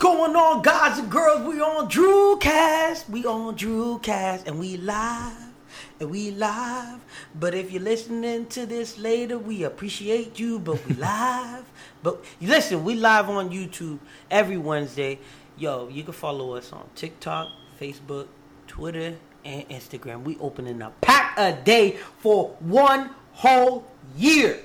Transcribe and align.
going 0.00 0.34
on, 0.34 0.62
guys 0.62 0.98
and 0.98 1.10
girls? 1.10 1.46
We 1.46 1.60
on 1.60 1.86
Drewcast. 1.88 3.08
We 3.10 3.26
on 3.26 3.54
Drewcast, 3.54 4.46
and 4.46 4.58
we 4.58 4.78
live, 4.78 5.52
and 6.00 6.10
we 6.10 6.30
live. 6.30 7.00
But 7.38 7.54
if 7.54 7.70
you're 7.70 7.82
listening 7.82 8.46
to 8.46 8.64
this 8.64 8.98
later, 8.98 9.38
we 9.38 9.62
appreciate 9.64 10.40
you. 10.40 10.58
But 10.58 10.84
we 10.86 10.94
live. 11.08 11.66
But 12.02 12.24
listen, 12.40 12.82
we 12.82 12.94
live 12.94 13.28
on 13.28 13.50
YouTube 13.50 13.98
every 14.30 14.56
Wednesday. 14.56 15.18
Yo, 15.58 15.88
you 15.88 16.02
can 16.02 16.14
follow 16.14 16.54
us 16.54 16.72
on 16.72 16.88
TikTok, 16.94 17.48
Facebook, 17.78 18.28
Twitter, 18.66 19.16
and 19.44 19.68
Instagram. 19.68 20.24
We 20.24 20.38
opening 20.38 20.80
a 20.80 20.92
pack 21.02 21.34
a 21.36 21.52
day 21.52 21.98
for 22.18 22.56
one 22.60 23.10
whole 23.32 23.86
year. 24.16 24.60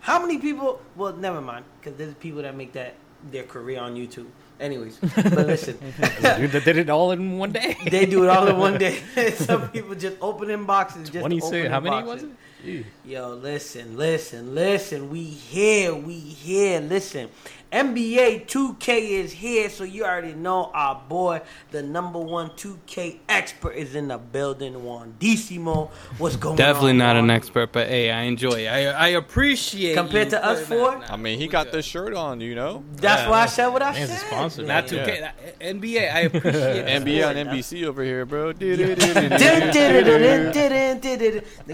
How 0.00 0.18
many 0.18 0.38
people? 0.38 0.80
Well, 0.96 1.12
never 1.12 1.42
mind, 1.42 1.66
because 1.78 1.98
there's 1.98 2.14
people 2.14 2.40
that 2.40 2.56
make 2.56 2.72
that 2.72 2.94
their 3.30 3.42
career 3.44 3.80
on 3.80 3.94
YouTube. 3.94 4.28
Anyways, 4.60 4.96
but 5.16 5.32
listen, 5.46 5.78
Dude, 5.78 6.50
that 6.52 6.64
did 6.64 6.76
it 6.78 6.90
all 6.90 7.12
in 7.12 7.38
one 7.38 7.52
day. 7.52 7.76
they 7.90 8.06
do 8.06 8.24
it 8.24 8.28
all 8.28 8.46
in 8.48 8.56
one 8.58 8.76
day. 8.76 8.98
Some 9.34 9.68
people 9.68 9.94
just 9.94 10.16
opening 10.20 10.64
boxes. 10.64 11.08
Just 11.08 11.20
Twenty 11.20 11.38
six. 11.38 11.46
opening 11.48 11.70
How 11.70 11.80
many 11.80 11.96
boxes. 12.02 12.12
was 12.14 12.22
it? 12.24 12.28
Ew. 12.64 12.84
Yo, 13.04 13.34
listen, 13.34 13.96
listen, 13.96 14.54
listen. 14.54 15.10
We 15.10 15.22
here, 15.22 15.94
we 15.94 16.14
here. 16.18 16.80
Listen, 16.80 17.28
NBA 17.70 18.46
2K 18.46 18.88
is 19.10 19.32
here, 19.32 19.68
so 19.68 19.84
you 19.84 20.04
already 20.04 20.32
know 20.32 20.70
our 20.72 21.02
boy, 21.08 21.42
the 21.70 21.82
number 21.82 22.18
one 22.18 22.48
2K 22.50 23.18
expert, 23.28 23.72
is 23.72 23.94
in 23.94 24.08
the 24.08 24.16
building. 24.16 24.82
Juan 24.82 25.14
Decimo, 25.20 25.90
what's 26.16 26.36
going 26.36 26.52
on. 26.52 26.56
Definitely 26.56 26.92
on? 26.92 26.98
not 26.98 27.16
an 27.16 27.30
expert, 27.30 27.72
but 27.72 27.88
hey, 27.88 28.10
I 28.10 28.22
enjoy 28.22 28.64
it. 28.64 28.68
I 28.68 28.86
I 28.86 29.08
appreciate 29.08 29.92
it. 29.92 29.96
Compared 29.96 30.26
you 30.28 30.30
to 30.32 30.44
us 30.44 30.66
putting 30.66 30.78
four? 30.84 30.98
that- 31.00 31.12
I 31.12 31.16
mean, 31.16 31.38
he 31.38 31.46
got 31.46 31.66
good. 31.66 31.74
this 31.74 31.84
shirt 31.84 32.14
on, 32.14 32.40
you 32.40 32.54
know. 32.54 32.84
That's 32.96 33.22
Yeah, 33.22 33.30
why 33.30 33.42
I 33.42 33.46
said 33.46 33.66
what 33.68 33.82
I 33.82 33.92
man's 33.92 34.10
a 34.10 34.14
said. 34.16 34.26
sponsor. 34.28 34.62
man. 34.62 34.68
Not 34.68 34.84
uh, 34.84 34.96
2K, 35.04 35.20
that- 35.20 35.58
NBA. 35.60 36.14
I 36.14 36.20
appreciate 36.20 36.52
it. 36.86 37.02
NBA 37.04 37.28
on 37.28 37.34
NBC 37.36 37.84
over 37.84 38.02
here, 38.02 38.24
bro. 38.24 38.52
They're 38.58 38.76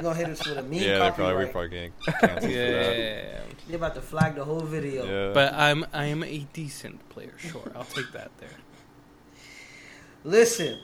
gonna 0.02 0.14
hit 0.14 0.28
us 0.28 0.46
with 0.46 0.58
a 0.58 0.62
mean 0.62 0.82
Yeah, 0.82 0.98
they're 0.98 1.12
probably, 1.12 1.34
we're 1.34 1.46
copyright. 1.46 1.52
probably 1.52 1.68
getting 1.70 1.92
canceled 2.20 2.40
for 2.40 2.46
that. 2.48 2.96
Yeah, 2.96 3.40
They're 3.66 3.76
about 3.76 3.94
to 3.94 4.00
flag 4.02 4.34
the 4.34 4.44
whole 4.44 4.60
video. 4.60 5.04
Yeah. 5.04 5.32
but 5.32 5.54
I'm 5.54 5.86
I 5.92 6.06
am 6.06 6.22
a 6.22 6.38
decent 6.52 7.06
player. 7.08 7.32
Sure, 7.38 7.70
I'll 7.74 7.84
take 7.84 8.12
that 8.12 8.30
there. 8.38 8.50
Listen, 10.24 10.78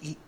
he- 0.00 0.18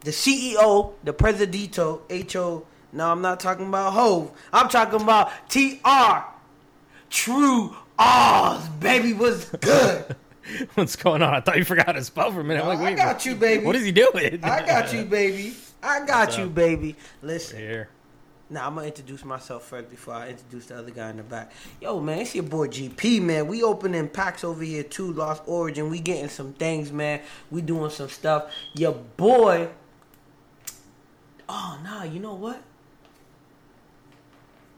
the 0.00 0.10
CEO, 0.10 0.94
the 1.04 1.12
Presidito, 1.12 2.02
HO. 2.32 2.66
No, 2.92 3.10
I'm 3.10 3.22
not 3.22 3.38
talking 3.40 3.68
about 3.68 3.92
Hove. 3.92 4.32
I'm 4.52 4.68
talking 4.68 5.00
about 5.00 5.30
TR. 5.48 6.24
True 7.08 7.76
Oz, 7.98 8.68
baby, 8.80 9.12
was 9.12 9.44
good. 9.60 10.16
What's 10.74 10.96
going 10.96 11.22
on? 11.22 11.32
I 11.34 11.40
thought 11.40 11.56
you 11.56 11.64
forgot 11.64 11.86
how 11.86 11.92
to 11.92 12.02
spell 12.02 12.32
for 12.32 12.40
a 12.40 12.44
minute. 12.44 12.62
I'm 12.62 12.68
like, 12.68 12.78
wait, 12.80 12.86
I 12.86 12.90
wait, 12.90 12.96
got 12.96 13.24
you, 13.24 13.34
baby. 13.36 13.64
what 13.64 13.76
is 13.76 13.84
he 13.84 13.92
doing? 13.92 14.40
I 14.42 14.66
got 14.66 14.92
you, 14.92 15.04
baby. 15.04 15.54
I 15.82 16.04
got 16.04 16.26
What's 16.26 16.38
you, 16.38 16.44
up? 16.44 16.54
baby. 16.54 16.96
Listen. 17.22 17.58
Here. 17.58 17.88
Now 18.52 18.66
I'm 18.66 18.74
gonna 18.74 18.86
introduce 18.86 19.24
myself 19.24 19.64
first 19.64 19.88
before 19.88 20.12
I 20.12 20.28
introduce 20.28 20.66
the 20.66 20.78
other 20.78 20.90
guy 20.90 21.08
in 21.08 21.16
the 21.16 21.22
back. 21.22 21.52
Yo, 21.80 21.98
man, 22.00 22.18
it's 22.18 22.34
your 22.34 22.44
boy 22.44 22.68
GP, 22.68 23.22
man. 23.22 23.46
We 23.46 23.62
opening 23.62 24.10
packs 24.10 24.44
over 24.44 24.62
here 24.62 24.82
too, 24.82 25.14
Lost 25.14 25.42
Origin. 25.46 25.88
We 25.88 26.00
getting 26.00 26.28
some 26.28 26.52
things, 26.52 26.92
man. 26.92 27.22
We 27.50 27.62
doing 27.62 27.88
some 27.88 28.10
stuff. 28.10 28.52
Your 28.74 28.92
boy. 28.92 29.70
Oh 31.48 31.80
nah, 31.82 32.02
you 32.04 32.20
know 32.20 32.34
what? 32.34 32.62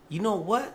You 0.08 0.20
know 0.20 0.36
what? 0.36 0.72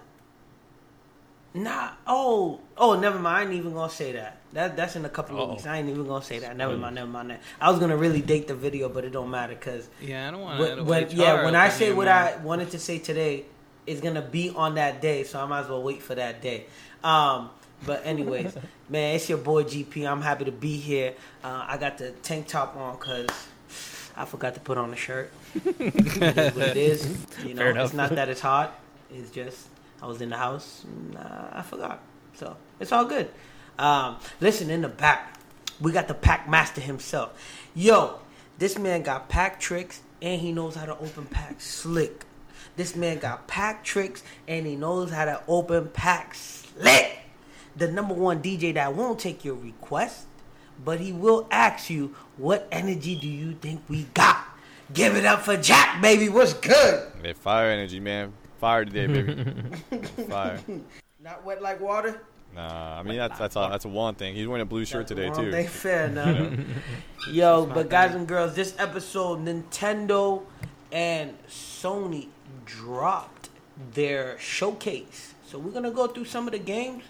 Nah. 1.53 1.91
Oh, 2.05 2.59
oh, 2.77 2.99
never 2.99 3.17
mind. 3.17 3.37
I 3.37 3.41
ain't 3.43 3.53
even 3.53 3.73
gonna 3.73 3.89
say 3.89 4.11
that. 4.11 4.38
That 4.53 4.75
that's 4.75 4.95
in 4.95 5.05
a 5.05 5.09
couple 5.09 5.35
of 5.37 5.41
Uh-oh. 5.49 5.53
weeks. 5.53 5.67
I 5.67 5.77
ain't 5.77 5.89
even 5.89 6.07
gonna 6.07 6.23
say 6.23 6.39
that. 6.39 6.57
Never 6.57 6.75
mind. 6.75 6.95
Never 6.95 7.09
mind. 7.09 7.29
That. 7.29 7.41
I 7.61 7.69
was 7.69 7.79
gonna 7.79 7.97
really 7.97 8.21
date 8.21 8.47
the 8.47 8.55
video, 8.55 8.89
but 8.89 9.05
it 9.05 9.11
don't 9.11 9.29
matter 9.29 9.53
because 9.53 9.87
Yeah, 10.01 10.27
I 10.27 10.31
don't 10.31 10.41
want 10.41 10.59
when, 10.59 10.77
to. 10.77 10.83
when- 10.83 11.09
yeah, 11.11 11.43
when 11.45 11.55
I 11.55 11.69
say 11.69 11.93
what 11.93 12.07
I 12.07 12.37
wanted 12.37 12.71
to 12.71 12.79
say 12.79 12.97
today, 12.97 13.45
it's 13.85 14.01
gonna 14.01 14.21
be 14.23 14.49
on 14.49 14.75
that 14.75 15.01
day, 15.01 15.23
so 15.23 15.39
I 15.39 15.45
might 15.45 15.61
as 15.61 15.67
well 15.69 15.83
wait 15.83 16.01
for 16.01 16.15
that 16.15 16.41
day. 16.41 16.65
Um, 17.03 17.51
but 17.85 18.05
anyways, 18.05 18.55
man, 18.89 19.15
it's 19.15 19.29
your 19.29 19.37
boy 19.37 19.63
GP. 19.63 20.09
I'm 20.09 20.21
happy 20.21 20.45
to 20.45 20.51
be 20.51 20.77
here. 20.77 21.13
Uh, 21.43 21.65
I 21.67 21.77
got 21.77 21.97
the 21.99 22.11
tank 22.23 22.47
top 22.47 22.75
on 22.75 22.95
because 22.97 23.27
I 24.17 24.25
forgot 24.25 24.55
to 24.55 24.59
put 24.59 24.77
on 24.79 24.91
a 24.91 24.95
shirt. 24.95 25.31
it 25.79 25.95
is 25.95 26.55
what 26.55 26.67
it 26.69 26.77
is. 26.77 27.25
You 27.45 27.53
know, 27.53 27.61
Fair 27.71 27.77
it's 27.77 27.93
not 27.93 28.09
that 28.15 28.29
it's 28.29 28.41
hot. 28.41 28.77
It's 29.13 29.29
just 29.31 29.67
I 30.01 30.07
was 30.07 30.21
in 30.21 30.29
the 30.29 30.37
house. 30.37 30.83
And, 30.85 31.15
uh, 31.17 31.47
I 31.53 31.61
forgot, 31.61 31.99
so 32.33 32.57
it's 32.79 32.91
all 32.91 33.05
good. 33.05 33.29
Um, 33.79 34.17
listen, 34.41 34.69
in 34.69 34.81
the 34.81 34.89
back, 34.89 35.39
we 35.79 35.93
got 35.93 36.09
the 36.09 36.13
pack 36.13 36.49
master 36.49 36.81
himself. 36.81 37.31
Yo, 37.73 38.19
this 38.57 38.77
man 38.77 39.03
got 39.03 39.29
pack 39.29 39.59
tricks 39.59 40.01
and 40.21 40.41
he 40.41 40.51
knows 40.51 40.75
how 40.75 40.85
to 40.85 40.97
open 40.99 41.25
packs 41.25 41.65
slick. 41.65 42.25
This 42.75 42.95
man 42.95 43.19
got 43.19 43.47
pack 43.47 43.85
tricks 43.85 44.21
and 44.49 44.67
he 44.67 44.75
knows 44.75 45.11
how 45.11 45.23
to 45.25 45.41
open 45.47 45.87
packs 45.87 46.67
slick. 46.75 47.19
The 47.77 47.89
number 47.89 48.13
one 48.13 48.43
DJ 48.43 48.73
that 48.73 48.93
won't 48.93 49.17
take 49.17 49.45
your 49.45 49.55
request, 49.55 50.25
but 50.83 50.99
he 50.99 51.13
will 51.13 51.47
ask 51.49 51.89
you, 51.89 52.13
what 52.35 52.67
energy 52.73 53.15
do 53.15 53.27
you 53.27 53.53
think 53.53 53.81
we 53.87 54.03
got? 54.13 54.43
Give 54.91 55.15
it 55.15 55.25
up 55.25 55.43
for 55.43 55.55
Jack, 55.55 56.01
baby. 56.01 56.27
What's 56.27 56.53
good? 56.53 57.11
Hey, 57.23 57.31
fire 57.31 57.69
energy, 57.69 58.01
man. 58.01 58.33
Fire 58.59 58.83
today, 58.83 59.07
baby. 59.07 60.05
Fire. 60.29 60.59
Not 61.21 61.45
wet 61.45 61.61
like 61.61 61.79
water. 61.79 62.21
Nah, 62.55 62.99
I 62.99 63.03
mean 63.03 63.17
that's 63.17 63.37
that's 63.37 63.55
a, 63.55 63.67
that's 63.71 63.85
a 63.85 63.89
one 63.89 64.15
thing. 64.15 64.35
He's 64.35 64.47
wearing 64.47 64.61
a 64.61 64.65
blue 64.65 64.85
shirt 64.85 65.07
That's 65.07 65.09
today 65.09 65.29
wrong 65.29 65.45
too. 65.45 65.51
thing. 65.51 65.67
Fair 65.83 66.05
enough. 66.05 66.53
Yo, 67.31 67.65
but 67.65 67.89
guys 67.89 68.11
thing. 68.11 68.19
and 68.19 68.27
girls, 68.27 68.55
this 68.55 68.75
episode, 68.79 69.39
Nintendo 69.45 70.43
and 70.91 71.37
Sony 71.47 72.27
dropped 72.65 73.49
their 73.93 74.37
showcase. 74.39 75.33
So 75.45 75.59
we're 75.59 75.71
gonna 75.71 75.91
go 75.91 76.07
through 76.07 76.25
some 76.25 76.47
of 76.47 76.53
the 76.53 76.59
games. 76.59 77.03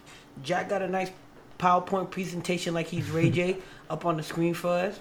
Jack 0.44 0.70
got 0.70 0.82
a 0.82 0.88
nice 0.88 1.12
PowerPoint 1.58 2.10
presentation, 2.12 2.74
like 2.74 2.88
he's 2.88 3.10
Ray 3.10 3.30
J, 3.30 3.58
up 3.90 4.06
on 4.06 4.18
the 4.18 4.24
screen 4.24 4.54
for 4.54 4.70
us. 4.70 5.00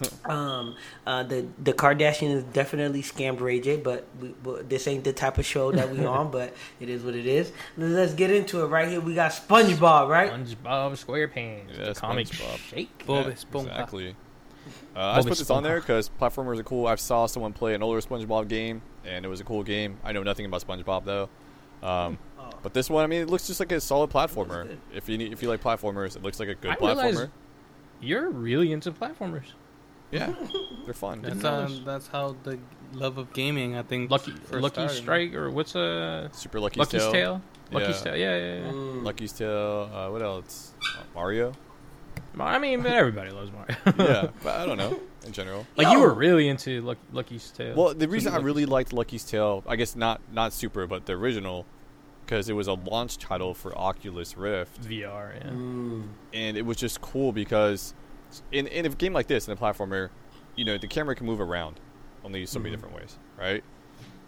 Um, 0.24 0.76
uh, 1.06 1.22
the 1.24 1.46
the 1.62 1.72
Kardashians 1.72 2.52
definitely 2.52 3.02
scammed 3.02 3.40
Ray 3.40 3.60
J, 3.60 3.76
but, 3.76 4.06
we, 4.20 4.28
but 4.42 4.68
this 4.68 4.86
ain't 4.86 5.04
the 5.04 5.12
type 5.12 5.38
of 5.38 5.44
show 5.46 5.72
that 5.72 5.90
we 5.90 6.04
on. 6.04 6.30
But 6.32 6.54
it 6.78 6.88
is 6.88 7.02
what 7.02 7.14
it 7.14 7.26
is. 7.26 7.52
Let's 7.76 8.14
get 8.14 8.30
into 8.30 8.62
it. 8.62 8.66
Right 8.66 8.88
here, 8.88 9.00
we 9.00 9.14
got 9.14 9.32
SpongeBob. 9.32 10.08
Right? 10.08 10.30
SpongeBob 10.30 11.04
SquarePants. 11.04 11.78
Yeah, 11.78 11.84
the 11.86 11.94
comic 11.94 12.28
SpongeBob. 12.28 12.58
shake. 12.58 13.06
Bob 13.06 13.26
Yeah, 13.26 13.32
exactly. 13.32 14.16
Uh, 14.94 15.00
I 15.00 15.16
just 15.16 15.28
put 15.28 15.38
this 15.38 15.50
on 15.50 15.62
there 15.62 15.80
because 15.80 16.10
platformers 16.20 16.58
are 16.58 16.64
cool. 16.64 16.86
I 16.86 16.94
saw 16.96 17.26
someone 17.26 17.52
play 17.52 17.74
an 17.74 17.82
older 17.82 18.00
SpongeBob 18.00 18.48
game, 18.48 18.82
and 19.04 19.24
it 19.24 19.28
was 19.28 19.40
a 19.40 19.44
cool 19.44 19.62
game. 19.62 19.98
I 20.04 20.12
know 20.12 20.22
nothing 20.22 20.46
about 20.46 20.66
SpongeBob 20.66 21.04
though. 21.04 21.28
Um, 21.82 22.18
Oh. 22.40 22.50
but 22.62 22.74
this 22.74 22.88
one, 22.88 23.04
I 23.04 23.06
mean, 23.06 23.22
it 23.22 23.28
looks 23.30 23.46
just 23.46 23.60
like 23.60 23.72
a 23.72 23.80
solid 23.80 24.10
platformer. 24.10 24.76
If 24.94 25.08
you 25.08 25.18
need, 25.18 25.32
if 25.32 25.42
you 25.42 25.48
like 25.48 25.62
platformers, 25.62 26.16
it 26.16 26.22
looks 26.22 26.40
like 26.40 26.48
a 26.48 26.54
good 26.54 26.72
I 26.72 26.76
platformer. 26.76 27.30
You're 28.00 28.30
really 28.30 28.72
into 28.72 28.92
platformers. 28.92 29.52
Yeah, 30.10 30.34
they're 30.84 30.94
fun. 30.94 31.22
That's 31.22 31.36
Didn't 31.36 31.46
uh, 31.46 31.68
that's 31.84 32.08
how 32.08 32.36
the 32.42 32.58
love 32.92 33.18
of 33.18 33.32
gaming. 33.32 33.76
I 33.76 33.82
think 33.82 34.10
Lucky 34.10 34.32
first 34.32 34.62
Lucky 34.62 34.74
started. 34.74 34.96
Strike 34.96 35.34
or 35.34 35.50
what's 35.50 35.74
a 35.74 36.28
Super 36.32 36.60
Lucky's, 36.60 36.78
Lucky's 36.78 37.02
Tale. 37.02 37.12
Tale? 37.12 37.42
Lucky's 37.72 37.98
Yeah. 37.98 38.04
Tale. 38.12 38.16
Yeah, 38.16 38.36
yeah, 38.36 38.54
yeah. 38.66 38.72
Mm. 38.72 39.04
Lucky's 39.04 39.32
Tale. 39.32 39.90
Uh, 39.92 40.08
what 40.10 40.22
else? 40.22 40.72
Uh, 40.98 41.02
Mario. 41.14 41.52
I 42.38 42.58
mean, 42.58 42.86
everybody 42.86 43.30
loves 43.30 43.50
Mario. 43.52 43.76
yeah, 43.98 44.28
but 44.42 44.60
I 44.60 44.66
don't 44.66 44.78
know 44.78 44.98
in 45.26 45.32
general. 45.32 45.66
like 45.76 45.86
Yo. 45.86 45.92
you 45.92 46.00
were 46.00 46.14
really 46.14 46.48
into 46.48 46.80
Luck- 46.82 46.98
Lucky's 47.12 47.50
Tale. 47.50 47.74
Well, 47.76 47.94
the 47.94 48.08
reason 48.08 48.32
I 48.32 48.36
Lucky's 48.36 48.44
really 48.44 48.66
liked 48.66 48.92
Lucky's 48.92 49.24
Tale, 49.24 49.62
I 49.66 49.76
guess 49.76 49.96
not 49.96 50.20
not 50.32 50.52
Super, 50.52 50.86
but 50.86 51.06
the 51.06 51.12
original, 51.14 51.66
because 52.24 52.48
it 52.48 52.54
was 52.54 52.68
a 52.68 52.74
launch 52.74 53.18
title 53.18 53.54
for 53.54 53.76
Oculus 53.76 54.36
Rift, 54.36 54.82
VR. 54.82 55.34
Yeah. 55.36 55.50
Mm. 55.50 56.08
and 56.32 56.56
it 56.56 56.64
was 56.64 56.76
just 56.76 57.00
cool 57.00 57.32
because 57.32 57.94
in 58.52 58.66
in 58.66 58.86
a 58.86 58.88
game 58.90 59.12
like 59.12 59.26
this, 59.26 59.46
in 59.48 59.52
a 59.52 59.56
platformer, 59.56 60.10
you 60.56 60.64
know, 60.64 60.78
the 60.78 60.86
camera 60.88 61.14
can 61.14 61.26
move 61.26 61.40
around, 61.40 61.80
only 62.24 62.44
so 62.46 62.58
many 62.58 62.74
different 62.74 62.94
ways, 62.94 63.18
right? 63.38 63.62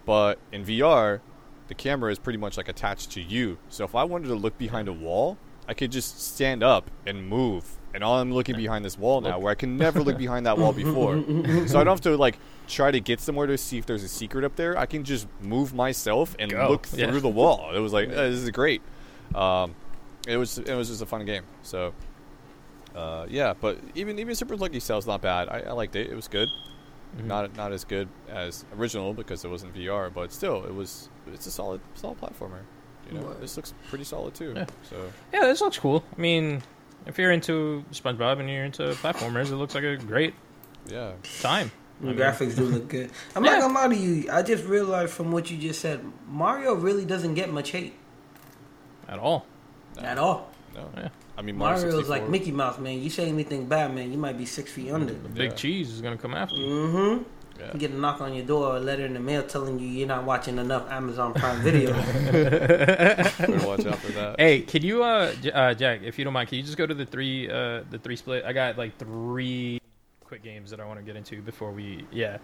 But 0.04 0.38
in 0.50 0.64
VR, 0.64 1.20
the 1.68 1.74
camera 1.74 2.10
is 2.10 2.18
pretty 2.18 2.38
much 2.38 2.56
like 2.56 2.68
attached 2.68 3.12
to 3.12 3.20
you. 3.20 3.58
So 3.68 3.84
if 3.84 3.94
I 3.94 4.04
wanted 4.04 4.28
to 4.28 4.34
look 4.34 4.58
behind 4.58 4.88
a 4.88 4.92
wall, 4.92 5.38
I 5.68 5.74
could 5.74 5.92
just 5.92 6.20
stand 6.34 6.62
up 6.62 6.90
and 7.06 7.26
move. 7.28 7.64
And 7.94 8.02
all 8.02 8.18
I'm 8.18 8.32
looking 8.32 8.56
behind 8.56 8.84
this 8.84 8.98
wall 8.98 9.20
now, 9.20 9.38
where 9.38 9.52
I 9.52 9.54
can 9.54 9.76
never 9.76 10.02
look 10.02 10.16
behind 10.16 10.46
that 10.46 10.56
wall 10.58 10.72
before. 10.72 11.16
So 11.68 11.78
I 11.78 11.84
don't 11.84 11.88
have 11.94 12.00
to 12.02 12.16
like 12.16 12.38
try 12.66 12.90
to 12.90 13.00
get 13.00 13.20
somewhere 13.20 13.46
to 13.46 13.58
see 13.58 13.76
if 13.78 13.84
there's 13.86 14.02
a 14.02 14.08
secret 14.08 14.44
up 14.44 14.56
there. 14.56 14.76
I 14.78 14.86
can 14.86 15.04
just 15.04 15.26
move 15.42 15.74
myself 15.74 16.34
and 16.38 16.50
Go. 16.50 16.68
look 16.70 16.86
through 16.86 17.00
Yeah. 17.12 17.18
the 17.18 17.28
wall. 17.28 17.70
It 17.74 17.80
was 17.80 17.92
like 17.92 18.08
eh, 18.08 18.14
this 18.30 18.40
is 18.40 18.50
great. 18.50 18.80
Um, 19.34 19.74
it 20.26 20.36
was 20.38 20.58
it 20.58 20.74
was 20.74 20.88
just 20.88 21.02
a 21.02 21.06
fun 21.06 21.24
game. 21.26 21.42
So 21.62 21.92
uh, 22.94 23.26
yeah, 23.28 23.54
but 23.60 23.78
even 23.94 24.18
even 24.18 24.34
Super 24.34 24.56
Lucky's 24.56 24.86
Tale's 24.86 25.06
not 25.06 25.20
bad. 25.22 25.48
I, 25.48 25.60
I 25.68 25.72
liked 25.72 25.96
it. 25.96 26.10
It 26.10 26.14
was 26.16 26.28
good. 26.28 26.48
Mhm. 27.16 27.24
Not 27.24 27.56
not 27.56 27.72
as 27.72 27.84
good 27.84 28.08
as 28.28 28.64
original 28.76 29.12
because 29.14 29.44
it 29.44 29.48
wasn't 29.48 29.74
VR, 29.74 30.12
but 30.12 30.32
still 30.32 30.64
it 30.64 30.74
was 30.74 31.08
it's 31.32 31.46
a 31.46 31.50
solid 31.50 31.80
solid 31.94 32.18
platformer. 32.20 32.60
You 33.10 33.18
know, 33.18 33.26
Right. 33.26 33.40
this 33.40 33.56
looks 33.56 33.74
pretty 33.88 34.04
solid 34.04 34.34
too. 34.34 34.52
Yeah. 34.56 34.66
So 34.88 35.12
Yeah, 35.32 35.40
this 35.40 35.60
looks 35.60 35.78
cool. 35.78 36.04
I 36.16 36.20
mean, 36.20 36.62
if 37.06 37.18
you're 37.18 37.32
into 37.32 37.84
SpongeBob 37.92 38.38
and 38.40 38.48
you're 38.48 38.64
into 38.64 38.84
platformers, 39.02 39.50
it 39.50 39.56
looks 39.56 39.74
like 39.74 39.84
a 39.84 39.96
great 39.96 40.34
Yeah. 40.86 41.12
time. 41.40 41.70
The 42.00 42.08
I 42.08 42.10
mean- 42.12 42.18
graphics 42.20 42.56
do 42.56 42.64
look 42.64 42.88
good. 42.88 43.10
I'm 43.36 43.44
Yeah. 43.44 43.52
not 43.58 43.60
gonna 43.62 43.74
lie 43.74 43.88
to 43.88 43.96
you. 43.96 44.30
I 44.32 44.42
just 44.42 44.64
realized 44.64 45.12
from 45.12 45.32
what 45.32 45.50
you 45.50 45.58
just 45.58 45.80
said, 45.80 46.00
Mario 46.28 46.74
really 46.74 47.04
doesn't 47.04 47.34
get 47.34 47.50
much 47.52 47.70
hate 47.72 47.94
At 49.08 49.18
all. 49.18 49.44
No. 49.96 50.02
at 50.02 50.18
all. 50.18 50.50
No. 50.74 50.88
Yeah. 50.96 51.08
I 51.36 51.42
mean, 51.42 51.56
Mario 51.56 51.80
Mario's 51.82 52.08
like 52.08 52.28
Mickey 52.28 52.52
Mouse, 52.52 52.78
man. 52.78 53.02
You 53.02 53.08
say 53.10 53.28
anything 53.28 53.66
bad, 53.66 53.94
man, 53.94 54.12
you 54.12 54.18
might 54.18 54.36
be 54.36 54.44
six 54.46 54.70
feet 54.70 54.90
under. 54.90 55.12
The 55.14 55.28
big 55.28 55.50
Yeah. 55.50 55.56
cheese 55.56 55.90
is 55.90 56.00
gonna 56.00 56.18
come 56.18 56.34
after 56.34 56.54
you. 56.56 56.66
Mm-hmm. 56.66 57.22
Yeah. 57.60 57.70
You 57.74 57.78
get 57.78 57.90
a 57.92 57.94
knock 57.98 58.20
on 58.20 58.34
your 58.34 58.44
door 58.44 58.76
a 58.76 58.80
letter 58.80 59.04
in 59.06 59.14
the 59.14 59.20
mail 59.20 59.42
telling 59.42 59.78
you 59.78 59.86
you're 59.86 60.08
not 60.08 60.24
watching 60.24 60.58
enough 60.58 60.90
Amazon 60.90 61.32
Prime 61.34 61.60
Video. 61.62 61.92
Watch 63.66 63.86
out 63.86 63.98
for 63.98 64.12
that. 64.12 64.36
Hey, 64.38 64.62
can 64.62 64.82
you, 64.82 65.02
uh, 65.04 65.32
J- 65.34 65.52
uh, 65.52 65.74
Jack, 65.74 66.00
if 66.02 66.18
you 66.18 66.24
don't 66.24 66.32
mind, 66.32 66.48
can 66.48 66.58
you 66.58 66.64
just 66.64 66.76
go 66.76 66.86
to 66.86 66.94
the 66.94 67.06
three, 67.06 67.48
uh, 67.48 67.82
the 67.90 67.98
three 68.02 68.16
split? 68.16 68.44
I 68.44 68.52
got 68.52 68.78
like 68.78 68.98
three 68.98 69.80
quick 70.24 70.42
games 70.42 70.70
that 70.70 70.80
I 70.80 70.86
want 70.86 70.98
to 70.98 71.04
get 71.04 71.14
into 71.14 71.40
before 71.42 71.70
we, 71.72 72.06
yeah. 72.10 72.38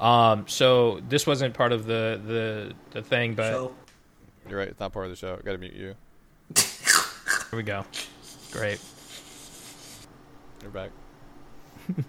Um, 0.00 0.44
so 0.46 1.00
this 1.08 1.26
wasn't 1.26 1.54
part 1.54 1.72
of 1.72 1.86
the 1.86 2.20
the 2.24 2.74
the 2.92 3.02
thing, 3.02 3.34
but 3.34 3.50
so 3.52 3.74
You're 4.48 4.58
right. 4.58 4.68
It's 4.68 4.78
not 4.80 4.92
part 4.92 5.06
of 5.06 5.10
the 5.10 5.16
show. 5.16 5.36
Got 5.44 5.52
to 5.52 5.58
mute 5.58 5.72
you. 5.72 5.94
here 6.56 7.56
we 7.56 7.62
go. 7.62 7.84
Great. 8.52 8.80
You're 10.62 10.70
back. 10.70 10.90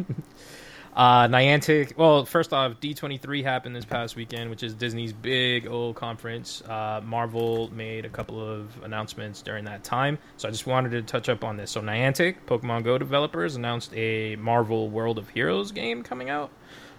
Uh, 0.94 1.28
Niantic. 1.28 1.96
Well, 1.96 2.26
first 2.26 2.52
off, 2.52 2.74
D23 2.82 3.44
happened 3.44 3.76
this 3.76 3.86
past 3.86 4.16
weekend, 4.16 4.50
which 4.50 4.62
is 4.62 4.74
Disney's 4.74 5.14
big 5.14 5.68
old 5.68 5.96
conference. 5.96 6.62
Uh, 6.68 7.02
Marvel 7.04 7.70
made 7.74 8.04
a 8.06 8.10
couple 8.10 8.42
of 8.42 8.70
announcements 8.84 9.42
during 9.42 9.64
that 9.66 9.84
time, 9.84 10.18
so 10.38 10.48
I 10.50 10.52
just 10.52 10.68
wanted 10.68 10.92
to 10.92 11.02
touch 11.02 11.30
up 11.30 11.44
on 11.44 11.56
this. 11.56 11.72
So, 11.72 11.82
Niantic, 11.82 12.36
Pokemon 12.46 12.84
Go 12.84 12.98
developers, 12.98 13.56
announced 13.56 13.94
a 13.96 14.36
Marvel 14.36 14.90
World 14.90 15.18
of 15.18 15.30
Heroes 15.30 15.72
game 15.72 16.04
coming 16.04 16.30
out. 16.30 16.52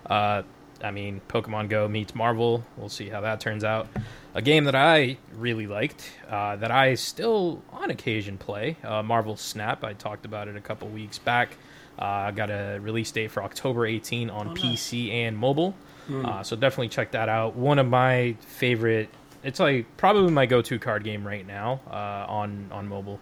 Uh, 0.07 0.43
I 0.83 0.91
mean, 0.91 1.21
Pokemon 1.29 1.69
Go 1.69 1.87
meets 1.87 2.15
Marvel. 2.15 2.65
We'll 2.79 2.89
see 2.89 3.09
how 3.11 3.21
that 3.21 3.41
turns 3.41 3.63
out. 3.63 3.89
A 4.35 4.41
game 4.41 4.65
that 4.65 4.75
I 4.75 5.19
really 5.37 5.67
liked, 5.67 6.11
uh, 6.29 6.57
that 6.57 6.71
I 6.71 6.95
still 6.95 7.63
on 7.71 7.91
occasion 7.91 8.39
play, 8.39 8.77
uh, 8.83 9.03
Marvel 9.03 9.37
Snap. 9.37 9.85
I 9.85 9.93
talked 9.93 10.25
about 10.25 10.49
it 10.49 10.57
a 10.57 10.61
couple 10.61 10.89
weeks 10.89 11.19
back. 11.19 11.57
Uh, 11.99 12.31
got 12.31 12.49
a 12.51 12.79
release 12.81 13.11
date 13.11 13.31
for 13.31 13.43
October 13.43 13.85
18 13.85 14.31
on 14.31 14.49
Oh, 14.49 14.53
nice. 14.55 14.63
PC 14.63 15.11
and 15.13 15.37
mobile. 15.37 15.75
Uh, 16.13 16.43
so 16.43 16.57
definitely 16.57 16.89
check 16.89 17.13
that 17.13 17.29
out. 17.29 17.55
One 17.57 17.79
of 17.79 17.87
my 17.87 18.37
favorite. 18.41 19.09
It's 19.45 19.61
like 19.61 19.87
probably 19.97 20.31
my 20.33 20.47
go-to 20.47 20.79
card 20.79 21.05
game 21.05 21.27
right 21.27 21.47
now 21.47 21.81
uh, 21.91 22.27
on 22.29 22.69
on 22.73 22.89
mobile. 22.89 23.21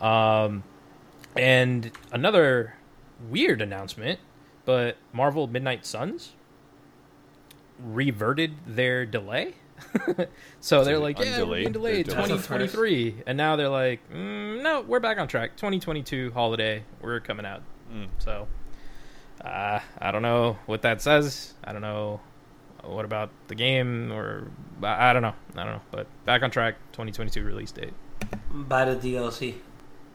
Um, 0.00 0.62
and 1.36 1.90
another 2.12 2.74
weird 3.28 3.60
announcement, 3.60 4.20
but 4.64 4.96
Marvel 5.12 5.46
Midnight 5.46 5.84
Suns 5.84 6.32
reverted 7.78 8.52
their 8.66 9.04
delay. 9.06 9.54
so 10.60 10.84
they're 10.84 10.96
So 10.96 11.02
like, 11.02 11.18
yeah, 11.18 11.42
we're 11.42 11.60
being 11.60 11.72
delayed 11.72 12.06
2023, 12.06 13.22
and 13.26 13.36
now 13.36 13.56
they're 13.56 13.68
like, 13.68 14.00
mm, 14.12 14.62
no, 14.62 14.82
we're 14.82 15.00
back 15.00 15.18
on 15.18 15.28
track. 15.28 15.56
2022 15.56 16.32
holiday, 16.32 16.84
we're 17.00 17.20
coming 17.20 17.46
out. 17.46 17.62
Mm. 17.92 18.08
So, 18.18 18.48
uh, 19.44 19.80
I 19.98 20.10
don't 20.10 20.22
know 20.22 20.58
what 20.66 20.82
that 20.82 21.02
says. 21.02 21.54
I 21.64 21.72
don't 21.72 21.82
know 21.82 22.20
what 22.82 23.04
about 23.04 23.30
the 23.48 23.54
game, 23.54 24.12
or 24.12 24.50
I 24.82 25.10
I 25.10 25.12
don't 25.12 25.22
know. 25.22 25.34
I 25.56 25.64
don't 25.64 25.74
know. 25.74 25.82
But 25.90 26.06
back 26.24 26.42
on 26.42 26.50
track, 26.50 26.76
2022 26.92 27.42
release 27.44 27.72
date. 27.72 27.92
buy 28.50 28.84
the 28.84 28.96
DLC. 28.96 29.54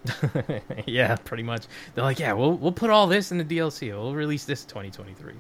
yeah, 0.86 1.16
pretty 1.18 1.44
much. 1.44 1.66
They're 1.94 2.04
like, 2.04 2.20
yeah, 2.20 2.34
we'll 2.34 2.54
we'll 2.54 2.72
put 2.72 2.90
all 2.90 3.08
this 3.08 3.32
in 3.32 3.38
the 3.38 3.44
DLC. 3.44 3.92
We'll 3.92 4.16
release 4.16 4.46
this 4.46 4.66
2023. 4.66 5.34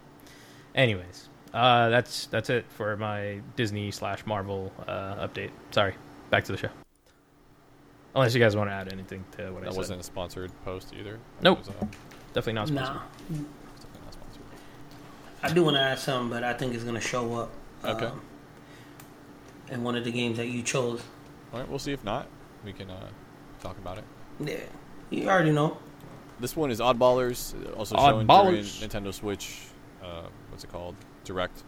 Anyways, 0.75 1.29
uh, 1.53 1.89
that's 1.89 2.27
that's 2.27 2.49
it 2.49 2.65
for 2.69 2.95
my 2.97 3.41
Disney 3.55 3.91
slash 3.91 4.25
Marvel 4.25 4.71
uh, 4.87 5.27
update. 5.27 5.51
Sorry, 5.71 5.95
back 6.29 6.43
to 6.45 6.51
the 6.51 6.57
show. 6.57 6.69
Unless 8.15 8.33
you 8.33 8.39
guys 8.39 8.55
want 8.55 8.69
to 8.69 8.73
add 8.73 8.91
anything 8.91 9.23
to 9.37 9.51
what 9.51 9.63
I 9.63 9.65
said. 9.65 9.65
That 9.65 9.71
said. 9.71 9.77
wasn't 9.77 10.01
a 10.01 10.03
sponsored 10.03 10.51
post 10.65 10.93
either. 10.99 11.19
Nope. 11.41 11.59
It 11.59 11.67
was, 11.67 11.69
uh, 11.69 11.85
Definitely 12.33 12.53
not 12.53 12.67
sponsored. 12.67 12.95
Nah, 12.95 13.01
definitely 13.29 14.01
not 14.05 14.13
sponsored. 14.13 14.43
I 15.43 15.53
do 15.53 15.63
want 15.63 15.75
to 15.77 15.81
add 15.81 15.99
something, 15.99 16.29
but 16.29 16.43
I 16.43 16.53
think 16.53 16.73
it's 16.73 16.83
gonna 16.83 16.99
show 17.01 17.33
up. 17.35 17.51
Okay. 17.83 18.05
um, 18.05 18.21
in 19.69 19.83
one 19.83 19.95
of 19.95 20.03
the 20.03 20.11
games 20.11 20.37
that 20.37 20.47
you 20.47 20.61
chose. 20.61 21.01
All 21.53 21.59
right, 21.59 21.69
we'll 21.69 21.79
see. 21.79 21.91
If 21.91 22.03
not, 22.03 22.27
we 22.63 22.73
can 22.73 22.89
uh, 22.89 23.07
talk 23.61 23.77
about 23.77 23.97
it. 23.97 24.03
Yeah, 24.39 24.57
you 25.09 25.29
already 25.29 25.51
know. 25.51 25.77
This 26.39 26.55
one 26.55 26.71
is 26.71 26.79
Oddballers, 26.79 27.53
also 27.77 27.95
shown 27.95 28.25
during 28.25 28.27
Oddballers. 28.27 28.87
Nintendo 28.87 29.13
Switch. 29.13 29.61
Uh, 30.03 30.23
what's 30.49 30.63
it 30.63 30.71
called? 30.71 30.95
Direct. 31.29 31.63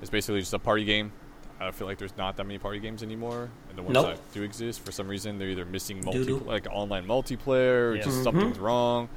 It's 0.00 0.08
basically 0.10 0.38
just 0.40 0.54
a 0.54 0.58
party 0.60 0.84
game. 0.84 1.10
I 1.60 1.72
feel 1.72 1.86
like 1.88 1.98
there's 1.98 2.16
not 2.16 2.36
that 2.36 2.44
many 2.44 2.58
party 2.58 2.78
games 2.78 3.02
anymore, 3.02 3.50
and 3.68 3.76
the 3.76 3.82
ones 3.82 3.92
Nope. 3.94 4.06
that 4.14 4.32
do 4.32 4.42
exist, 4.42 4.80
for 4.84 4.92
some 4.92 5.08
reason, 5.08 5.36
they're 5.38 5.48
either 5.48 5.66
missing 5.66 6.00
multi 6.04 6.20
Doo-doo. 6.24 6.44
like 6.46 6.66
online 6.70 7.06
multiplayer, 7.06 7.90
or 7.90 7.96
Yeah. 7.96 8.02
just 8.04 8.20
Mhm. 8.20 8.24
something's 8.24 8.58
wrong. 8.60 9.08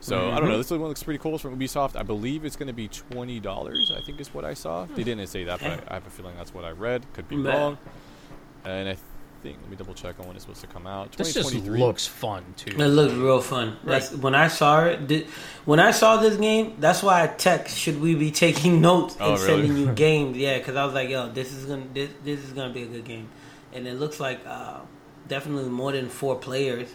So 0.00 0.30
I 0.30 0.34
don't 0.36 0.44
Mhm. 0.44 0.48
know. 0.50 0.56
This 0.58 0.70
one 0.70 0.80
looks 0.82 1.02
pretty 1.02 1.18
cool. 1.18 1.32
It's 1.34 1.42
from 1.42 1.58
Ubisoft. 1.58 1.96
I 1.98 2.02
believe 2.04 2.44
it's 2.44 2.54
going 2.56 2.68
to 2.68 2.72
be 2.74 2.86
twenty 2.88 3.40
dollars. 3.40 3.90
I 3.96 4.00
think 4.02 4.20
is 4.20 4.32
what 4.32 4.44
I 4.44 4.54
saw. 4.54 4.84
They 4.84 5.02
didn't 5.02 5.26
say 5.26 5.42
that, 5.44 5.58
but 5.60 5.70
I, 5.88 5.90
I 5.90 5.94
have 5.94 6.06
a 6.06 6.10
feeling 6.10 6.36
that's 6.36 6.54
what 6.54 6.64
I 6.64 6.70
read. 6.70 7.04
Could 7.14 7.26
be 7.26 7.34
Meh. 7.36 7.50
wrong. 7.56 7.78
And 8.64 8.88
I 8.90 8.96
think 9.42 9.58
let 9.60 9.70
me 9.70 9.76
double 9.76 9.94
check 9.94 10.18
on 10.20 10.26
when 10.26 10.36
it's 10.36 10.44
supposed 10.44 10.60
to 10.62 10.66
come 10.66 10.86
out. 10.86 11.12
This 11.12 11.34
just 11.34 11.54
looks 11.66 12.06
fun 12.06 12.44
too. 12.56 12.70
It 12.70 12.88
looks 12.88 13.14
real 13.14 13.40
fun. 13.40 13.76
That's 13.84 14.12
when 14.12 14.34
I 14.34 14.48
saw 14.48 14.84
it. 14.84 15.06
Did, 15.06 15.26
when 15.64 15.80
I 15.80 15.90
saw 15.92 16.16
this 16.16 16.36
game, 16.36 16.74
that's 16.78 17.02
why 17.02 17.22
I 17.22 17.26
text. 17.28 17.76
Should 17.78 18.00
we 18.00 18.14
be 18.14 18.30
taking 18.30 18.80
notes 18.88 19.14
and 19.14 19.22
Oh, 19.22 19.30
really? 19.32 19.46
sending 19.66 19.76
you 19.76 19.92
games? 20.06 20.36
Yeah, 20.36 20.58
because 20.58 20.76
I 20.76 20.84
was 20.84 20.94
like, 20.94 21.08
yo, 21.08 21.30
this 21.30 21.52
is 21.52 21.66
gonna 21.66 21.86
this, 21.94 22.10
this 22.24 22.40
is 22.40 22.52
gonna 22.52 22.72
be 22.72 22.82
a 22.82 22.86
good 22.86 23.04
game, 23.04 23.28
and 23.72 23.86
it 23.86 23.94
looks 23.94 24.18
like 24.20 24.40
uh, 24.46 24.80
definitely 25.28 25.68
more 25.70 25.92
than 25.92 26.08
four 26.08 26.36
players. 26.36 26.88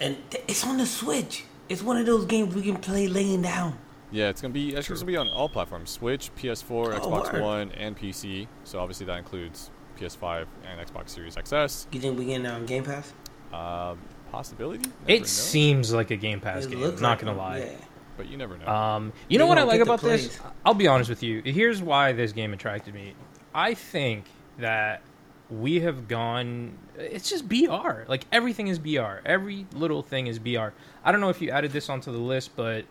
And 0.00 0.16
th- 0.30 0.44
it's 0.46 0.64
on 0.64 0.78
the 0.78 0.86
Switch. 0.86 1.44
It's 1.68 1.82
one 1.82 1.96
of 1.96 2.06
those 2.06 2.24
games 2.24 2.54
we 2.54 2.62
can 2.62 2.76
play 2.76 3.08
laying 3.08 3.42
down. 3.42 3.78
Yeah, 4.10 4.28
it's 4.30 4.40
gonna 4.40 4.54
be 4.54 4.74
it's 4.74 4.88
gonna 4.88 5.04
be 5.04 5.16
on 5.16 5.28
all 5.28 5.48
platforms: 5.48 5.90
Switch, 5.90 6.30
PS4, 6.36 6.70
Oh, 6.70 7.00
Xbox 7.00 7.32
word. 7.32 7.42
One, 7.42 7.72
and 7.72 7.98
PC. 7.98 8.46
So 8.64 8.78
obviously 8.78 9.04
that 9.06 9.18
includes 9.18 9.70
PS5 9.98 10.46
and 10.70 10.80
Xbox 10.86 11.10
Series 11.10 11.36
XS. 11.36 11.86
You 11.92 12.00
think 12.00 12.18
we 12.18 12.24
get 12.26 12.42
that 12.42 12.52
on 12.54 12.66
Game 12.66 12.84
Pass? 12.84 13.12
Um, 13.52 13.98
possibility. 14.30 14.78
Never 14.78 14.92
It 15.06 15.20
know, 15.20 15.24
seems 15.26 15.92
like 15.92 16.10
a 16.10 16.16
Game 16.16 16.40
Pass 16.40 16.64
It 16.64 16.70
game. 16.70 16.80
looks 16.80 17.00
Not 17.00 17.10
like 17.10 17.18
gonna 17.20 17.36
one, 17.36 17.50
lie. 17.52 17.58
Yeah. 17.60 17.70
but 18.16 18.28
you 18.28 18.36
never 18.36 18.56
know. 18.58 18.66
Um, 18.66 19.12
you 19.28 19.38
They 19.38 19.44
know 19.44 19.48
what 19.48 19.58
I 19.58 19.62
like 19.62 19.78
get 19.78 19.86
the 19.86 19.92
about 19.94 20.00
this? 20.02 20.38
I'll 20.64 20.74
be 20.74 20.86
honest 20.86 21.08
with 21.10 21.22
you. 21.22 21.42
Here's 21.42 21.82
why 21.82 22.12
this 22.12 22.32
game 22.32 22.52
attracted 22.52 22.94
me. 22.94 23.14
I 23.54 23.74
think 23.74 24.24
that 24.58 25.02
we 25.50 25.80
have 25.80 26.08
gone. 26.08 26.76
It's 26.98 27.30
just 27.30 27.48
BR. 27.48 28.04
Like 28.06 28.26
everything 28.30 28.68
is 28.68 28.78
BR. 28.78 29.20
Every 29.24 29.66
little 29.72 30.02
thing 30.02 30.26
is 30.26 30.38
BR. 30.38 30.68
I 31.04 31.10
don't 31.12 31.20
know 31.22 31.30
if 31.30 31.40
you 31.40 31.50
added 31.50 31.70
this 31.72 31.88
onto 31.88 32.12
the 32.12 32.18
list, 32.18 32.54
but 32.54 32.84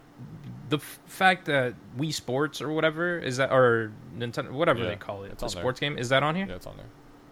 the 0.69 0.77
f- 0.77 0.99
fact 1.05 1.45
that 1.45 1.73
Wii 1.97 2.13
Sports 2.13 2.61
or 2.61 2.69
whatever 2.71 3.17
is 3.19 3.37
that, 3.37 3.51
or 3.51 3.91
Nintendo, 4.17 4.51
whatever 4.51 4.79
Yeah, 4.79 4.89
they 4.89 4.95
call 4.95 5.23
it, 5.23 5.31
it's 5.31 5.39
the 5.41 5.45
on 5.47 5.53
there. 5.53 5.61
sports 5.61 5.79
game, 5.79 5.97
is 5.97 6.09
that 6.09 6.23
on 6.23 6.35
here? 6.35 6.45
yeah, 6.47 6.55
it's 6.55 6.67
on 6.67 6.75
there. 6.77 6.85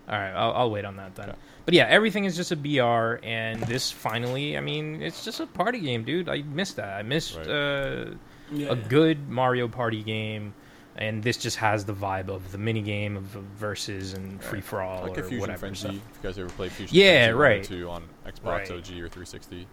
All 0.08 0.20
right, 0.22 0.32
I'll, 0.34 0.54
I'll 0.54 0.72
wait 0.72 0.86
on 0.86 0.98
that 0.98 1.16
then. 1.16 1.30
Okay. 1.30 1.38
But 1.66 1.74
yeah, 1.74 1.86
everything 1.90 2.26
is 2.26 2.36
just 2.36 2.52
a 2.52 2.56
BR, 2.56 3.26
and 3.26 3.62
this 3.64 3.92
finally, 3.92 4.56
I 4.56 4.62
mean, 4.62 5.02
it's 5.02 5.26
just 5.26 5.40
a 5.40 5.48
party 5.48 5.80
game, 5.80 6.04
dude. 6.04 6.30
I 6.30 6.44
missed 6.44 6.76
that. 6.76 6.94
I 6.98 7.02
missed 7.02 7.36
Right. 7.36 7.48
uh, 7.48 8.06
Yeah. 8.52 8.68
a 8.70 8.76
good 8.76 9.28
Mario 9.28 9.68
Party 9.68 10.04
game, 10.04 10.54
and 10.96 11.24
this 11.24 11.38
just 11.38 11.58
has 11.58 11.84
the 11.86 11.94
vibe 11.94 12.30
of 12.30 12.52
the 12.52 12.60
mini 12.60 12.84
game 12.84 13.18
of 13.18 13.24
versus 13.24 14.14
and 14.14 14.42
free 14.44 14.62
for 14.62 14.80
all 14.82 15.02
like 15.08 15.18
a 15.18 15.22
or 15.22 15.24
Fusion 15.24 15.40
whatever. 15.40 15.58
Frenzy. 15.60 15.88
If 15.88 15.94
you 15.96 16.02
guys 16.22 16.38
ever 16.38 16.50
played 16.50 16.72
Fusion 16.72 16.96
Yeah, 16.96 17.32
Frenzy 17.34 17.34
right. 17.40 17.64
two 17.64 17.90
on 17.90 18.04
Xbox 18.28 18.44
Right. 18.46 18.72
OG 18.72 19.02
or 19.02 19.10
360. 19.10 19.66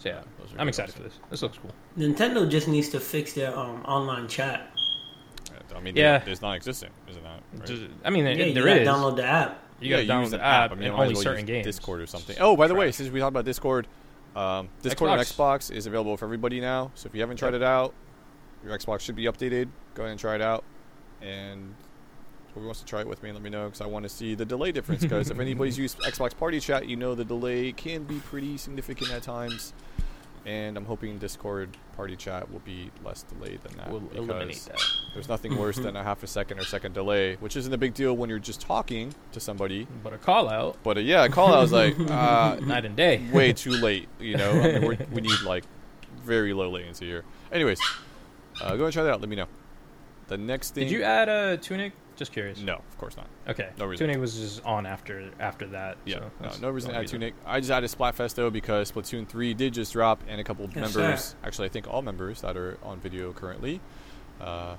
So 0.00 0.08
yeah, 0.08 0.14
Yeah, 0.16 0.20
those 0.40 0.52
are 0.54 0.60
I'm 0.60 0.68
excited 0.68 0.94
ones. 0.94 0.96
for 0.96 1.02
this. 1.20 1.30
This 1.30 1.42
looks 1.42 1.58
cool. 1.58 1.70
Nintendo 1.96 2.48
just 2.50 2.66
needs 2.68 2.88
to 2.90 2.98
fix 3.00 3.32
their 3.34 3.56
um, 3.56 3.82
online 3.84 4.26
chat. 4.28 4.70
I 5.74 5.80
mean, 5.80 5.94
Yeah. 5.94 6.22
yeah, 6.26 6.30
it's 6.32 6.42
non-existent, 6.42 6.92
isn't 7.08 7.22
that? 7.22 7.42
Right? 7.70 7.90
I 8.04 8.10
mean, 8.10 8.24
Yeah, 8.24 8.32
it, 8.32 8.48
you 8.48 8.54
there 8.54 8.64
gotta 8.64 8.80
is. 8.82 8.88
download 8.88 9.16
the 9.16 9.24
app. 9.24 9.62
You 9.80 9.88
gotta 9.90 10.02
Yeah, 10.04 10.14
download 10.14 10.20
use 10.22 10.30
the 10.32 10.36
an 10.38 10.42
app 10.42 10.72
I 10.72 10.74
mean, 10.74 10.82
and 10.84 10.92
you 10.92 10.98
might 10.98 11.04
as 11.04 11.08
only 11.10 11.14
well 11.14 11.22
certain 11.22 11.46
games. 11.46 11.64
Discord 11.64 12.00
or 12.00 12.06
something. 12.06 12.36
Oh, 12.40 12.56
by 12.56 12.66
the 12.66 12.74
way, 12.74 12.90
since 12.90 13.08
we 13.10 13.20
talked 13.20 13.32
about 13.32 13.44
Discord, 13.44 13.86
um, 14.36 14.68
Discord 14.82 15.10
on 15.10 15.18
Xbox. 15.18 15.70
Xbox 15.70 15.70
is 15.70 15.86
available 15.86 16.16
for 16.16 16.24
everybody 16.24 16.60
now. 16.60 16.90
So 16.94 17.06
if 17.08 17.14
you 17.14 17.20
haven't 17.20 17.36
tried 17.36 17.54
it 17.54 17.62
out, 17.62 17.94
your 18.64 18.76
Xbox 18.76 19.00
should 19.00 19.16
be 19.16 19.24
updated. 19.24 19.68
Go 19.94 20.02
ahead 20.02 20.10
and 20.10 20.20
try 20.20 20.34
it 20.34 20.42
out. 20.42 20.64
And 21.22 21.74
whoever 22.52 22.66
wants 22.66 22.80
to 22.80 22.86
try 22.86 23.00
it 23.00 23.06
with 23.06 23.22
me, 23.22 23.30
let 23.32 23.42
me 23.42 23.50
know 23.50 23.66
because 23.66 23.80
I 23.80 23.86
want 23.86 24.02
to 24.04 24.08
see 24.08 24.34
the 24.34 24.44
delay 24.44 24.72
difference. 24.72 25.02
Because 25.02 25.30
if 25.30 25.38
anybody's 25.38 25.78
used 25.78 25.98
Xbox 26.00 26.36
Party 26.36 26.58
Chat, 26.60 26.86
you 26.88 26.96
know 26.96 27.14
the 27.14 27.24
delay 27.24 27.72
can 27.72 28.02
be 28.04 28.16
pretty 28.18 28.56
significant 28.56 29.10
at 29.12 29.22
times. 29.22 29.72
And 30.46 30.76
I'm 30.76 30.84
hoping 30.86 31.18
Discord 31.18 31.76
party 31.96 32.16
chat 32.16 32.50
will 32.50 32.60
be 32.60 32.90
less 33.04 33.22
delayed 33.24 33.62
than 33.62 33.76
that. 33.76 33.90
We'll 33.90 34.02
eliminate 34.14 34.62
that. 34.68 34.80
There's 35.14 35.28
nothing 35.28 35.56
worse 35.58 35.76
than 35.76 35.96
a 35.96 36.02
half 36.02 36.22
a 36.22 36.26
second 36.26 36.58
or 36.58 36.64
second 36.64 36.94
delay, 36.94 37.36
which 37.36 37.56
isn't 37.56 37.72
a 37.72 37.78
big 37.78 37.94
deal 37.94 38.16
when 38.16 38.30
you're 38.30 38.38
just 38.38 38.60
talking 38.60 39.14
to 39.32 39.40
somebody. 39.40 39.86
But 40.02 40.12
a 40.14 40.18
call 40.18 40.48
out, 40.48 40.78
But 40.82 40.96
uh, 40.96 41.00
yeah, 41.00 41.24
a 41.24 41.28
call 41.28 41.52
I 41.52 41.60
was 41.60 41.72
like, 41.72 41.98
uh, 42.10 42.56
night 42.62 42.84
and 42.84 42.96
day. 42.96 43.26
way 43.32 43.52
too 43.52 43.70
late. 43.82 44.08
You 44.18 44.36
know, 44.36 44.50
I 44.50 44.78
mean, 44.78 45.06
we 45.12 45.20
need 45.20 45.40
like 45.44 45.64
very 46.24 46.52
low 46.52 46.70
latency 46.70 47.06
here. 47.06 47.24
Anyways, 47.52 47.80
uh, 48.62 48.76
go 48.76 48.84
and 48.84 48.92
try 48.92 49.02
that 49.02 49.12
out. 49.12 49.20
Let 49.20 49.28
me 49.28 49.36
know. 49.36 49.46
The 50.28 50.38
next 50.38 50.74
thing. 50.74 50.84
Did 50.84 50.92
you 50.92 51.02
add 51.02 51.28
a 51.28 51.56
tunic? 51.56 51.92
Just 52.20 52.32
curious. 52.32 52.60
No, 52.60 52.74
of 52.74 52.98
course 52.98 53.16
not. 53.16 53.28
Okay. 53.48 53.70
No 53.78 53.86
reason. 53.86 54.06
Tunic 54.06 54.20
was 54.20 54.38
just 54.38 54.62
on 54.66 54.84
after 54.84 55.30
after 55.40 55.66
that. 55.68 55.96
Yeah, 56.04 56.16
so 56.18 56.30
no, 56.42 56.68
no 56.68 56.70
reason 56.70 56.88
the 56.88 56.92
to 56.92 56.98
only 56.98 57.06
add 57.06 57.10
Tunic. 57.10 57.34
I 57.46 57.60
just 57.60 57.70
added 57.70 57.90
Splatfest 57.90 58.34
though 58.34 58.50
because 58.50 58.92
Splatoon 58.92 59.26
3 59.26 59.54
did 59.54 59.72
just 59.72 59.94
drop, 59.94 60.22
and 60.28 60.38
a 60.38 60.44
couple 60.44 60.66
Yes, 60.66 60.94
members, 60.94 61.24
sir. 61.24 61.36
actually, 61.42 61.68
I 61.68 61.70
think 61.70 61.88
all 61.88 62.02
members 62.02 62.42
that 62.42 62.58
are 62.58 62.76
on 62.82 63.00
video 63.00 63.32
currently, 63.32 63.80
uh, 64.38 64.76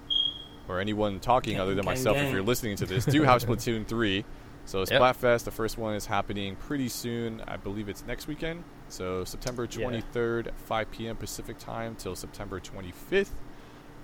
or 0.67 0.79
anyone 0.79 1.19
talking 1.19 1.53
Gang, 1.53 1.61
other 1.61 1.73
than 1.73 1.83
gang, 1.83 1.93
myself, 1.93 2.15
if 2.15 2.31
you're 2.31 2.43
listening 2.43 2.75
to 2.75 2.85
this, 2.85 3.05
do 3.05 3.23
have 3.23 3.41
Splatoon 3.45 3.87
3. 3.87 4.23
So 4.65 4.81
Yep. 4.81 4.89
Splatfest, 4.89 5.43
the 5.45 5.49
first 5.49 5.79
one 5.79 5.95
is 5.95 6.05
happening 6.05 6.55
pretty 6.57 6.89
soon. 6.89 7.41
I 7.47 7.57
believe 7.57 7.89
it's 7.89 8.05
next 8.05 8.27
weekend. 8.27 8.63
So 8.87 9.23
September 9.25 9.65
23rd, 9.65 10.45
at 10.45 10.59
5 10.59 10.91
p.m. 10.91 11.15
Pacific 11.15 11.57
time 11.57 11.95
till 11.95 12.15
September 12.15 12.59
25th, 12.59 13.31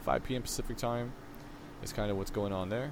5 0.01 0.23
p.m. 0.23 0.41
Pacific 0.41 0.75
time. 0.77 1.13
Is 1.83 1.93
kind 1.93 2.09
of 2.09 2.17
what's 2.17 2.31
going 2.31 2.51
on 2.51 2.69
there. 2.69 2.91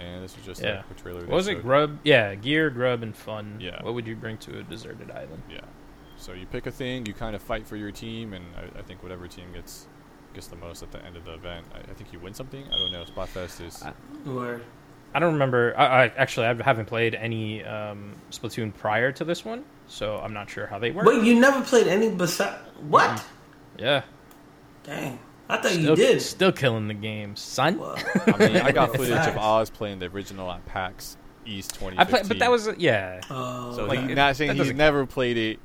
And 0.00 0.24
this 0.24 0.34
was 0.36 0.44
just 0.46 0.62
Yeah. 0.62 0.76
like 0.78 0.90
a 0.90 0.94
trailer. 0.94 1.20
What 1.20 1.28
they 1.28 1.34
was 1.34 1.48
it? 1.48 1.52
showed. 1.56 1.62
Grub? 1.62 1.98
Yeah, 2.04 2.34
gear, 2.34 2.70
grub, 2.70 3.02
and 3.02 3.14
fun. 3.14 3.58
Yeah. 3.60 3.82
What 3.82 3.94
would 3.94 4.06
you 4.06 4.16
bring 4.16 4.38
to 4.38 4.58
a 4.60 4.62
deserted 4.62 5.10
island? 5.10 5.42
Yeah. 5.50 5.60
So 6.16 6.32
you 6.32 6.46
pick 6.46 6.66
a 6.66 6.70
thing, 6.70 7.06
you 7.06 7.12
kind 7.14 7.36
of 7.36 7.42
fight 7.42 7.66
for 7.66 7.76
your 7.76 7.92
team, 7.92 8.32
and 8.32 8.44
I, 8.56 8.78
I 8.78 8.82
think 8.82 9.02
whatever 9.02 9.28
team 9.28 9.52
gets 9.52 9.86
gets 10.32 10.46
the 10.46 10.56
most 10.56 10.82
at 10.82 10.92
the 10.92 11.04
end 11.04 11.16
of 11.16 11.24
the 11.24 11.34
event, 11.34 11.66
I, 11.74 11.78
I 11.90 11.94
think 11.94 12.12
you 12.12 12.20
win 12.20 12.32
something. 12.34 12.64
I 12.64 12.70
don't 12.78 12.92
know. 12.92 13.04
Splatfest 13.04 13.66
is 13.66 13.82
I- 13.82 13.92
Word. 14.28 14.62
I 15.12 15.18
don't 15.18 15.32
remember. 15.32 15.74
I, 15.76 16.04
I 16.04 16.12
actually 16.16 16.46
I 16.46 16.54
haven't 16.62 16.86
played 16.86 17.14
any 17.16 17.64
um, 17.64 18.14
Splatoon 18.30 18.72
prior 18.72 19.10
to 19.12 19.24
this 19.24 19.44
one, 19.44 19.64
so 19.88 20.18
I'm 20.18 20.32
not 20.32 20.48
sure 20.48 20.66
how 20.68 20.78
they 20.78 20.92
work. 20.92 21.04
Wait, 21.04 21.24
you 21.24 21.40
never 21.40 21.62
played 21.62 21.88
any 21.88 22.10
beside 22.10 22.58
what? 22.88 23.24
Yeah, 23.76 24.02
Dang, 24.84 25.18
I 25.50 25.56
thought 25.56 25.72
still, 25.72 25.90
you 25.90 25.96
did. 25.96 26.22
Still 26.22 26.52
killing 26.52 26.88
the 26.88 26.94
game, 26.94 27.36
son. 27.36 27.78
Well, 27.78 27.96
I 28.26 28.38
mean, 28.38 28.56
I 28.58 28.72
got 28.72 28.92
footage 28.96 29.26
of 29.26 29.36
Oz 29.36 29.70
playing 29.70 29.98
the 29.98 30.06
original 30.06 30.50
at 30.50 30.64
PAX 30.66 31.16
East 31.44 31.74
2015. 31.74 31.98
I 31.98 32.04
played, 32.04 32.28
but 32.28 32.38
that 32.38 32.50
was 32.50 32.68
yeah. 32.78 33.20
uh, 33.28 33.74
so 33.74 33.86
like, 33.86 34.08
not 34.10 34.36
saying 34.36 34.52
he's 34.52 34.58
doesn't 34.58 34.76
never 34.76 35.06
played 35.06 35.36
it. 35.36 35.58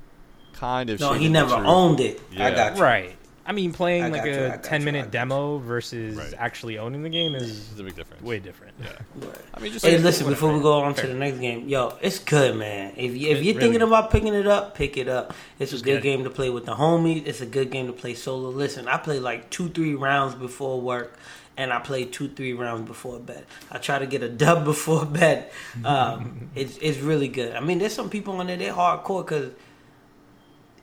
Kind 0.54 0.90
of. 0.90 1.02
no, 1.02 1.14
he 1.14 1.28
never 1.28 1.50
the 1.50 1.68
owned 1.68 2.00
it. 2.00 2.22
I 2.38 2.52
got 2.52 2.78
you. 2.78 2.82
Right. 2.84 3.15
I 3.48 3.52
mean, 3.52 3.74
playing 3.74 4.06
I 4.06 4.08
like 4.10 4.24
a 4.24 4.28
you, 4.28 4.34
I 4.34 4.38
a 4.38 4.50
got 4.54 4.64
10 4.64 4.82
you, 4.82 4.88
I 4.88 4.92
minute 4.92 5.12
demo 5.12 5.60
versus 5.60 6.16
Right. 6.16 6.34
actually 6.38 6.80
owning 6.80 7.04
the 7.04 7.10
game 7.10 7.36
is 7.36 7.68
There's 7.68 7.80
a 7.80 7.84
big 7.84 7.96
difference. 7.96 8.24
way 8.24 8.40
different. 8.40 8.74
Yeah. 8.82 8.88
Word. 9.24 9.38
I 9.54 9.60
mean, 9.60 9.72
just 9.72 9.86
Hey, 9.86 9.96
like- 9.98 10.04
listen, 10.04 10.28
before 10.28 10.52
we 10.52 10.62
go 10.62 10.82
on 10.82 10.96
to 10.96 11.06
the 11.08 11.14
next 11.14 11.38
game, 11.38 11.70
yo, 11.70 11.94
it's 12.02 12.18
good, 12.18 12.56
man. 12.56 12.94
If 12.98 13.16
you, 13.16 13.30
if 13.30 13.44
you're 13.44 13.54
really 13.54 13.60
thinking 13.60 13.82
about 13.84 14.10
picking 14.10 14.34
it 14.34 14.48
up, 14.48 14.74
pick 14.76 14.98
it 14.98 15.08
up. 15.08 15.34
It's 15.60 15.74
a 15.74 15.76
good 15.76 15.84
good. 15.84 16.02
game 16.04 16.24
to 16.24 16.30
play 16.32 16.50
with 16.50 16.66
the 16.66 16.74
homies. 16.76 17.28
It's 17.28 17.42
a 17.42 17.46
good 17.46 17.70
game 17.70 17.86
to 17.88 17.94
play 17.94 18.16
solo. 18.16 18.50
Listen, 18.50 18.88
I 18.88 18.98
play 18.98 19.20
like 19.20 19.52
two, 19.52 19.70
three 19.70 19.94
rounds 19.94 20.34
before 20.34 20.82
work, 20.82 21.16
and 21.56 21.72
I 21.72 21.78
play 21.80 22.04
two, 22.06 22.28
three 22.30 22.54
rounds 22.54 22.88
before 22.88 23.20
bed. 23.20 23.46
I 23.72 23.78
try 23.78 24.00
to 24.00 24.08
get 24.08 24.24
a 24.24 24.28
dub 24.30 24.66
before 24.72 25.06
bed. 25.06 25.52
Um, 25.84 26.50
it's 26.56 26.78
it's 26.80 26.98
really 26.98 27.28
good. 27.28 27.56
I 27.56 27.60
mean, 27.60 27.78
there's 27.78 27.94
some 27.94 28.10
people 28.10 28.38
on 28.40 28.48
there 28.48 28.58
they're 28.58 28.74
hardcore 28.74 29.24
because 29.24 29.52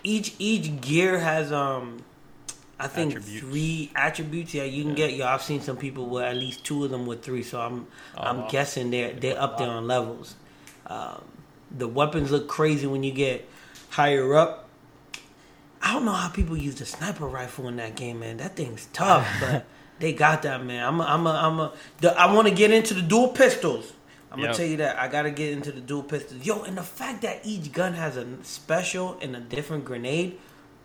each 0.04 0.35
each 0.38 0.81
gear 0.81 1.19
has 1.19 1.50
um. 1.52 2.04
I 2.83 2.89
think 2.89 3.12
Attributes. 3.12 3.41
three 3.41 3.91
attributes. 3.95 4.55
Yeah, 4.55 4.65
you 4.65 4.83
can 4.85 4.95
get. 4.95 5.12
Yo, 5.15 5.25
I've 5.27 5.43
seen 5.43 5.61
some 5.61 5.77
people 5.77 6.07
with 6.07 6.25
at 6.25 6.37
least 6.37 6.65
two 6.65 6.85
of 6.85 6.91
them 6.91 7.07
with 7.07 7.23
three. 7.23 7.43
So 7.43 7.61
I'm, 7.61 7.87
Oh, 8.17 8.23
I'm 8.23 8.39
wow. 8.43 8.49
guessing 8.51 8.91
they're 8.91 9.12
they're 9.12 9.41
up 9.41 9.57
there 9.59 9.69
on 9.69 9.87
levels. 9.87 10.35
Um, 10.87 11.23
the 11.71 11.87
weapons 11.89 12.31
look 12.31 12.49
crazy 12.49 12.87
when 12.87 13.03
you 13.05 13.12
get 13.12 13.49
higher 13.91 14.35
up. 14.35 14.69
I 15.81 15.93
don't 15.93 16.05
know 16.05 16.12
how 16.12 16.29
people 16.29 16.57
use 16.57 16.77
the 16.77 16.87
sniper 16.87 17.27
rifle 17.27 17.69
in 17.69 17.77
that 17.77 17.97
game, 17.97 18.21
man. 18.21 18.37
That 18.39 18.57
thing's 18.57 18.87
tough, 18.93 19.27
but 19.41 19.65
they 19.99 20.12
got 20.12 20.43
that, 20.43 20.65
man. 20.65 20.85
I'm 20.87 21.01
a, 21.01 21.05
I'm 21.05 21.27
a, 21.27 21.31
I'm 21.31 21.61
a. 21.61 21.73
The, 22.01 22.19
I 22.19 22.33
want 22.33 22.49
to 22.49 22.55
get 22.55 22.71
into 22.73 22.95
the 22.95 23.03
dual 23.03 23.29
pistols. 23.29 23.93
I'm 24.31 24.41
gonna 24.41 24.55
tell 24.55 24.65
you 24.67 24.79
that 24.79 24.99
I 24.99 25.09
gotta 25.09 25.31
get 25.31 25.53
into 25.53 25.71
the 25.73 25.81
dual 25.81 26.03
pistols. 26.03 26.45
Yo, 26.45 26.62
and 26.62 26.77
the 26.77 26.83
fact 26.83 27.21
that 27.23 27.41
each 27.45 27.71
gun 27.71 27.93
has 27.95 28.17
a 28.17 28.27
special 28.43 29.19
and 29.21 29.37
a 29.37 29.41
different 29.41 29.85
grenade, 29.85 30.39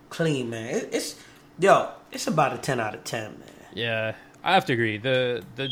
clean, 0.10 0.50
man. 0.50 0.68
It, 0.76 0.90
it's 0.92 1.16
yo, 1.60 1.90
it's 2.12 2.28
about 2.28 2.54
a 2.54 2.58
ten 2.58 2.80
out 2.80 2.96
of 2.96 3.04
ten, 3.04 3.40
man. 3.40 3.50
Yeah, 3.74 4.16
I 4.44 4.54
have 4.54 4.66
to 4.66 4.74
agree. 4.74 4.98
The 4.98 5.44
the 5.56 5.70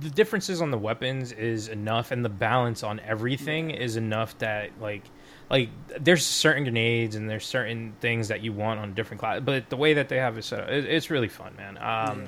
the 0.00 0.10
differences 0.10 0.60
on 0.60 0.70
the 0.70 0.78
weapons 0.78 1.32
is 1.32 1.68
enough, 1.68 2.10
and 2.10 2.24
the 2.24 2.28
balance 2.28 2.82
on 2.82 3.00
everything 3.00 3.70
is 3.70 3.96
enough 3.96 4.36
that 4.38 4.70
like 4.80 5.04
like 5.48 5.68
there's 6.00 6.24
certain 6.26 6.64
grenades 6.64 7.14
and 7.14 7.30
there's 7.30 7.46
certain 7.46 7.94
things 8.00 8.28
that 8.28 8.40
you 8.42 8.52
want 8.52 8.80
on 8.80 8.94
different 8.94 9.20
class, 9.20 9.40
but 9.44 9.70
the 9.70 9.76
way 9.76 9.94
that 9.94 10.08
they 10.08 10.16
have 10.16 10.36
it 10.36 10.42
set 10.42 10.60
up, 10.60 10.68
it, 10.68 10.84
it's 10.86 11.08
really 11.10 11.28
fun, 11.28 11.54
man. 11.56 11.76
Um, 11.78 12.22
Yeah. 12.22 12.26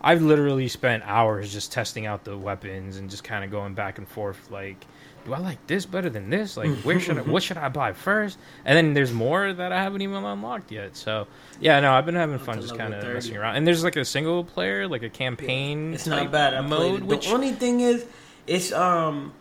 I've 0.00 0.22
literally 0.22 0.68
spent 0.68 1.02
hours 1.06 1.50
just 1.52 1.72
testing 1.72 2.04
out 2.04 2.24
the 2.24 2.36
weapons 2.36 2.96
and 2.98 3.08
just 3.08 3.24
kind 3.24 3.42
of 3.44 3.50
going 3.50 3.74
back 3.74 3.98
and 3.98 4.06
forth, 4.08 4.50
like. 4.50 4.84
Do 5.24 5.32
I 5.32 5.38
like 5.38 5.66
this 5.66 5.86
better 5.86 6.10
than 6.10 6.28
this? 6.30 6.56
Like, 6.56 6.70
where 6.82 7.00
should 7.00 7.18
I? 7.18 7.22
What 7.22 7.42
should 7.42 7.56
I 7.56 7.68
buy 7.68 7.92
first? 7.92 8.38
And 8.64 8.76
then 8.76 8.94
there's 8.94 9.12
more 9.12 9.52
that 9.52 9.72
I 9.72 9.82
haven't 9.82 10.02
even 10.02 10.22
unlocked 10.22 10.70
yet. 10.70 10.96
So, 10.96 11.26
yeah, 11.60 11.80
no, 11.80 11.92
I've 11.92 12.04
been 12.06 12.14
having 12.14 12.38
fun 12.38 12.60
just 12.60 12.76
kind 12.76 12.92
of 12.92 13.02
messing 13.02 13.36
around. 13.36 13.56
And 13.56 13.66
there's 13.66 13.82
like 13.84 13.96
a 13.96 14.04
single 14.04 14.44
player, 14.44 14.86
like 14.86 15.02
a 15.02 15.10
campaign. 15.10 15.94
It's 15.94 16.06
not 16.06 16.30
bad. 16.30 16.54
I 16.54 16.60
mode, 16.60 16.68
played 16.78 16.94
it. 16.94 17.04
which 17.04 17.26
The 17.28 17.34
only 17.34 17.52
thing 17.52 17.80
is, 17.80 18.04
it's 18.46 18.72
um 18.72 19.32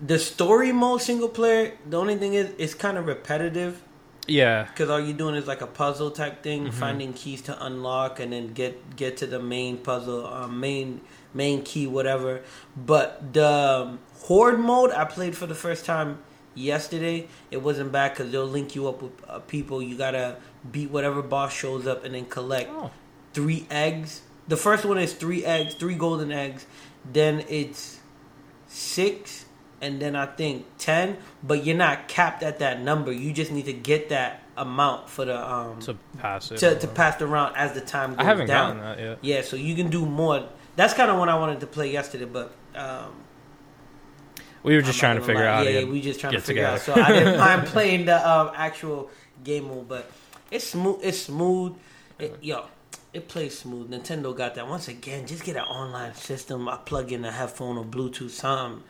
the 0.00 0.18
story 0.18 0.72
mode 0.72 1.00
single 1.02 1.28
player. 1.28 1.72
The 1.88 1.98
only 1.98 2.16
thing 2.16 2.34
is, 2.34 2.50
it's 2.58 2.74
kind 2.74 2.98
of 2.98 3.06
repetitive 3.06 3.82
yeah, 4.28 4.64
because 4.64 4.90
all 4.90 4.98
you're 5.00 5.16
doing 5.16 5.36
is 5.36 5.46
like 5.46 5.60
a 5.60 5.68
puzzle 5.68 6.10
type 6.10 6.42
thing, 6.42 6.64
Mm-hmm. 6.64 6.78
finding 6.78 7.12
keys 7.12 7.42
to 7.42 7.64
unlock, 7.64 8.18
and 8.20 8.32
then 8.32 8.52
get 8.52 8.96
get 8.96 9.16
to 9.18 9.26
the 9.26 9.38
main 9.38 9.78
puzzle, 9.78 10.26
um, 10.26 10.58
main 10.60 11.00
main 11.36 11.62
key, 11.62 11.86
whatever. 11.86 12.42
But 12.76 13.32
the 13.32 13.46
um, 13.48 13.98
horde 14.22 14.58
mode, 14.58 14.90
I 14.90 15.04
played 15.04 15.36
for 15.36 15.46
the 15.46 15.54
first 15.54 15.84
time 15.84 16.18
yesterday. 16.54 17.28
It 17.50 17.58
wasn't 17.58 17.92
bad 17.92 18.12
because 18.12 18.32
they'll 18.32 18.46
link 18.46 18.74
you 18.74 18.88
up 18.88 19.02
with 19.02 19.12
uh, 19.28 19.38
people. 19.40 19.82
You 19.82 19.96
gotta 19.96 20.36
beat 20.70 20.90
whatever 20.90 21.22
boss 21.22 21.52
shows 21.52 21.86
up, 21.86 22.04
and 22.04 22.14
then 22.14 22.26
collect 22.26 22.70
three 23.32 23.66
eggs. 23.70 24.22
The 24.48 24.56
first 24.56 24.84
one 24.84 24.98
is 24.98 25.12
three 25.12 25.44
eggs, 25.44 25.74
three 25.74 25.94
golden 25.94 26.32
eggs. 26.32 26.66
Then 27.12 27.44
it's 27.48 28.00
six, 28.68 29.44
and 29.80 30.00
then 30.00 30.16
I 30.16 30.26
think 30.26 30.66
ten. 30.78 31.18
But 31.42 31.64
you're 31.64 31.76
not 31.76 32.08
capped 32.08 32.42
at 32.42 32.58
that 32.60 32.80
number. 32.80 33.12
You 33.12 33.32
just 33.32 33.50
need 33.52 33.66
to 33.66 33.72
get 33.72 34.08
that 34.08 34.42
amount 34.56 35.08
for 35.10 35.26
the 35.26 35.36
um 35.52 35.78
to 35.80 35.94
pass 36.18 36.50
it. 36.50 36.56
to, 36.58 36.78
to 36.78 36.88
pass 36.88 37.16
the 37.16 37.26
round 37.26 37.54
as 37.56 37.72
the 37.74 37.80
time 37.80 38.10
goes 38.12 38.20
I 38.20 38.24
haven't 38.24 38.46
down. 38.46 38.78
gotten 38.78 38.96
that 38.98 38.98
yet. 39.04 39.18
Yeah, 39.20 39.42
so 39.42 39.56
you 39.56 39.74
can 39.76 39.90
do 39.90 40.06
more. 40.06 40.48
That's 40.76 40.94
kind 40.94 41.10
of 41.10 41.18
what 41.18 41.28
I 41.28 41.36
wanted 41.38 41.60
to 41.60 41.66
play 41.66 41.90
yesterday, 41.90 42.26
but 42.26 42.52
um, 42.74 43.12
We 44.62 44.74
were 44.76 44.82
just 44.82 44.98
I'm 44.98 45.00
trying 45.00 45.16
to 45.20 45.24
figure 45.24 45.44
lie. 45.44 45.50
out. 45.50 45.64
to 45.64 45.72
Yeah, 45.72 45.84
we 45.84 46.00
just 46.00 46.20
trying 46.20 46.34
to 46.34 46.40
figure 46.40 46.66
out. 46.66 46.80
So 46.80 46.94
I 46.94 47.12
didn't 47.12 47.38
mind 47.46 47.66
playing 47.66 48.04
the 48.06 48.28
um, 48.28 48.50
actual 48.54 49.10
game 49.42 49.68
mode, 49.68 49.88
but 49.88 50.10
it's 50.50 50.66
smooth. 50.66 51.00
It's 51.02 51.18
smooth. 51.22 51.74
It, 52.18 52.36
yo, 52.42 52.66
it 53.12 53.28
plays 53.28 53.58
smooth. 53.58 53.90
Nintendo 53.90 54.36
got 54.36 54.54
that. 54.56 54.68
Once 54.68 54.88
again, 54.88 55.26
just 55.26 55.44
get 55.44 55.56
an 55.56 55.62
online 55.64 56.14
system. 56.14 56.68
I 56.68 56.76
plug 56.76 57.10
in 57.12 57.24
a 57.24 57.32
headphone 57.32 57.78
or 57.78 57.84
Bluetooth, 57.84 58.30
something, 58.30 58.82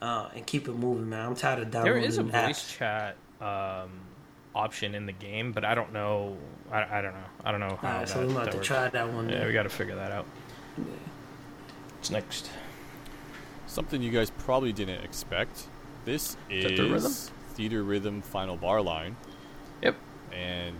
uh, 0.00 0.28
and 0.34 0.46
keep 0.46 0.68
it 0.68 0.72
moving, 0.74 1.08
man. 1.08 1.26
I'm 1.26 1.34
tired 1.34 1.60
of 1.62 1.70
There 1.70 1.82
downloading 1.84 2.04
is 2.08 2.18
a 2.18 2.24
apps. 2.24 2.46
voice 2.46 2.72
chat 2.76 3.16
um, 3.40 3.90
option 4.54 4.94
in 4.94 5.04
the 5.06 5.12
game, 5.12 5.52
but 5.52 5.64
I 5.66 5.74
don't 5.74 5.92
know. 5.92 6.36
I, 6.72 6.98
I 6.98 7.02
don't 7.02 7.12
know. 7.12 7.20
I 7.44 7.50
don't 7.50 7.60
know 7.60 7.78
how. 7.80 7.88
Alright, 7.92 8.08
so 8.08 8.20
we 8.26 8.26
might 8.28 8.34
that 8.34 8.40
have 8.44 8.50
to 8.52 8.56
works. 8.58 8.66
try 8.68 8.88
that 8.88 9.12
one. 9.12 9.28
Yeah, 9.28 9.40
day. 9.40 9.46
we 9.46 9.52
got 9.52 9.64
to 9.64 9.68
figure 9.68 9.96
that 9.96 10.12
out. 10.12 10.26
What's 12.06 12.24
next? 12.24 12.50
Something 13.66 14.00
you 14.00 14.12
guys 14.12 14.30
probably 14.30 14.72
didn't 14.72 15.02
expect. 15.02 15.66
This 16.04 16.36
is 16.48 16.64
Theatrhythm? 16.64 17.30
Theater 17.54 17.82
Rhythm 17.82 18.22
Final 18.22 18.56
Bar 18.56 18.80
Line. 18.80 19.16
Yep. 19.82 19.96
And 20.32 20.76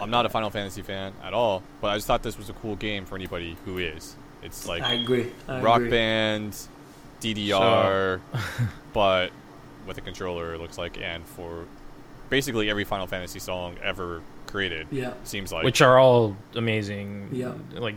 I'm 0.00 0.08
not 0.08 0.24
a. 0.24 0.30
Final 0.30 0.48
Fantasy 0.48 0.80
fan 0.80 1.12
at 1.22 1.34
all, 1.34 1.62
but 1.82 1.88
I 1.88 1.96
just 1.96 2.06
thought 2.06 2.22
this 2.22 2.38
was 2.38 2.48
a 2.48 2.54
cool 2.54 2.74
game 2.74 3.04
for 3.04 3.16
anybody 3.16 3.58
who 3.66 3.76
is. 3.76 4.16
It's 4.42 4.66
like 4.66 4.82
I 4.82 4.94
agree. 4.94 5.30
I 5.46 5.60
Rock 5.60 5.76
agree. 5.76 5.90
Band, 5.90 6.56
DDR, 7.20 8.22
but 8.94 9.32
with 9.86 9.98
a 9.98 10.00
controller, 10.00 10.54
it 10.54 10.58
looks 10.58 10.78
like, 10.78 10.98
and 10.98 11.22
for 11.26 11.66
basically 12.30 12.70
every 12.70 12.84
Final 12.84 13.06
Fantasy 13.06 13.40
song 13.40 13.76
ever 13.82 14.22
created. 14.46 14.86
Yeah. 14.90 15.12
Seems 15.24 15.52
like. 15.52 15.64
Which 15.64 15.82
are 15.82 15.98
all 15.98 16.34
amazing. 16.54 17.28
Yeah. 17.30 17.52
Like, 17.74 17.96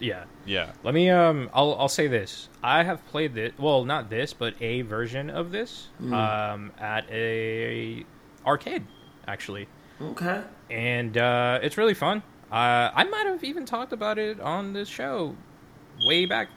yeah. 0.00 0.24
yeah. 0.46 0.72
Let 0.82 0.94
me 0.94 1.10
um 1.10 1.50
I'll 1.52 1.74
I'll 1.78 1.88
say 1.88 2.06
this. 2.08 2.48
I 2.62 2.82
have 2.84 3.04
played 3.08 3.34
this 3.34 3.52
well, 3.58 3.84
not 3.84 4.10
this, 4.10 4.32
but 4.32 4.54
a 4.60 4.82
version 4.82 5.30
of 5.30 5.50
this 5.50 5.88
Mm. 6.00 6.12
um 6.12 6.72
at 6.78 7.04
a 7.10 8.04
arcade 8.46 8.84
actually. 9.26 9.68
Okay. 10.00 10.42
and 10.70 11.18
uh, 11.18 11.58
it's 11.62 11.76
really 11.76 11.94
fun. 11.94 12.22
Uh, 12.52 12.90
I 12.94 13.04
might 13.04 13.26
have 13.26 13.42
even 13.42 13.66
talked 13.66 13.92
about 13.92 14.16
it 14.18 14.38
on 14.40 14.72
this 14.72 14.88
show 14.88 15.34
way 16.06 16.24
back. 16.24 16.48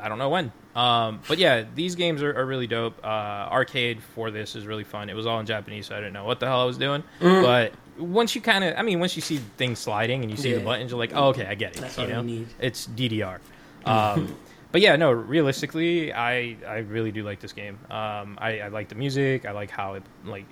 I 0.00 0.08
don't 0.08 0.18
know 0.18 0.28
when. 0.28 0.52
Um, 0.76 1.20
but 1.26 1.38
yeah, 1.38 1.64
these 1.74 1.94
games 1.96 2.22
are, 2.22 2.32
are 2.38 2.46
really 2.46 2.66
dope. 2.68 3.02
Uh, 3.04 3.08
arcade 3.50 4.02
for 4.14 4.30
this 4.30 4.54
is 4.54 4.66
really 4.66 4.84
fun. 4.84 5.10
It 5.10 5.14
was 5.14 5.26
all 5.26 5.40
in 5.40 5.46
Japanese, 5.46 5.86
so 5.86 5.94
I 5.96 5.98
didn't 5.98 6.12
know 6.12 6.24
what 6.24 6.38
the 6.38 6.46
hell 6.46 6.60
I 6.60 6.64
was 6.64 6.78
doing. 6.78 7.02
But 7.20 7.72
once 7.98 8.34
you 8.34 8.40
kind 8.40 8.64
of, 8.64 8.74
I 8.76 8.82
mean, 8.82 9.00
once 9.00 9.16
you 9.16 9.22
see 9.22 9.38
things 9.56 9.78
sliding 9.78 10.22
and 10.22 10.30
you 10.30 10.36
see 10.36 10.50
Yeah. 10.50 10.58
the 10.58 10.64
buttons, 10.64 10.90
you're 10.90 10.98
like, 10.98 11.12
oh, 11.14 11.28
okay, 11.28 11.46
I 11.46 11.54
get 11.54 11.76
it. 11.76 11.80
That's 11.80 11.96
you 11.96 12.04
all 12.04 12.10
you 12.10 12.22
need. 12.22 12.48
it's 12.60 12.86
DDR. 12.86 13.38
Um, 13.86 14.34
but 14.72 14.80
yeah, 14.80 14.96
no, 14.96 15.12
realistically, 15.12 16.12
I 16.12 16.56
I 16.66 16.78
really 16.78 17.12
do 17.12 17.22
like 17.22 17.38
this 17.38 17.52
game. 17.52 17.78
Um, 17.88 18.36
I, 18.40 18.58
I 18.62 18.68
like 18.68 18.88
the 18.88 18.96
music. 18.96 19.46
I 19.46 19.52
like 19.52 19.70
how 19.70 19.94
it 19.94 20.02
like 20.24 20.44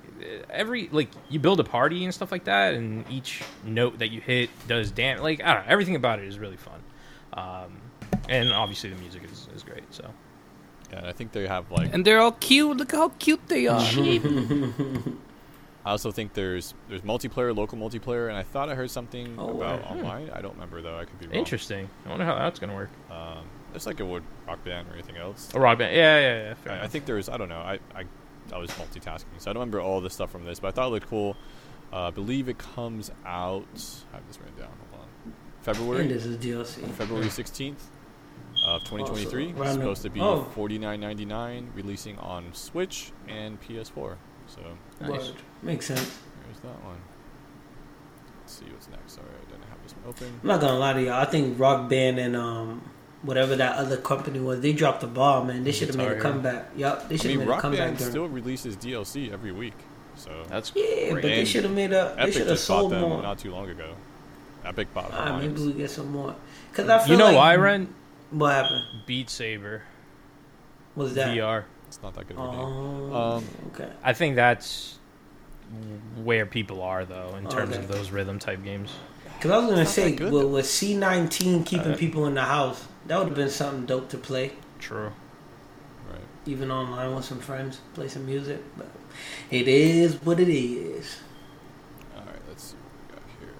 every 0.49 0.89
like 0.93 1.09
you 1.29 1.41
build 1.41 1.59
a 1.59 1.65
party 1.65 2.05
and 2.05 2.15
stuff 2.15 2.31
like 2.31 2.45
that, 2.45 2.75
and 2.75 3.05
each 3.11 3.43
note 3.65 3.99
that 3.99 4.13
you 4.13 4.21
hit 4.21 4.51
does 4.69 4.93
damn 4.93 5.19
like 5.21 5.43
I 5.43 5.53
don't 5.55 5.67
know. 5.67 5.73
Everything 5.73 5.97
about 5.97 6.21
it 6.21 6.27
is 6.29 6.39
really 6.39 6.57
fun. 6.57 6.81
Um, 7.33 7.77
and 8.29 8.53
obviously 8.53 8.91
the 8.91 8.97
music 9.01 9.25
is, 9.25 9.49
is 9.55 9.65
great. 9.65 9.83
So 9.91 10.09
Yeah, 10.93 10.99
and 10.99 11.07
I 11.09 11.13
think 11.13 11.33
they 11.33 11.47
have 11.49 11.69
like. 11.73 11.93
And 11.93 12.05
they're 12.05 12.21
all 12.21 12.33
cute. 12.33 12.77
Look 12.77 12.93
how 12.93 13.09
cute 13.19 13.41
they 13.49 13.67
are. 13.67 13.83
I 15.85 15.91
also 15.91 16.11
think 16.11 16.33
there's 16.33 16.75
there's 16.89 17.03
multiplayer, 17.03 17.55
local 17.55 17.77
multiplayer, 17.79 18.29
and 18.29 18.37
I 18.37 18.43
thought 18.43 18.69
I 18.71 18.75
heard 18.75 18.91
something 18.91 19.37
Oh, 19.39 19.51
about 19.51 19.83
wow. 19.83 19.89
online. 19.89 20.31
I 20.31 20.41
don't 20.41 20.55
remember 20.55 20.81
though. 20.81 20.99
I 20.99 21.05
could 21.05 21.19
be 21.19 21.27
wrong. 21.27 21.35
interesting. 21.37 21.89
I 22.07 22.09
wonder 22.11 22.25
how 22.25 22.37
that's 22.37 22.59
gonna 22.59 22.75
work. 22.75 22.91
Um, 23.11 23.45
it's 23.75 23.87
like 23.87 24.01
it 24.01 24.07
would 24.07 24.23
rock 24.47 24.65
band 24.65 24.89
or 24.89 24.95
anything 24.95 25.17
else. 25.17 25.53
A 25.55 25.61
rock 25.61 25.79
band. 25.79 25.95
Yeah, 25.95 26.19
yeah, 26.21 26.49
yeah. 26.49 26.55
Fair 26.55 26.73
I, 26.73 26.85
I 26.85 26.87
think 26.89 27.05
there's 27.05 27.29
I 27.29 27.37
don't 27.37 27.49
know 27.49 27.59
I, 27.59 27.79
I 27.95 28.05
I 28.53 28.59
was 28.59 28.71
multitasking 28.71 29.25
so 29.39 29.51
I 29.51 29.53
don't 29.55 29.61
remember 29.61 29.81
all 29.81 30.01
the 30.01 30.11
stuff 30.11 30.31
from 30.31 30.45
this 30.45 30.61
but 30.61 30.69
I 30.69 30.71
thought 30.71 30.87
it 30.89 30.91
looked 30.91 31.09
cool. 31.09 31.37
Uh, 31.93 32.09
I 32.09 32.11
believe 32.11 32.49
it 32.49 32.59
comes 32.59 33.11
out. 33.27 33.67
I 34.13 34.17
have 34.17 34.27
this 34.27 34.39
written 34.41 34.57
down. 34.59 34.71
Hold 34.91 35.03
on. 35.03 35.33
February. 35.61 36.03
And 36.03 36.09
February 36.09 36.09
this 36.09 36.25
is 36.27 36.37
DLC. 36.39 36.91
February 36.93 37.29
sixteenth 37.29 37.91
of 38.67 38.83
2023. 38.85 39.49
Also, 39.53 39.63
it's 39.63 39.73
supposed 39.75 40.03
to 40.03 40.11
be 40.11 40.21
oh. 40.21 40.47
49.99, 40.57 41.75
releasing 41.75 42.19
on 42.19 42.53
Switch 42.55 43.13
and 43.29 43.61
PS4. 43.61 44.17
So 44.55 44.61
Nice. 45.07 45.33
Makes 45.63 45.87
sense. 45.87 46.19
there's 46.47 46.61
that 46.61 46.85
one. 46.85 46.97
Let's 48.41 48.53
see 48.53 48.67
what's 48.67 48.89
next. 48.89 49.15
Sorry, 49.15 49.27
I 49.27 49.51
didn't 49.51 49.69
have 49.69 49.83
this 49.83 49.93
one 49.97 50.05
open. 50.09 50.41
I'm 50.43 50.49
not 50.49 50.61
gonna 50.61 50.79
lie 50.79 50.93
to 50.93 51.03
y'all. 51.03 51.15
I 51.15 51.25
think 51.25 51.59
Rock 51.59 51.89
Band 51.89 52.19
and 52.19 52.37
um 52.37 52.83
whatever 53.23 53.57
that 53.57 53.77
other 53.77 53.97
company 53.97 54.39
was, 54.39 54.61
they 54.61 54.73
dropped 54.73 55.01
the 55.01 55.07
ball, 55.07 55.45
man. 55.45 55.65
They 55.65 55.73
should 55.73 55.89
have 55.89 55.97
made 55.97 56.13
a 56.13 56.21
comeback. 56.21 56.67
Yep, 56.77 57.09
they 57.09 57.17
should 57.17 57.31
have 57.31 57.39
mean, 57.39 57.39
made 57.41 57.49
a 57.49 57.51
Rock 57.53 57.63
comeback. 57.63 57.81
Band 57.81 57.99
during- 57.99 58.11
still 58.13 58.29
releases 58.29 58.77
DLC 58.77 59.33
every 59.33 59.53
week. 59.53 59.75
So 60.17 60.45
That's 60.49 60.71
yeah, 60.77 61.13
but 61.15 61.23
they 61.23 61.45
should 61.45 61.65
have 61.65 61.73
made 61.73 61.93
a. 61.93 62.15
They 62.17 62.31
should 62.31 62.43
have 62.43 62.51
just 62.51 62.69
bought 62.69 62.81
sold 62.83 62.93
them 62.93 63.01
more. 63.01 63.23
not 63.23 63.39
too 63.39 63.51
long 63.51 63.69
ago. 63.69 63.95
Epic 64.65 64.93
bought 64.95 65.11
Ah, 65.13 65.39
maybe 65.39 65.61
we 65.61 65.73
get 65.73 65.91
some 65.91 66.11
more. 66.13 66.35
Cause 66.73 66.89
I 66.89 66.99
feel 67.01 67.13
you 67.13 67.17
know 67.19 67.27
like, 67.27 67.37
why, 67.37 67.57
Ren? 67.57 67.93
What 68.31 68.53
happened? 68.53 68.85
Beat 69.07 69.29
Saber 69.29 69.83
What 70.95 71.05
was 71.05 71.15
that? 71.15 71.37
VR. 71.37 71.65
It's 71.95 72.03
not 72.03 72.15
that 72.15 72.27
good 72.27 72.37
of 72.37 72.49
a 72.49 72.51
game. 72.51 72.61
Oh, 72.61 73.15
Um, 73.37 73.45
okay. 73.73 73.89
I 74.03 74.13
think 74.15 74.35
that's 74.35 74.99
where 76.25 76.45
people 76.45 76.83
are 76.83 77.05
though 77.05 77.37
in 77.37 77.47
terms 77.47 77.73
Okay. 77.75 77.79
of 77.85 77.89
those 77.89 78.11
rhythm 78.11 78.39
type 78.41 78.65
games. 78.65 78.91
Because 79.37 79.51
I 79.53 79.59
was 79.59 79.71
gonna 79.71 79.87
say, 79.87 80.11
that 80.11 80.17
good, 80.17 80.33
with, 80.33 80.47
with 80.47 80.67
C19 80.67 81.65
keeping 81.65 81.85
Alright. 81.87 81.99
people 82.01 82.27
in 82.27 82.35
the 82.35 82.43
house, 82.43 82.85
that 83.07 83.17
would 83.19 83.29
have 83.29 83.37
been 83.37 83.49
something 83.51 83.87
dope 83.87 84.09
to 84.09 84.19
play, 84.19 84.53
True. 84.81 85.13
Right. 86.11 86.21
even 86.47 86.73
online 86.73 87.15
with 87.15 87.25
some 87.25 87.39
friends, 87.39 87.81
play 87.95 88.09
some 88.09 88.27
music. 88.27 88.61
But 88.77 88.89
it 89.53 89.69
is 89.69 90.17
what 90.25 90.41
it 90.41 90.49
is. 90.49 91.19
All 92.17 92.23
right, 92.25 92.41
let's 92.49 92.65
see 92.65 92.77
what 92.77 93.09
we 93.09 93.15
got 93.15 93.23
here. 93.41 93.55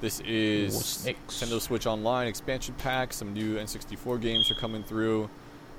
This 0.00 0.18
is 0.20 0.74
What's 0.74 1.04
next? 1.04 1.40
Nintendo 1.44 1.60
Switch 1.60 1.86
Online 1.86 2.26
expansion 2.26 2.74
pack. 2.78 3.12
Some 3.12 3.32
new 3.32 3.56
N64 3.56 4.20
games 4.20 4.50
are 4.50 4.60
coming 4.60 4.82
through. 4.82 5.30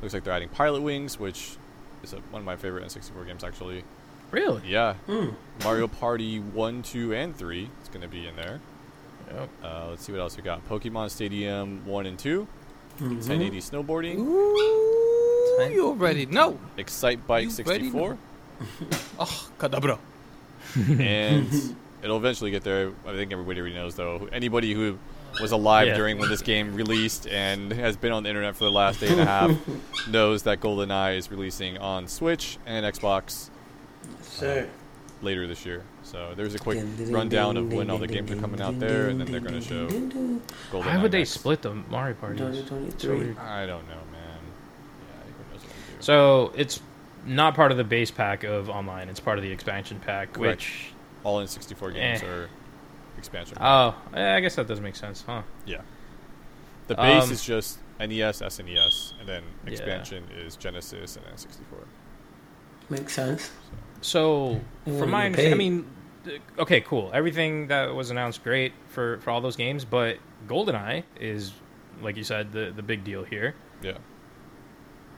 Looks 0.02 0.14
like 0.14 0.24
they're 0.24 0.34
adding 0.34 0.50
Pilotwings, 0.50 1.20
which 1.20 1.58
is 2.04 2.14
a, 2.14 2.18
one 2.32 2.42
of 2.42 2.46
my 2.46 2.56
favorite 2.56 2.86
N64 2.86 3.26
games, 3.26 3.44
actually. 3.44 3.84
Really? 4.32 4.62
Yeah, 4.68 4.96
Mm. 5.08 5.36
Mario 5.64 5.88
Party 5.88 6.40
1, 6.40 6.82
2, 6.84 7.14
and 7.14 7.36
3 7.36 7.70
is 7.82 7.90
going 7.90 8.02
to 8.02 8.08
be 8.08 8.28
in 8.28 8.36
there. 8.36 8.60
Yep. 9.34 9.50
Uh, 9.64 9.88
let's 9.92 10.04
see 10.06 10.12
what 10.12 10.20
else 10.22 10.36
we 10.38 10.44
got. 10.44 10.68
Pokemon 10.68 11.10
Stadium 11.12 11.86
1 11.86 12.06
and 12.06 12.18
2, 12.20 12.48
Mhm. 13.00 13.16
1080 13.18 13.60
snowboarding, 13.60 14.18
Ooh, 14.18 15.70
you 15.72 15.86
already 15.88 16.26
know. 16.26 16.60
Excitebike 16.78 17.44
You 17.44 17.50
64, 17.50 18.18
Oh, 19.20 19.50
Kadabra. 19.60 19.98
and 21.00 21.76
it'll 22.04 22.18
eventually 22.18 22.52
get 22.52 22.64
there. 22.64 22.92
I 23.08 23.12
think 23.14 23.32
everybody 23.32 23.60
already 23.60 23.76
knows, 23.76 23.96
though. 23.96 24.28
Anybody 24.32 24.74
who 24.74 24.98
was 25.42 25.52
alive 25.52 25.88
Yeah. 25.88 25.96
during 25.98 26.18
when 26.20 26.30
this 26.30 26.42
game 26.42 26.74
released 26.76 27.28
and 27.28 27.72
has 27.74 27.98
been 27.98 28.12
on 28.12 28.24
the 28.24 28.30
internet 28.30 28.56
for 28.56 28.66
the 28.66 28.72
last 28.72 29.00
day 29.00 29.08
and 29.10 29.20
a 29.20 29.26
half 29.26 29.52
knows 30.08 30.44
that 30.44 30.60
GoldenEye 30.60 31.18
is 31.18 31.32
releasing 31.32 31.78
on 31.78 32.08
Switch 32.08 32.58
and 32.66 32.86
Xbox 32.86 33.50
Sir. 34.22 34.68
later 35.22 35.48
this 35.48 35.66
year. 35.66 35.84
So 36.04 36.34
there's 36.36 36.54
a 36.54 36.60
quick 36.60 36.78
Dun, 36.80 36.96
dun, 36.98 37.12
rundown 37.14 37.58
of 37.58 37.72
when 37.74 37.90
all 37.90 37.98
the 37.98 38.08
games 38.08 38.30
are 38.32 38.36
coming 38.36 38.62
out 38.62 38.78
there, 38.80 39.08
and 39.10 39.20
then 39.20 39.32
they're 39.32 39.40
going 39.40 39.54
to 39.54 39.62
show 39.62 39.88
dun, 39.90 40.10
dun, 40.10 40.42
GoldenEye. 40.72 40.86
Why 40.86 41.02
would 41.02 41.12
they 41.12 41.20
next. 41.20 41.32
split 41.32 41.62
the 41.62 41.74
Mario 41.74 42.14
parties? 42.16 42.40
2023. 42.42 43.36
I 43.42 43.66
don't 43.66 43.88
know, 43.88 43.96
man. 44.12 44.40
Yeah, 45.00 45.24
who 45.26 45.54
knows 45.54 45.64
what 45.64 45.70
do. 45.70 46.02
So 46.02 46.52
it's 46.56 46.82
not 47.26 47.56
part 47.56 47.72
of 47.72 47.78
the 47.78 47.84
base 47.86 48.12
pack 48.12 48.44
of 48.44 48.70
online. 48.70 49.08
It's 49.10 49.20
part 49.22 49.38
of 49.40 49.44
the 49.44 49.52
expansion 49.52 50.00
pack, 50.06 50.34
Correct. 50.34 50.58
which 50.60 50.88
all 51.24 51.40
N64 51.42 51.94
games 51.94 52.22
Eh. 52.22 52.26
are 52.28 52.50
expansion. 53.28 53.58
oh, 53.62 53.96
I 54.14 54.40
guess 54.42 54.56
that 54.56 54.68
does 54.68 54.82
make 54.82 54.96
sense, 54.96 55.24
huh? 55.26 55.42
yeah. 55.66 55.82
The 56.88 56.96
base 56.96 57.24
Um, 57.24 57.32
is 57.32 57.44
just 57.46 57.80
NES, 58.00 58.42
SNES, 58.42 59.14
and 59.20 59.28
then 59.28 59.44
Yeah. 59.66 59.72
expansion 59.72 60.26
is 60.36 60.56
Genesis 60.58 61.16
and 61.16 61.26
N64. 61.28 61.86
Makes 62.90 63.14
sense. 63.14 63.52
So, 64.02 64.60
They 64.86 65.00
from 65.00 65.10
my 65.12 65.26
understanding, 65.28 65.54
I 65.54 65.58
mean, 65.58 65.86
okay, 66.60 66.82
cool. 66.82 67.10
Everything 67.14 67.68
that 67.68 67.94
was 67.96 68.12
announced, 68.12 68.44
great 68.44 68.74
for 68.90 69.18
for 69.20 69.30
all 69.32 69.40
those 69.40 69.56
games. 69.56 69.86
But 69.86 70.18
GoldenEye 70.48 71.04
is, 71.20 71.54
like 72.02 72.18
you 72.18 72.26
said, 72.26 72.52
the 72.52 72.74
the 72.76 72.84
big 72.84 73.06
deal 73.06 73.24
here. 73.24 73.56
Yeah. 73.82 73.98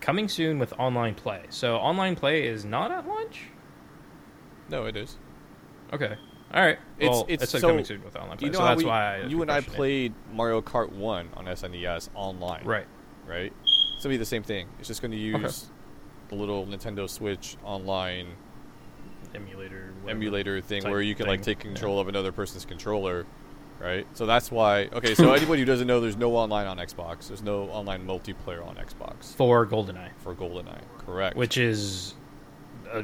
Coming 0.02 0.30
soon 0.30 0.60
with 0.60 0.72
online 0.78 1.16
play. 1.16 1.42
So 1.50 1.78
online 1.78 2.16
play 2.16 2.46
is 2.46 2.64
not 2.64 2.92
at 2.92 3.08
launch. 3.08 3.48
No, 4.70 4.86
it 4.86 4.96
is. 4.96 5.18
Okay. 5.92 6.16
All 6.54 6.62
right. 6.62 6.78
It's- 7.00 7.12
well, 7.12 7.26
it's 7.28 7.44
it's 7.44 7.52
so- 7.52 7.60
coming 7.60 7.84
soon 7.86 8.04
with 8.04 8.16
online 8.16 8.38
play. 8.38 8.46
You 8.48 8.52
know 8.54 8.60
so 8.60 8.66
that's 8.66 8.80
we, 8.84 8.86
why 8.86 9.16
I 9.18 9.26
you 9.26 9.42
and 9.42 9.52
I 9.52 9.56
questioned 9.56 9.74
it. 9.74 9.78
played 9.78 10.14
Mario 10.34 10.62
Kart 10.62 10.92
1 10.92 11.30
on 11.36 11.46
SNES 11.46 12.10
online. 12.16 12.64
Right. 12.64 12.86
Right? 13.28 13.52
It's 13.64 14.04
going 14.04 14.04
to 14.04 14.10
be 14.10 14.18
the 14.18 14.26
same 14.26 14.44
thing. 14.44 14.68
It's 14.80 14.88
just 14.88 15.02
going 15.02 15.12
to 15.12 15.18
use 15.18 15.66
the 16.30 16.36
little 16.36 16.66
Nintendo 16.66 17.10
Switch 17.10 17.58
online 17.64 18.28
Emulator. 19.34 19.94
emulator 20.08 20.62
thing 20.62 20.84
where 20.84 21.02
you 21.02 21.14
can 21.16 21.28
like 21.28 21.42
take 21.42 21.60
control 21.60 22.00
of 22.00 22.08
another 22.08 22.32
person's 22.32 22.64
controller, 22.66 23.26
right? 23.82 24.08
So 24.14 24.26
that's 24.26 24.50
why. 24.50 24.86
Okay, 24.94 25.14
so 25.14 25.34
anybody 25.34 25.60
who 25.62 25.66
doesn't 25.66 25.88
know, 25.88 26.00
there's 26.00 26.16
no 26.16 26.36
online 26.38 26.68
on 26.68 26.78
Xbox. 26.78 27.28
There's 27.28 27.42
no 27.44 27.64
online 27.70 28.06
multiplayer 28.08 28.66
on 28.66 28.76
Xbox 28.76 29.36
for 29.36 29.66
GoldenEye, 29.66 30.12
for 30.20 30.34
GoldenEye. 30.36 30.80
Correct. 31.06 31.36
which 31.36 31.58
is 31.58 32.14
a, 32.94 33.04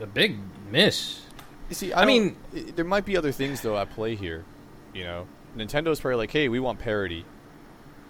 a 0.00 0.06
big 0.06 0.38
miss. 0.70 1.22
You 1.68 1.74
see, 1.74 1.92
I 1.92 2.02
I, 2.02 2.04
mean- 2.04 2.36
there 2.52 2.84
might 2.84 3.04
be 3.04 3.16
other 3.16 3.32
things 3.32 3.60
though 3.62 3.76
at 3.76 3.90
play 3.90 4.14
here. 4.14 4.44
You 4.92 5.04
know, 5.04 5.26
Nintendo's 5.56 6.00
probably 6.00 6.16
like, 6.16 6.30
hey, 6.30 6.48
we 6.48 6.60
want 6.60 6.78
parity. 6.78 7.24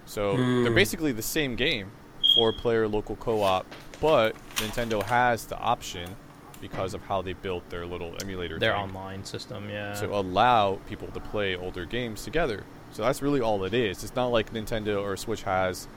So 0.05 0.37
they're 0.37 0.69
Hmm. 0.69 0.75
basically 0.75 1.11
the 1.11 1.21
same 1.23 1.55
game, 1.55 1.89
four-player 2.35 2.87
local 2.87 3.15
co-op, 3.15 3.65
but 3.99 4.35
Nintendo 4.57 5.01
has 5.03 5.45
the 5.45 5.57
option 5.57 6.15
because 6.61 6.93
of 6.93 7.01
how 7.03 7.21
they 7.21 7.33
built 7.33 7.67
their 7.69 7.85
little 7.85 8.13
emulator. 8.21 8.59
Their 8.59 8.73
thing. 8.73 8.81
online 8.81 9.25
system, 9.25 9.69
yeah. 9.69 9.93
to 9.95 10.13
allow 10.13 10.79
people 10.87 11.07
to 11.09 11.19
play 11.19 11.55
older 11.55 11.85
games 11.85 12.23
together. 12.23 12.63
So 12.91 13.01
that's 13.03 13.21
really 13.21 13.41
all 13.41 13.63
it 13.65 13.73
is. 13.73 14.03
It's 14.03 14.15
not 14.15 14.27
like 14.27 14.53
Nintendo 14.53 15.01
or 15.03 15.17
Switch 15.17 15.43
has 15.43 15.87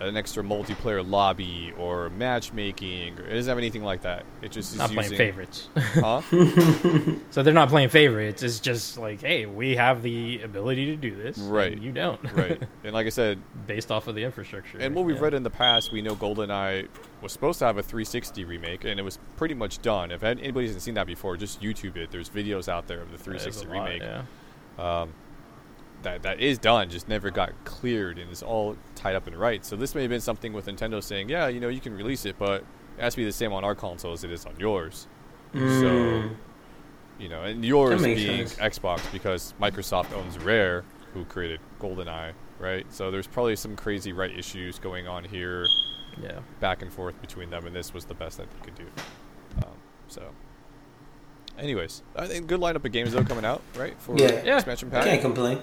an 0.00 0.16
extra 0.16 0.42
multiplayer 0.44 1.08
lobby 1.08 1.72
or 1.78 2.08
matchmaking. 2.10 3.18
Or 3.18 3.22
it 3.24 3.34
doesn't 3.34 3.48
have 3.50 3.58
anything 3.58 3.82
like 3.82 4.02
that. 4.02 4.24
It 4.42 4.52
just 4.52 4.72
is 4.72 4.78
not 4.78 4.90
playing 4.90 5.10
favorites. 5.14 5.68
Huh? 5.76 6.20
so 7.30 7.42
they're 7.42 7.52
not 7.54 7.68
playing 7.68 7.88
favorites. 7.88 8.42
It's 8.42 8.60
just 8.60 8.96
like, 8.98 9.20
hey, 9.22 9.46
we 9.46 9.76
have 9.76 10.02
the 10.02 10.40
ability 10.42 10.86
to 10.86 10.96
do 10.96 11.14
this, 11.16 11.36
and 11.36 11.50
Right. 11.52 11.76
you 11.76 11.90
don't, 11.92 12.20
right. 12.32 12.62
And 12.84 12.92
like 12.94 13.06
I 13.06 13.10
said, 13.10 13.40
Based 13.66 13.90
off 13.90 14.06
of 14.08 14.14
the 14.14 14.22
infrastructure. 14.24 14.78
and 14.78 14.94
what 14.94 15.04
we've 15.04 15.16
yeah. 15.16 15.22
read 15.22 15.34
in 15.34 15.42
the 15.42 15.50
past, 15.50 15.92
we 15.92 16.00
know 16.02 16.14
GoldenEye 16.14 16.88
was 17.20 17.32
supposed 17.32 17.58
to 17.58 17.64
have 17.66 17.76
a 17.78 17.82
360 17.82 18.44
remake, 18.44 18.84
and 18.84 19.00
it 19.00 19.02
was 19.02 19.18
pretty 19.36 19.54
much 19.54 19.82
done. 19.82 20.10
If 20.10 20.22
anybody 20.22 20.66
hasn't 20.66 20.82
seen 20.82 20.94
that 20.94 21.06
before, 21.06 21.36
just 21.36 21.60
YouTube 21.60 21.96
it. 21.96 22.10
There's 22.10 22.28
videos 22.30 22.68
out 22.68 22.86
there 22.86 23.00
of 23.00 23.10
the 23.10 23.18
That 23.30 23.36
is 23.36 23.46
a 23.46 23.50
360 23.52 23.66
lot, 23.66 23.84
remake. 23.84 24.02
yeah. 24.02 25.00
um, 25.02 25.12
that 26.02 26.22
that 26.22 26.40
is 26.40 26.58
done, 26.58 26.90
just 26.90 27.08
never 27.08 27.30
got 27.30 27.52
cleared 27.64 28.18
and 28.18 28.30
is 28.30 28.42
all 28.42 28.76
tied 28.94 29.14
up 29.16 29.26
in 29.28 29.34
rights. 29.36 29.68
So 29.68 29.76
this 29.76 29.94
may 29.94 30.02
have 30.02 30.10
been 30.10 30.20
something 30.20 30.52
with 30.52 30.66
Nintendo 30.66 31.02
saying, 31.02 31.28
yeah, 31.28 31.48
you 31.48 31.60
know, 31.60 31.68
you 31.68 31.80
can 31.80 31.94
release 31.96 32.24
it, 32.24 32.36
but 32.38 32.62
it 32.96 33.02
has 33.02 33.14
to 33.14 33.18
be 33.18 33.24
the 33.24 33.32
same 33.32 33.52
on 33.52 33.64
our 33.64 33.74
console 33.74 34.12
as 34.12 34.24
it 34.24 34.30
is 34.30 34.44
on 34.46 34.54
yours. 34.58 35.06
So 35.52 35.58
Mm. 35.60 36.36
you 37.18 37.28
know, 37.28 37.42
and 37.42 37.64
yours 37.64 38.02
being 38.02 38.46
sense. 38.46 38.78
Xbox 38.78 39.00
because 39.12 39.54
Microsoft 39.60 40.12
owns 40.12 40.38
Rare, 40.38 40.84
who 41.14 41.24
created 41.24 41.58
GoldenEye, 41.80 42.32
right? 42.60 42.86
So 42.92 43.10
there's 43.10 43.26
probably 43.26 43.56
some 43.56 43.74
crazy 43.74 44.12
right 44.12 44.30
issues 44.36 44.78
going 44.78 45.08
on 45.08 45.24
here, 45.24 45.66
Yeah. 46.22 46.40
back 46.60 46.82
and 46.82 46.92
forth 46.92 47.20
between 47.20 47.50
them, 47.50 47.66
and 47.66 47.74
this 47.74 47.92
was 47.94 48.04
the 48.04 48.14
best 48.14 48.36
that 48.38 48.48
they 48.50 48.64
could 48.64 48.74
do. 48.76 48.86
Um, 49.64 49.72
so, 50.06 50.22
anyways, 51.58 52.02
I 52.14 52.26
think 52.26 52.46
good 52.46 52.60
lineup 52.60 52.84
of 52.84 52.92
games 52.92 53.12
though 53.12 53.24
coming 53.24 53.44
out, 53.44 53.62
right? 53.76 53.94
For 54.00 54.16
Yeah. 54.16 54.42
Yeah. 54.44 54.56
expansion 54.56 54.88
I 54.88 54.92
pack. 54.92 55.04
can't 55.04 55.22
complain. 55.22 55.62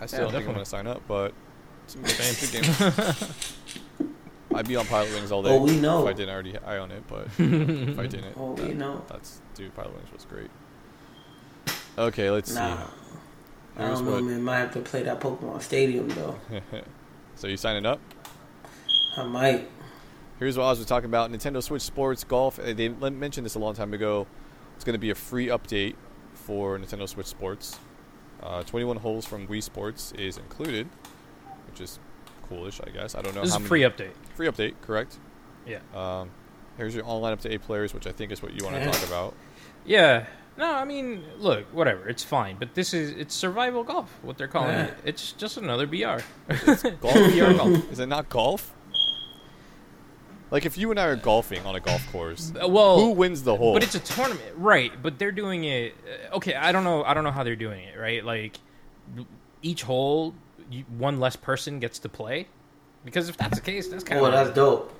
I 0.00 0.06
still 0.06 0.20
Yeah, 0.20 0.24
don't 0.24 0.32
think 0.32 0.48
I'm 0.48 0.54
definitely. 0.54 0.54
gonna 0.54 0.64
sign 0.64 0.86
up, 0.86 1.02
but 1.08 1.32
some 1.86 2.02
good 2.02 2.16
games. 2.18 2.50
Good 2.50 2.62
games. 2.62 4.08
I'd 4.54 4.66
be 4.68 4.76
on 4.76 4.86
Pilotwings 4.86 5.30
all 5.30 5.42
day. 5.42 5.50
Oh, 5.50 5.62
we 5.62 5.76
know. 5.78 6.02
If 6.06 6.14
I 6.14 6.16
didn't 6.16 6.30
already, 6.34 6.56
I 6.58 6.78
own 6.78 6.90
it, 6.90 7.02
but 7.06 7.26
if 7.38 7.98
I 7.98 8.06
didn't, 8.06 8.34
Oh, 8.36 8.52
we 8.52 8.62
that- 8.68 8.76
know. 8.76 9.04
That's 9.08 9.40
dude. 9.54 9.74
Pilotwings 9.76 10.12
was 10.12 10.24
great. 10.24 10.50
Okay, 11.96 12.30
let's 12.30 12.54
Nah. 12.54 12.76
see. 12.76 12.82
I 13.76 13.86
Here's 13.86 13.98
don't 13.98 14.06
know, 14.06 14.12
what- 14.14 14.24
man. 14.24 14.42
Might 14.42 14.58
have 14.58 14.72
to 14.74 14.80
play 14.80 15.02
that 15.02 15.20
Pokemon 15.20 15.60
Stadium 15.62 16.08
though. 16.08 16.36
so 17.36 17.46
you 17.46 17.56
signing 17.56 17.86
up? 17.86 18.00
I 19.16 19.24
might. 19.24 19.68
Here's 20.38 20.56
what 20.56 20.64
I 20.64 20.70
was 20.70 20.84
talking 20.86 21.08
about: 21.08 21.30
Nintendo 21.30 21.62
Switch 21.62 21.82
Sports 21.82 22.22
Golf. 22.24 22.58
uh, 22.58 22.72
They 22.72 22.88
le- 22.88 23.10
mentioned 23.10 23.44
this 23.44 23.56
a 23.56 23.58
long 23.58 23.74
time 23.74 23.92
ago. 23.92 24.26
It's 24.76 24.84
going 24.84 24.94
to 24.94 24.98
be 25.00 25.10
a 25.10 25.14
free 25.16 25.48
update 25.48 25.96
for 26.34 26.78
Nintendo 26.78 27.08
Switch 27.08 27.26
Sports. 27.26 27.78
Uh, 28.42 28.62
21 28.62 28.98
holes 28.98 29.24
from 29.26 29.46
Wii 29.48 29.62
Sports 29.62 30.12
is 30.12 30.38
included, 30.38 30.88
which 31.70 31.80
is 31.80 31.98
coolish, 32.48 32.80
I 32.86 32.90
guess. 32.90 33.14
I 33.14 33.22
don't 33.22 33.34
know 33.34 33.40
This 33.40 33.50
is 33.50 33.56
a 33.56 33.60
many 33.60 33.68
free 33.68 33.80
update. 33.82 34.12
free 34.34 34.46
update, 34.46 34.74
correct? 34.82 35.18
Yeah. 35.66 35.80
Um, 35.94 36.30
here's 36.76 36.94
your 36.94 37.04
online 37.04 37.32
up 37.32 37.40
to 37.40 37.52
eight 37.52 37.62
players, 37.62 37.92
which 37.92 38.06
I 38.06 38.12
think 38.12 38.32
is 38.32 38.42
what 38.42 38.54
you 38.54 38.64
want 38.64 38.76
to 38.76 38.84
talk 38.84 39.06
about. 39.06 39.34
Yeah. 39.84 40.26
No, 40.56 40.74
I 40.74 40.84
mean, 40.84 41.22
look, 41.38 41.66
whatever. 41.72 42.08
It's 42.08 42.24
fine. 42.24 42.56
But 42.58 42.74
this 42.74 42.92
is 42.92 43.10
it's 43.10 43.34
survival 43.34 43.84
golf. 43.84 44.10
What 44.22 44.38
they're 44.38 44.48
calling 44.48 44.70
it. 44.74 44.94
It's 45.04 45.32
just 45.32 45.56
another 45.56 45.86
BR. 45.86 45.96
Golf? 45.96 46.22
VR 46.48 47.56
golf. 47.56 47.92
Is 47.92 48.00
it 48.00 48.06
not 48.08 48.28
golf? 48.28 48.74
Like 50.50 50.64
if 50.64 50.78
you 50.78 50.90
and 50.90 50.98
I 50.98 51.04
are 51.06 51.16
golfing 51.16 51.64
on 51.66 51.76
a 51.76 51.80
golf 51.80 52.10
course, 52.10 52.52
Uh, 52.60 52.66
well, 52.68 52.98
who 53.00 53.10
wins 53.10 53.42
the 53.42 53.54
hole? 53.56 53.74
But 53.74 53.82
it's 53.82 53.94
a 53.94 54.00
tournament, 54.00 54.52
right? 54.56 54.92
But 55.02 55.18
they're 55.18 55.32
doing 55.32 55.64
it. 55.64 55.94
uh, 56.32 56.36
Okay, 56.36 56.54
I 56.54 56.72
don't 56.72 56.84
know. 56.84 57.04
I 57.04 57.12
don't 57.14 57.24
know 57.24 57.30
how 57.30 57.44
they're 57.44 57.56
doing 57.56 57.84
it, 57.84 57.98
right? 57.98 58.24
Like 58.24 58.58
each 59.62 59.82
hole, 59.82 60.34
you, 60.70 60.84
one 60.96 61.20
less 61.20 61.36
person 61.36 61.80
gets 61.80 61.98
to 62.00 62.08
play. 62.08 62.46
Because 63.04 63.28
if 63.28 63.36
that's 63.36 63.56
the 63.58 63.64
case, 63.64 63.88
that's 63.88 64.04
kind 64.04 64.20
Oh, 64.20 64.26
of 64.26 64.32
well, 64.32 64.44
that's 64.44 64.54
dope. 64.56 64.92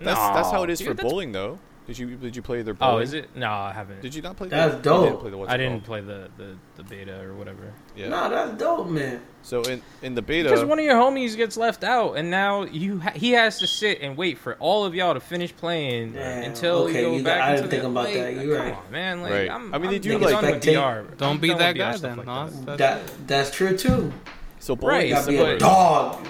that's 0.00 0.18
that's 0.18 0.50
how 0.50 0.62
it 0.64 0.70
is 0.70 0.78
dude, 0.78 0.88
for 0.88 0.94
bowling, 1.02 1.32
though. 1.32 1.58
Did 1.88 1.98
you 1.98 2.16
did 2.16 2.36
you 2.36 2.42
play 2.42 2.60
their 2.60 2.74
bowling? 2.74 2.94
Oh, 2.96 2.98
is 2.98 3.14
it? 3.14 3.34
No, 3.34 3.50
I 3.50 3.72
haven't. 3.72 4.02
Did 4.02 4.14
you 4.14 4.20
not 4.20 4.36
play? 4.36 4.48
That's 4.48 4.72
the, 4.72 4.76
you 4.76 4.82
dope. 4.84 5.04
didn't 5.06 5.20
play 5.20 5.30
the 5.30 5.38
what's 5.38 5.50
I 5.50 5.56
didn't 5.56 5.72
called? 5.80 5.84
play 5.84 6.00
the, 6.02 6.28
the, 6.36 6.54
the 6.76 6.82
beta 6.84 7.18
or 7.24 7.32
whatever. 7.34 7.72
Yeah. 7.96 8.08
Nah, 8.10 8.28
that's 8.28 8.58
dope, 8.58 8.88
man. 8.88 9.22
So 9.42 9.62
in 9.62 9.80
in 10.02 10.14
the 10.14 10.20
beta, 10.20 10.50
Because 10.50 10.66
one 10.66 10.78
of 10.78 10.84
your 10.84 10.96
homies 10.96 11.34
gets 11.34 11.56
left 11.56 11.84
out, 11.84 12.18
and 12.18 12.30
now 12.30 12.64
you 12.64 13.00
ha- 13.00 13.12
he 13.14 13.30
has 13.30 13.58
to 13.60 13.66
sit 13.66 14.02
and 14.02 14.18
wait 14.18 14.36
for 14.36 14.56
all 14.56 14.84
of 14.84 14.94
y'all 14.94 15.14
to 15.14 15.20
finish 15.20 15.56
playing 15.56 16.12
Damn, 16.12 16.44
until 16.50 16.80
okay, 16.84 17.00
you 17.00 17.06
go 17.06 17.16
you 17.16 17.22
got- 17.22 17.38
back. 17.38 17.40
I 17.40 17.50
into 17.52 17.62
didn't 17.62 17.70
think 17.70 17.82
the, 17.82 17.88
about 17.88 18.04
like, 18.04 18.14
that, 18.14 18.44
you're 18.44 18.56
come 18.58 18.66
right. 18.66 18.74
on, 18.76 18.92
man. 18.92 19.22
Like, 19.22 19.32
Right. 19.32 19.50
I'm, 19.50 19.74
I 19.74 19.78
mean, 19.78 19.90
they 19.90 19.98
do 19.98 20.18
like 20.18 20.34
on 20.34 20.44
VR. 20.60 21.16
Don't 21.16 21.22
I'm 21.36 21.38
be 21.38 21.48
done 21.48 21.58
that 21.58 21.72
guy 21.74 21.96
then, 21.96 22.16
like 22.18 22.26
Nas. 22.26 22.64
that. 22.66 22.76
That's 22.76 23.02
That 23.12 23.26
that's 23.28 23.50
true 23.50 23.74
too. 23.78 24.12
so 24.58 24.76
bowling 24.76 24.94
Right, 24.94 25.08
You 25.08 25.14
gotta 25.14 25.26
be 25.28 25.36
similar. 25.38 25.54
a 25.54 25.58
dog. 25.58 26.26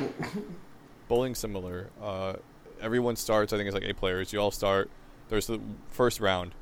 Bowling 1.09 1.35
similar. 1.35 1.89
Uh, 2.03 2.35
everyone 2.81 3.17
starts. 3.17 3.53
I 3.53 3.57
think 3.57 3.67
it's 3.67 3.75
like 3.75 3.83
eight 3.85 3.97
players. 3.97 4.33
You 4.33 4.41
all 4.41 4.51
start. 4.51 4.91
There's 5.29 5.47
the 5.47 5.61
first 5.91 6.21
round. 6.21 6.53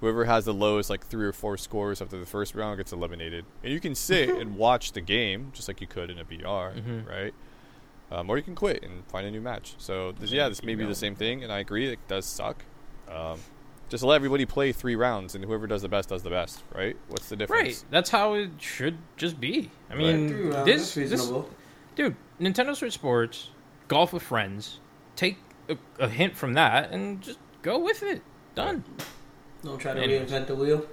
Whoever 0.00 0.24
has 0.24 0.46
the 0.46 0.54
lowest, 0.54 0.88
like 0.88 1.06
three 1.06 1.26
or 1.26 1.32
four 1.32 1.58
scores 1.58 2.00
after 2.00 2.18
the 2.18 2.24
first 2.26 2.54
round, 2.54 2.78
gets 2.78 2.92
eliminated. 2.92 3.44
And 3.62 3.72
you 3.72 3.80
can 3.80 3.94
sit 3.94 4.28
and 4.40 4.56
watch 4.56 4.92
the 4.92 5.00
game 5.02 5.50
just 5.54 5.68
like 5.68 5.80
you 5.80 5.86
could 5.86 6.10
in 6.10 6.18
a 6.18 6.24
VR, 6.24 6.72
Mhm. 6.74 7.06
right? 7.08 7.34
Um, 8.10 8.28
or 8.28 8.36
you 8.36 8.42
can 8.42 8.54
quit 8.54 8.82
and 8.82 9.04
find 9.06 9.26
a 9.26 9.30
new 9.30 9.40
match. 9.40 9.74
So 9.78 10.12
this, 10.12 10.32
yeah, 10.32 10.48
this 10.48 10.62
may 10.64 10.74
be 10.74 10.84
the 10.84 10.94
same 10.94 11.14
thing, 11.14 11.44
and 11.44 11.52
I 11.52 11.58
agree 11.60 11.92
it 11.92 11.98
does 12.08 12.24
suck. 12.26 12.64
Um, 13.08 13.38
just 13.88 14.02
let 14.02 14.16
everybody 14.16 14.46
play 14.46 14.72
three 14.72 14.96
rounds, 14.96 15.34
and 15.34 15.44
whoever 15.44 15.66
does 15.66 15.82
the 15.82 15.88
best 15.88 16.08
does 16.08 16.22
the 16.22 16.30
best, 16.30 16.62
right? 16.74 16.96
What's 17.08 17.28
the 17.28 17.36
difference? 17.36 17.62
Right. 17.62 17.84
That's 17.90 18.10
how 18.10 18.34
it 18.34 18.50
should 18.58 18.98
just 19.16 19.40
be. 19.40 19.70
I 19.90 19.94
mean, 19.96 20.28
Three 20.28 20.48
rounds, 20.48 20.66
this, 20.66 20.94
that's 21.10 21.28
this, 21.28 21.32
dude, 21.94 22.16
Nintendo 22.40 22.74
Switch 22.74 22.94
Sports, 22.94 23.50
golf 23.88 24.12
with 24.12 24.22
friends. 24.22 24.80
Take 25.14 25.38
a, 25.68 25.76
a 25.98 26.08
hint 26.08 26.36
from 26.36 26.54
that 26.54 26.90
and 26.92 27.20
just 27.20 27.38
go 27.62 27.78
with 27.78 28.02
it. 28.02 28.22
Done. 28.54 28.84
Don't 29.64 29.78
try 29.78 29.94
to 29.94 30.00
Anyways. 30.00 30.30
reinvent 30.30 30.46
the 30.46 30.54
wheel. 30.56 30.86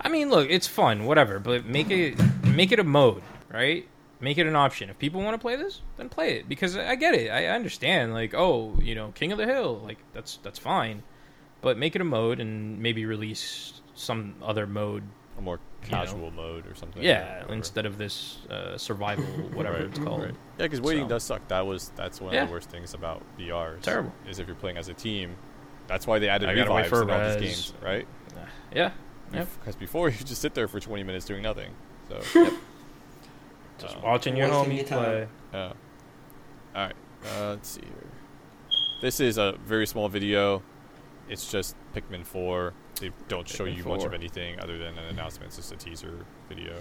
I 0.00 0.08
mean, 0.08 0.30
look, 0.30 0.48
it's 0.50 0.66
fun, 0.66 1.04
whatever, 1.06 1.38
but 1.38 1.64
make 1.66 1.90
it 1.90 2.16
make 2.44 2.70
it 2.72 2.78
a 2.78 2.84
mode, 2.84 3.22
right? 3.52 3.88
Make 4.20 4.38
it 4.38 4.46
an 4.46 4.56
option. 4.56 4.90
If 4.90 4.98
people 4.98 5.22
want 5.22 5.34
to 5.34 5.38
play 5.38 5.56
this, 5.56 5.80
then 5.96 6.08
play 6.08 6.38
it 6.38 6.48
because 6.48 6.76
I 6.76 6.94
get 6.96 7.14
it. 7.14 7.30
I 7.30 7.46
understand. 7.46 8.12
Like, 8.14 8.34
oh, 8.34 8.76
you 8.80 8.94
know, 8.94 9.12
King 9.14 9.32
of 9.32 9.38
the 9.38 9.46
Hill, 9.46 9.80
like 9.84 9.98
that's 10.12 10.38
that's 10.42 10.58
fine, 10.58 11.02
but 11.62 11.76
make 11.78 11.94
it 11.96 12.00
a 12.00 12.04
mode 12.04 12.40
and 12.40 12.78
maybe 12.80 13.04
release 13.06 13.80
some 13.94 14.34
other 14.42 14.66
mode. 14.66 15.02
A 15.36 15.40
more 15.40 15.60
You 15.84 15.90
know. 15.92 15.96
casual 15.98 16.30
mode 16.32 16.66
or 16.66 16.74
something. 16.74 17.00
Yeah, 17.00 17.34
whatever. 17.36 17.52
instead 17.54 17.86
of 17.86 17.96
this 17.96 18.38
uh, 18.50 18.76
survival, 18.76 19.24
whatever 19.54 19.76
it's 19.78 19.98
called. 20.00 20.22
Right. 20.22 20.30
Yeah, 20.58 20.64
because 20.66 20.80
waiting 20.80 21.04
So- 21.04 21.08
does 21.10 21.22
suck. 21.22 21.46
That 21.48 21.64
was 21.64 21.90
that's 21.94 22.20
one 22.20 22.34
Yeah. 22.34 22.42
of 22.42 22.48
the 22.48 22.52
worst 22.54 22.70
things 22.70 22.92
about 22.94 23.22
VR. 23.38 23.78
is- 23.78 23.84
Terrible. 23.84 24.12
Is 24.28 24.40
if 24.40 24.46
you're 24.48 24.56
playing 24.56 24.78
as 24.78 24.88
a 24.88 24.94
team. 24.94 25.36
That's 25.88 26.06
why 26.06 26.18
they 26.20 26.28
added 26.28 26.48
I 26.48 26.54
gotta 26.54 26.68
revives 26.70 26.88
for 26.88 27.02
in 27.02 27.10
all 27.10 27.38
these 27.40 27.70
games, 27.70 27.72
right? 27.82 28.06
Yeah. 28.74 28.92
Yep. 29.32 29.48
Because 29.60 29.74
before 29.76 30.08
you 30.10 30.16
just 30.18 30.40
sit 30.40 30.54
there 30.54 30.68
for 30.68 30.78
20 30.80 31.02
minutes 31.02 31.24
doing 31.26 31.42
nothing. 31.42 31.72
So 32.08 32.20
Just 33.78 33.96
uh, 33.96 34.00
watching 34.02 34.36
your 34.36 34.48
Wasting 34.50 34.78
homies 34.78 34.86
play. 34.88 35.28
yeah. 35.52 35.72
All 36.74 36.86
right. 36.86 36.94
Uh, 37.24 37.48
let's 37.50 37.68
see 37.70 37.80
here. 37.82 38.10
This 39.00 39.20
is 39.20 39.38
a 39.38 39.56
very 39.64 39.86
small 39.86 40.08
video. 40.08 40.62
It's 41.28 41.50
just 41.50 41.76
Pikmin 41.94 42.24
4. 42.24 42.72
They 43.00 43.10
don't 43.28 43.46
show 43.48 43.64
Pikmin 43.64 43.76
you 43.76 43.84
much 43.84 44.04
of 44.04 44.14
anything 44.14 44.58
other 44.60 44.76
than 44.78 44.96
an 44.98 45.04
announcement. 45.04 45.48
It's 45.48 45.56
just 45.56 45.72
a 45.72 45.76
teaser 45.76 46.24
video. 46.48 46.74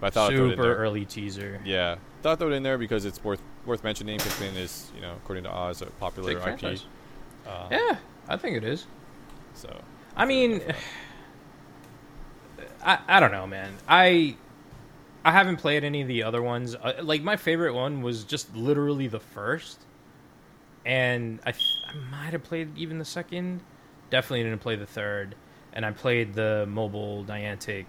But 0.00 0.08
I 0.08 0.10
thought 0.10 0.32
I'd 0.32 0.36
throw 0.36 0.44
it 0.44 0.48
in 0.48 0.50
Super 0.56 0.62
there. 0.64 0.76
early 0.76 1.04
teaser. 1.04 1.60
Yeah, 1.64 1.96
thought 2.22 2.32
I'd 2.32 2.38
throw 2.40 2.50
it 2.50 2.54
in 2.54 2.62
there 2.62 2.76
because 2.78 3.04
it's 3.04 3.22
worth 3.24 3.40
worth 3.64 3.82
mentioning. 3.84 4.18
Pikmin 4.18 4.56
is, 4.56 4.90
you 4.94 5.00
know, 5.00 5.14
according 5.22 5.44
to 5.44 5.50
Oz, 5.50 5.80
a 5.82 5.86
popular 5.86 6.30
Big 6.30 6.36
IP. 6.38 6.42
franchise. 6.42 6.84
Uh, 7.46 7.68
Yeah, 7.70 7.96
I 8.28 8.36
think 8.36 8.56
it 8.56 8.64
is. 8.64 8.86
So 9.54 9.80
I 10.16 10.24
mean, 10.24 10.62
I 12.84 12.98
I 13.06 13.20
don't 13.20 13.32
know, 13.32 13.46
man. 13.46 13.72
I 13.88 14.36
I 15.24 15.32
haven't 15.32 15.56
played 15.56 15.84
any 15.84 16.02
of 16.02 16.08
the 16.08 16.22
other 16.22 16.42
ones. 16.42 16.74
Uh, 16.74 16.94
like 17.02 17.22
my 17.22 17.36
favorite 17.36 17.74
one 17.74 18.02
was 18.02 18.24
just 18.24 18.54
literally 18.54 19.08
the 19.08 19.20
first, 19.20 19.80
and 20.84 21.40
I 21.46 21.52
th- 21.52 21.64
I 21.88 21.94
might 22.10 22.32
have 22.32 22.42
played 22.42 22.76
even 22.76 22.98
the 22.98 23.04
second. 23.04 23.62
Definitely 24.10 24.44
didn't 24.44 24.60
play 24.60 24.76
the 24.76 24.86
third, 24.86 25.34
and 25.72 25.84
I 25.84 25.92
played 25.92 26.34
the 26.34 26.66
mobile 26.68 27.24
Niantic 27.24 27.86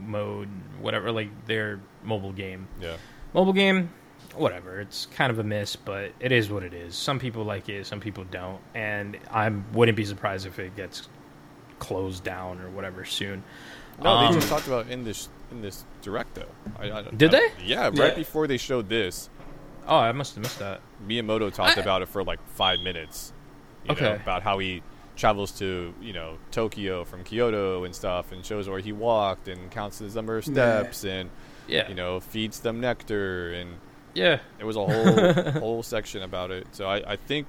mode, 0.00 0.48
whatever, 0.80 1.12
like 1.12 1.46
their 1.46 1.80
mobile 2.02 2.32
game. 2.32 2.66
yeah, 2.80 2.96
Mobile 3.32 3.52
game, 3.52 3.90
whatever. 4.36 4.80
It's 4.80 5.06
kind 5.06 5.30
of 5.30 5.38
a 5.38 5.44
miss, 5.44 5.76
but 5.76 6.12
it 6.20 6.32
is 6.32 6.50
what 6.50 6.62
it 6.62 6.74
is. 6.74 6.94
Some 6.94 7.18
people 7.18 7.44
like 7.44 7.68
it, 7.68 7.86
some 7.86 8.00
people 8.00 8.24
don't, 8.30 8.60
and 8.74 9.16
I 9.30 9.48
wouldn't 9.72 9.96
be 9.96 10.04
surprised 10.04 10.46
if 10.46 10.58
it 10.58 10.74
gets 10.76 11.08
closed 11.78 12.24
down 12.24 12.60
or 12.60 12.68
whatever 12.70 13.04
soon. 13.04 13.42
no, 14.02 14.10
Um, 14.10 14.26
they 14.32 14.38
just 14.38 14.48
talked 14.48 14.66
about 14.66 14.88
in 14.88 15.04
this 15.04 15.28
in 15.50 15.60
this 15.60 15.84
direct 16.02 16.34
though. 16.34 16.48
I, 16.78 16.90
I, 16.90 17.02
Did 17.02 17.34
I- 17.34 17.38
they? 17.38 17.64
Yeah, 17.64 17.84
right 17.86 17.94
Yeah. 17.94 18.14
before 18.14 18.46
they 18.46 18.56
showed 18.56 18.88
this, 18.88 19.28
Oh, 19.86 19.98
I 19.98 20.12
must 20.12 20.34
have 20.34 20.42
missed 20.42 20.58
that. 20.60 20.80
Miyamoto 21.06 21.52
talked 21.52 21.76
I- 21.76 21.80
about 21.82 22.00
it 22.02 22.08
for 22.08 22.24
like 22.24 22.40
five 22.48 22.80
minutes. 22.80 23.32
You 23.84 23.94
know, 23.94 24.00
Okay. 24.00 24.14
about 24.22 24.42
how 24.42 24.58
he 24.58 24.82
travels 25.16 25.52
to 25.58 25.92
you 26.00 26.12
know 26.14 26.38
Tokyo 26.50 27.04
from 27.04 27.22
Kyoto 27.22 27.84
and 27.84 27.94
stuff, 27.94 28.32
and 28.32 28.44
shows 28.44 28.68
where 28.68 28.80
he 28.80 28.92
walked 28.92 29.46
and 29.46 29.70
counts 29.70 29.98
his 29.98 30.14
number 30.14 30.38
of 30.38 30.46
Yeah. 30.46 30.52
steps, 30.54 31.04
and 31.04 31.30
Yeah, 31.68 31.88
you 31.88 31.94
know 31.94 32.18
feeds 32.20 32.60
them 32.60 32.80
nectar 32.80 33.52
and 33.52 33.78
yeah, 34.14 34.40
There 34.58 34.66
was 34.66 34.76
a 34.76 34.86
whole 34.86 35.52
whole 35.60 35.82
section 35.82 36.22
about 36.22 36.50
it. 36.50 36.66
So 36.72 36.86
I, 36.86 37.12
I 37.12 37.16
think 37.16 37.46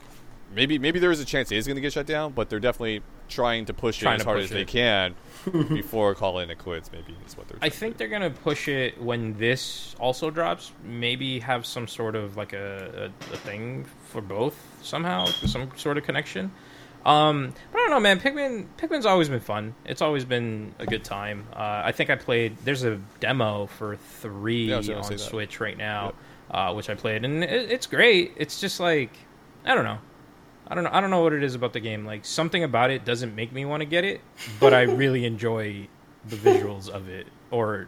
maybe 0.54 0.80
maybe 0.80 1.00
there 1.00 1.12
is 1.12 1.20
a 1.20 1.26
chance 1.26 1.52
it 1.52 1.58
is 1.58 1.68
going 1.68 1.76
to 1.76 1.82
get 1.82 1.94
shut 1.94 2.06
down, 2.06 2.34
but 2.34 2.50
they're 2.50 2.60
definitely 2.60 3.02
trying 3.28 3.66
to 3.66 3.74
push 3.74 4.00
Trying 4.00 4.16
it 4.16 4.22
as 4.22 4.26
hard 4.26 4.40
as 4.42 4.50
they 4.50 4.66
can 4.66 5.16
before 5.70 6.14
calling 6.16 6.50
it 6.50 6.58
quits. 6.58 6.92
Maybe 6.92 7.16
is 7.26 7.38
what 7.38 7.48
they're. 7.48 7.58
I 7.62 7.70
think 7.70 7.96
to 7.96 7.98
they're 8.00 8.08
gonna 8.08 8.30
push 8.30 8.68
it 8.68 9.02
when 9.02 9.38
this 9.38 9.96
also 10.00 10.30
drops. 10.30 10.72
Maybe 10.84 11.40
have 11.40 11.66
some 11.66 11.88
sort 11.88 12.16
of 12.16 12.38
like 12.38 12.54
a, 12.54 13.12
a, 13.32 13.34
a 13.34 13.38
thing 13.38 13.86
for 14.10 14.22
both 14.22 14.56
somehow, 14.82 15.26
some 15.26 15.72
sort 15.76 15.98
of 15.98 16.04
connection. 16.04 16.52
Um, 17.06 17.54
but 17.72 17.78
I 17.78 17.82
don't 17.82 17.92
know, 17.92 18.00
man. 18.00 18.20
Pikmin, 18.20 18.66
Pikmin's 18.78 19.06
always 19.06 19.30
been 19.30 19.40
fun. 19.40 19.76
It's 19.86 20.02
always 20.02 20.26
been 20.26 20.74
a 20.80 20.88
good 20.88 21.04
time. 21.04 21.46
Uh, 21.54 21.84
I 21.86 21.92
think 21.92 22.10
I 22.10 22.16
played. 22.16 22.58
There's 22.64 22.84
a 22.84 23.00
demo 23.20 23.68
for 23.68 23.96
three 23.96 24.70
Yeah, 24.70 24.76
I 24.76 24.78
was 24.78 24.88
gonna 24.88 25.02
on. 25.02 25.18
Switch 25.20 25.60
right 25.60 25.78
now, 25.78 26.14
uh, 26.52 26.74
which 26.74 26.90
I 26.90 26.96
played, 26.96 27.24
and 27.26 27.44
it, 27.44 27.72
it's 27.72 27.88
great. 27.88 28.34
It's 28.38 28.60
just 28.62 28.80
like 28.80 29.12
I 29.66 29.76
don't 29.76 29.84
know. 29.86 30.00
I 30.68 30.74
don't 30.76 30.84
know. 30.84 30.90
I 30.92 31.00
don't 31.02 31.10
know 31.12 31.22
what 31.22 31.34
it 31.34 31.44
is 31.44 31.56
about 31.56 31.74
the 31.74 31.80
game. 31.80 32.06
Like 32.06 32.26
something 32.26 32.64
about 32.64 32.90
it 32.92 33.06
doesn't 33.06 33.36
make 33.36 33.52
me 33.52 33.66
want 33.66 33.82
to 33.82 33.86
get 33.86 34.04
it, 34.04 34.22
but 34.60 34.74
I 34.74 34.82
really 34.84 35.26
enjoy 35.34 35.88
the 36.28 36.36
visuals 36.38 36.90
of 36.90 37.08
it 37.08 37.28
or 37.52 37.88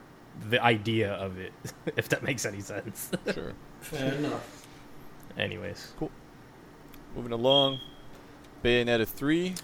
the 0.49 0.63
idea 0.63 1.13
of 1.13 1.39
it, 1.39 1.51
if 1.95 2.09
that 2.09 2.21
makes 2.21 2.45
any 2.45 2.61
sense. 2.61 3.09
Sure. 3.33 3.53
Fair 3.81 4.13
enough. 4.13 4.67
Anyways, 5.37 5.93
Cool. 5.97 6.11
Moving 7.15 7.31
along, 7.31 7.79
Bayonetta 8.63 9.07
3, 9.07 9.55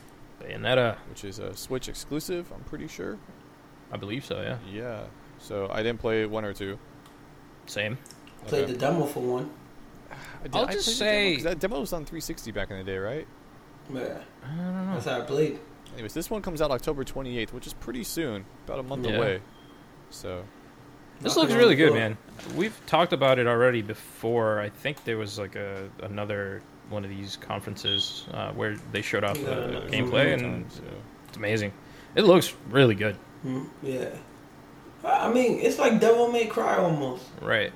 Bayonetta, 0.41 0.97
which 1.09 1.23
is 1.23 1.37
a 1.37 1.55
Switch 1.55 1.87
exclusive, 1.87 2.51
I'm 2.51 2.63
pretty 2.63 2.87
sure. 2.87 3.19
I 3.91 3.97
believe 3.97 4.25
so. 4.25 4.41
Yeah, 4.41 4.57
Yeah. 4.71 5.03
So 5.37 5.67
I 5.71 5.83
didn't 5.83 5.99
play 5.99 6.25
one 6.25 6.45
or 6.45 6.53
two. 6.53 6.79
same. 7.67 7.97
Played 8.47 8.63
Okay. 8.63 8.73
the 8.73 8.77
demo 8.79 9.05
for 9.05 9.19
one. 9.21 9.49
I 10.11 10.15
did- 10.43 10.55
I'll 10.55 10.65
I 10.65 10.71
just 10.73 10.85
played 10.97 10.97
the 10.97 11.13
demo, 11.29 11.37
say- 11.37 11.43
that 11.43 11.59
demo 11.59 11.79
was 11.79 11.93
on 11.93 12.05
360 12.05 12.51
back 12.51 12.69
in 12.71 12.77
the 12.77 12.83
day, 12.83 12.97
right? 12.97 13.27
Yeah, 13.93 14.01
I 14.43 14.47
don't 14.55 14.87
know. 14.87 14.93
that's 14.93 15.05
how 15.05 15.19
I 15.19 15.21
played. 15.21 15.59
Anyways, 15.93 16.13
this 16.13 16.29
one 16.29 16.41
comes 16.41 16.61
out 16.61 16.71
October 16.71 17.03
28th, 17.03 17.53
which 17.53 17.67
is 17.67 17.73
pretty 17.73 18.03
soon, 18.03 18.45
about 18.65 18.79
a 18.79 18.83
month 18.83 19.05
Yeah. 19.05 19.17
away. 19.17 19.41
So 20.09 20.43
This 21.21 21.35
Knocking 21.35 21.51
looks 21.51 21.59
really 21.61 21.75
good, 21.75 21.93
man. 21.93 22.17
We've 22.55 22.77
talked 22.87 23.13
about 23.13 23.39
it 23.39 23.47
already 23.47 23.81
before. 23.81 24.59
I 24.59 24.69
think 24.69 25.03
there 25.05 25.17
was 25.17 25.37
like 25.39 25.55
a 25.55 25.87
another 26.01 26.61
one 26.89 27.03
of 27.05 27.09
these 27.09 27.37
conferences 27.37 28.25
uh, 28.33 28.51
where 28.51 28.75
they 28.91 29.01
showed 29.01 29.23
off 29.23 29.37
Yeah, 29.37 29.45
the 29.45 29.71
yeah, 29.89 29.99
gameplay, 30.01 30.25
yeah. 30.37 30.45
and 30.45 30.71
so, 30.71 30.81
it's 31.27 31.37
amazing. 31.37 31.71
It 32.15 32.23
looks 32.23 32.53
really 32.69 32.95
good. 32.95 33.15
Mm, 33.45 33.67
yeah. 33.83 34.09
I 35.05 35.27
I 35.29 35.33
mean, 35.33 35.59
it's 35.59 35.79
like 35.79 35.99
Devil 36.01 36.29
May 36.31 36.47
Cry 36.47 36.77
almost. 36.77 37.23
Right. 37.41 37.71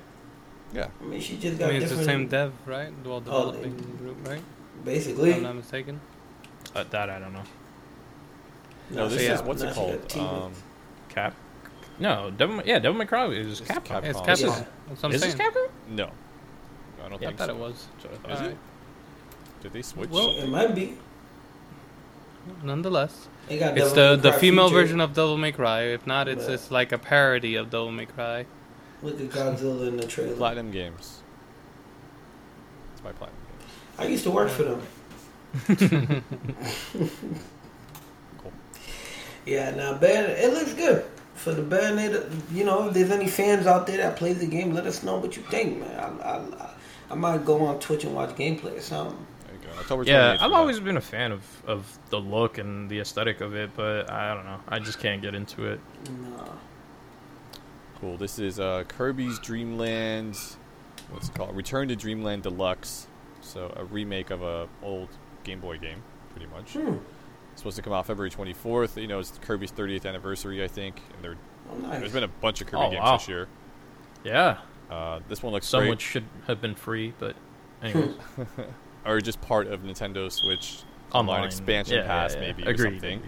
Yeah, 0.72 0.88
I 1.00 1.04
mean, 1.04 1.20
she 1.20 1.36
just 1.38 1.56
I 1.56 1.58
got 1.58 1.72
mean, 1.72 1.82
it's 1.82 1.90
the 1.92 2.04
same 2.04 2.28
dev, 2.28 2.52
right? 2.66 2.90
Dual 3.02 3.16
Oh, 3.16 3.20
developing 3.20 3.74
group, 3.98 4.26
right? 4.28 4.42
Basically. 4.84 4.84
If 4.84 4.84
Basically. 4.84 5.34
I'm 5.34 5.42
not 5.42 5.56
mistaken. 5.56 6.00
Uh, 6.74 6.84
that 6.90 7.10
I 7.10 7.18
don't 7.18 7.32
know. 7.32 7.42
no, 8.90 9.08
this 9.08 9.20
she 9.20 9.26
is 9.26 9.42
what's 9.42 9.62
it 9.62 9.74
called? 9.74 10.16
Um, 10.16 10.52
Cap. 11.08 11.34
No, 11.98 12.30
Devil. 12.30 12.56
May- 12.56 12.64
Yeah, 12.66 12.78
Devil 12.78 12.98
May 12.98 13.06
Cry 13.06 13.26
is 13.28 13.58
This 13.58 13.60
is 13.62 13.66
Capcom. 13.66 14.02
Capcom. 14.02 14.04
It's 14.04 14.18
Oh, 14.18 14.22
Capcom. 14.22 14.40
yeah. 14.58 14.64
That's 14.88 15.02
what 15.02 15.14
Is 15.14 15.20
this 15.22 15.32
saying. 15.34 15.50
Capcom? 15.50 15.68
no, 15.88 16.04
I 17.04 17.08
don't 17.08 17.20
Yeah, 17.20 17.28
I 17.28 17.30
think 17.30 17.38
thought 17.38 17.48
so. 17.48 17.54
it 17.54 17.58
was. 17.58 17.86
So, 18.02 18.08
Is 18.08 18.18
Alright. 18.24 18.50
it? 18.52 18.56
Did 19.62 19.72
they 19.72 19.82
switch? 19.82 20.10
Well, 20.10 20.36
It 20.38 20.48
might 20.48 20.74
be. 20.74 20.96
Nonetheless, 22.62 23.28
They 23.48 23.58
got 23.58 23.76
it's 23.76 23.92
Devil 23.92 23.94
the 23.94 24.16
May 24.16 24.22
the 24.22 24.30
Cry 24.30 24.38
female 24.40 24.68
feature. 24.68 24.80
version 24.82 25.00
of 25.00 25.14
Devil 25.14 25.36
May 25.36 25.52
Cry. 25.52 25.80
If 25.82 26.06
not, 26.06 26.28
it's 26.28 26.46
Yeah. 26.48 26.54
it's 26.54 26.70
like 26.70 26.92
a 26.92 26.98
parody 26.98 27.56
of 27.56 27.70
Devil 27.70 27.90
May 27.92 28.06
Cry. 28.06 28.46
Look 29.02 29.20
at 29.20 29.28
Godzilla 29.28 29.88
in 29.88 29.96
the 29.96 30.06
trailer. 30.06 30.34
Platinum 30.36 30.70
Games. 30.70 31.22
It's 32.94 33.04
my 33.04 33.12
Platinum 33.12 33.40
Games. 33.58 33.70
I 33.98 34.06
used 34.06 34.24
to 34.24 34.30
work 34.30 34.50
for 34.50 34.64
them. 34.64 34.82
Cool. 38.38 38.52
Yeah, 39.46 39.70
now 39.70 39.94
Bayon 39.98 40.28
it 40.28 40.52
looks 40.52 40.74
good 40.74 41.04
for 41.34 41.52
the 41.52 41.62
Bayonetta. 41.62 42.30
You 42.52 42.64
know, 42.64 42.88
if 42.88 42.94
there's 42.94 43.10
any 43.10 43.28
fans 43.28 43.66
out 43.66 43.86
there 43.86 43.96
that 43.98 44.16
play 44.16 44.32
the 44.32 44.46
game, 44.46 44.74
let 44.74 44.86
us 44.86 45.02
know 45.02 45.16
what 45.18 45.36
you 45.36 45.42
think, 45.44 45.80
man. 45.80 45.98
I, 45.98 46.22
I, 46.22 46.36
I, 46.36 46.70
I 47.10 47.14
might 47.14 47.44
go 47.44 47.64
on 47.64 47.80
Twitch 47.80 48.04
and 48.04 48.14
watch 48.14 48.30
gameplay 48.36 48.76
or 48.76 48.80
something. 48.80 49.26
There 49.46 49.54
you 49.54 49.84
go. 49.88 50.02
Yeah, 50.02 50.36
I've 50.40 50.52
always 50.52 50.80
been 50.80 50.96
a 50.96 51.00
fan 51.00 51.32
of, 51.32 51.42
of 51.66 51.98
the 52.10 52.20
look 52.20 52.58
and 52.58 52.90
the 52.90 53.00
aesthetic 53.00 53.40
of 53.40 53.54
it, 53.54 53.70
but 53.74 54.10
I 54.10 54.34
don't 54.34 54.44
know. 54.44 54.60
I 54.68 54.78
just 54.80 54.98
can't 55.00 55.22
get 55.22 55.34
into 55.34 55.64
it. 55.66 55.80
Nah. 56.36 56.48
Cool. 58.00 58.16
This 58.16 58.38
is 58.38 58.60
uh, 58.60 58.84
Kirby's 58.88 59.38
Dreamland. 59.40 60.38
What's 61.10 61.28
it 61.28 61.34
called? 61.34 61.54
Return 61.56 61.88
to 61.88 61.96
Dreamland 61.96 62.42
Deluxe. 62.44 63.06
So 63.40 63.72
a 63.76 63.84
remake 63.84 64.30
of 64.30 64.42
a 64.42 64.68
old 64.82 65.08
Game 65.44 65.60
Boy 65.60 65.78
game, 65.78 66.02
pretty 66.30 66.46
much. 66.46 66.72
Hmm. 66.74 66.96
It's 67.52 67.60
supposed 67.62 67.76
to 67.76 67.82
come 67.82 67.92
out 67.92 68.06
February 68.06 68.30
24th. 68.30 69.00
You 69.00 69.08
know, 69.08 69.18
it's 69.18 69.36
Kirby's 69.40 69.72
30th 69.72 70.06
anniversary, 70.06 70.62
I 70.62 70.68
think. 70.68 71.00
And 71.14 71.24
there, 71.24 71.36
Oh, 71.70 71.76
nice. 71.78 71.98
there's 72.00 72.12
been 72.12 72.24
a 72.24 72.28
bunch 72.28 72.60
of 72.60 72.66
Kirby 72.68 72.82
Oh, 72.82 72.90
games 72.90 73.02
wow. 73.02 73.16
this 73.16 73.28
year. 73.28 73.48
Yeah, 74.24 74.58
Uh, 74.90 75.20
this 75.28 75.42
one 75.42 75.52
looks 75.52 75.66
some 75.66 75.80
great. 75.80 75.90
which 75.90 76.00
should 76.02 76.24
have 76.46 76.60
been 76.62 76.74
free, 76.74 77.12
but 77.18 77.36
anyways, 77.82 78.14
or 79.06 79.20
just 79.20 79.40
part 79.40 79.66
of 79.66 79.80
Nintendo 79.82 80.30
Switch 80.30 80.82
online, 81.12 81.36
online 81.36 81.44
expansion 81.46 81.96
Yeah, 81.96 82.02
yeah, 82.02 82.06
pass, 82.08 82.34
yeah. 82.34 82.40
maybe 82.40 82.66
or 82.66 82.76
something. 82.76 83.22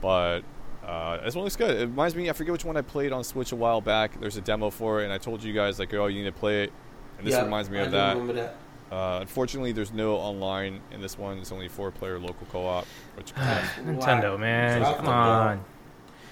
But 0.00 0.42
uh, 0.86 1.22
this 1.24 1.34
one 1.34 1.44
looks 1.44 1.56
good. 1.56 1.76
It 1.76 1.86
reminds 1.86 2.14
me. 2.14 2.30
I 2.30 2.32
forget 2.32 2.52
which 2.52 2.64
one 2.64 2.76
I 2.76 2.82
played 2.82 3.12
on 3.12 3.24
Switch 3.24 3.52
a 3.52 3.56
while 3.56 3.80
back. 3.80 4.18
There's 4.20 4.36
a 4.36 4.40
demo 4.40 4.70
for 4.70 5.00
it, 5.00 5.04
and 5.04 5.12
I 5.12 5.18
told 5.18 5.42
you 5.42 5.52
guys 5.52 5.78
like, 5.78 5.92
oh, 5.94 6.06
you 6.06 6.18
need 6.22 6.32
to 6.32 6.38
play 6.38 6.64
it. 6.64 6.72
And 7.18 7.26
this 7.26 7.34
Yeah, 7.34 7.42
reminds 7.44 7.68
me 7.70 7.78
I 7.78 7.82
of 7.82 7.90
that. 7.92 8.12
Remember 8.16 8.32
that? 8.34 8.56
Uh, 8.92 9.18
unfortunately, 9.20 9.72
there's 9.72 9.92
no 9.92 10.14
online 10.14 10.80
in 10.92 11.00
this 11.00 11.18
one. 11.18 11.38
It's 11.38 11.50
only 11.50 11.66
four-player 11.66 12.20
local 12.20 12.46
co-op, 12.52 12.86
which 13.16 13.34
Nintendo, 13.34 14.34
Why? 14.34 14.40
man, 14.40 14.78
Drop 14.80 14.96
come 14.98 15.08
on. 15.08 15.64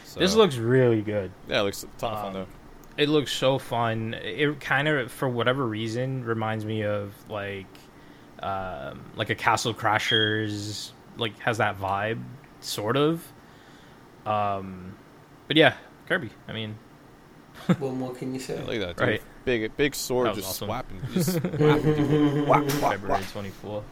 so, 0.04 0.20
This 0.20 0.34
looks 0.36 0.56
really 0.56 1.02
good. 1.02 1.32
yeah, 1.48 1.60
it 1.60 1.64
looks 1.64 1.82
a 1.82 1.86
ton 1.98 2.12
of 2.12 2.18
fun 2.20 2.26
Um, 2.28 2.32
though. 2.34 2.46
It 2.96 3.08
looks 3.08 3.32
so 3.32 3.58
fun. 3.58 4.14
It 4.22 4.60
kind 4.60 4.86
of, 4.86 5.10
for 5.10 5.28
whatever 5.28 5.66
reason, 5.66 6.22
reminds 6.24 6.64
me 6.64 6.84
of 6.84 7.12
like, 7.28 7.66
um, 8.40 9.00
like 9.16 9.30
a 9.30 9.34
Castle 9.34 9.74
Crashers. 9.74 10.92
Like 11.16 11.36
has 11.40 11.58
that 11.58 11.78
vibe, 11.80 12.22
sort 12.60 12.96
of. 12.96 13.24
Um, 14.26 14.94
but 15.48 15.56
yeah, 15.56 15.74
Kirby. 16.08 16.30
I 16.48 16.52
mean, 16.52 16.76
what 17.78 17.92
more 17.94 18.14
can 18.14 18.34
you 18.34 18.40
say? 18.40 18.54
Yeah, 18.54 18.64
look 18.64 18.74
at 18.76 18.80
that, 18.80 18.96
dude. 18.96 19.08
right. 19.08 19.22
Big, 19.44 19.76
big 19.76 19.94
sword, 19.94 20.34
just 20.34 20.48
awesome. 20.48 20.66
swapping, 20.68 21.00
just 21.12 21.34
whapping 21.42 21.94
people. 21.94 22.44
Whap, 22.46 22.64
whap, 22.64 22.92
February 22.92 23.20
whap. 23.20 23.30
twenty 23.32 23.50
fourth. 23.50 23.84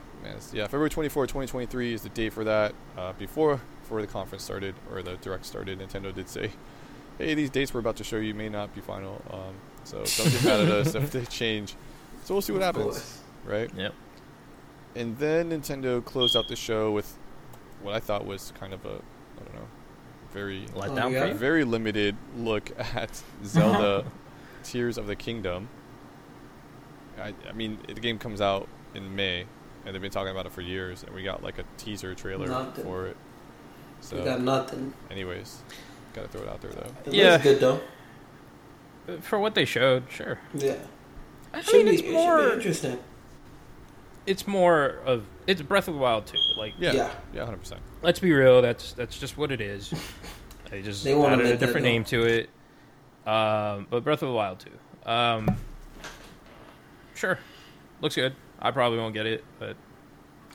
Yeah, 0.52 0.66
February 0.68 0.88
24, 0.88 1.26
2023 1.26 1.94
is 1.94 2.02
the 2.02 2.08
date 2.10 2.32
for 2.32 2.44
that. 2.44 2.72
Uh, 2.96 3.12
before 3.14 3.60
before 3.80 4.00
the 4.00 4.06
conference 4.06 4.44
started 4.44 4.76
or 4.92 5.02
the 5.02 5.16
direct 5.16 5.44
started, 5.44 5.80
Nintendo 5.80 6.14
did 6.14 6.28
say, 6.28 6.52
"Hey, 7.18 7.34
these 7.34 7.50
dates 7.50 7.74
we're 7.74 7.80
about 7.80 7.96
to 7.96 8.04
show 8.04 8.18
you 8.18 8.32
may 8.32 8.48
not 8.48 8.72
be 8.72 8.80
final, 8.80 9.20
um, 9.30 9.54
so 9.82 9.96
don't 9.96 10.30
get 10.30 10.44
mad 10.44 10.60
at 10.60 10.68
us 10.68 10.94
if 10.94 11.10
they 11.10 11.24
change." 11.24 11.74
So 12.22 12.34
we'll 12.34 12.40
see 12.42 12.52
what 12.52 12.62
Of 12.62 12.66
happens, 12.76 12.84
course. 12.98 13.18
right? 13.44 13.70
Yep. 13.76 13.94
And 14.94 15.18
then 15.18 15.50
Nintendo 15.50 16.04
closed 16.04 16.36
out 16.36 16.46
the 16.46 16.54
show 16.54 16.92
with 16.92 17.18
what 17.82 17.92
I 17.94 17.98
thought 17.98 18.24
was 18.24 18.52
kind 18.60 18.72
of 18.72 18.84
a, 18.84 18.90
I 18.90 19.44
don't 19.44 19.54
know, 19.56 19.66
very 20.32 20.66
oh, 20.74 20.78
Let 20.78 20.90
Oh, 20.90 20.96
down 20.96 21.12
yeah? 21.12 21.32
very 21.32 21.64
limited 21.64 22.16
look 22.36 22.70
at 22.94 23.22
Zelda 23.44 24.04
Tears 24.64 24.98
of 24.98 25.06
the 25.06 25.16
Kingdom. 25.16 25.68
I, 27.18 27.34
I 27.48 27.52
mean, 27.52 27.78
the 27.86 27.94
game 27.94 28.18
comes 28.18 28.40
out 28.40 28.68
in 28.94 29.14
May, 29.14 29.44
and 29.84 29.94
they've 29.94 30.00
been 30.02 30.10
talking 30.10 30.30
about 30.32 30.46
it 30.46 30.52
for 30.52 30.60
years, 30.62 31.02
and 31.04 31.14
we 31.14 31.22
got 31.22 31.42
like 31.42 31.58
a 31.58 31.64
teaser 31.76 32.14
trailer 32.14 32.46
Nothing. 32.48 32.84
for 32.84 33.06
it. 33.06 33.16
So, 34.00 34.16
We 34.18 34.24
got 34.24 34.40
nothing. 34.40 34.92
anyways, 35.10 35.62
gotta 36.14 36.28
throw 36.28 36.42
it 36.42 36.48
out 36.48 36.60
there 36.60 36.72
though. 36.72 36.90
It 37.06 37.14
Yeah. 37.14 37.32
looks 37.32 37.44
good 37.44 37.60
though. 37.60 37.80
Uh, 39.08 39.20
for 39.20 39.38
what 39.38 39.54
they 39.54 39.64
showed, 39.64 40.04
sure. 40.10 40.38
Yeah. 40.54 40.76
I 41.52 41.60
Should 41.60 41.74
mean, 41.74 41.86
be, 41.86 41.92
it's 41.92 42.02
it 42.02 42.04
should 42.06 42.12
more. 42.14 42.48
be 42.48 42.52
interesting. 42.54 42.98
It's 44.26 44.46
more 44.46 44.98
of 45.04 45.24
it's 45.46 45.60
Breath 45.62 45.88
of 45.88 45.94
the 45.94 46.00
Wild 46.00 46.26
too. 46.26 46.38
Like, 46.56 46.74
Yeah, 46.78 46.92
Yeah. 46.92 47.10
yeah, 47.34 47.44
hundred 47.44 47.58
percent. 47.58 47.80
let's 48.02 48.20
be 48.20 48.32
real. 48.32 48.62
That's 48.62 48.92
that's 48.92 49.18
just 49.18 49.36
what 49.36 49.50
it 49.52 49.60
is. 49.60 49.92
They 50.70 50.80
just 50.80 51.04
They 51.04 51.14
wanna 51.14 51.34
added 51.34 51.46
a 51.48 51.56
different 51.58 51.84
name 51.84 52.02
to 52.04 52.22
it. 52.24 52.48
Um, 53.26 53.86
but 53.90 54.02
Breath 54.04 54.22
of 54.22 54.28
the 54.28 54.34
Wild 54.34 54.58
too. 54.60 54.70
Um, 55.10 55.56
sure, 57.14 57.38
looks 58.00 58.14
good. 58.14 58.34
I 58.58 58.70
probably 58.70 58.98
won't 58.98 59.12
get 59.14 59.26
it, 59.26 59.44
but 59.58 59.76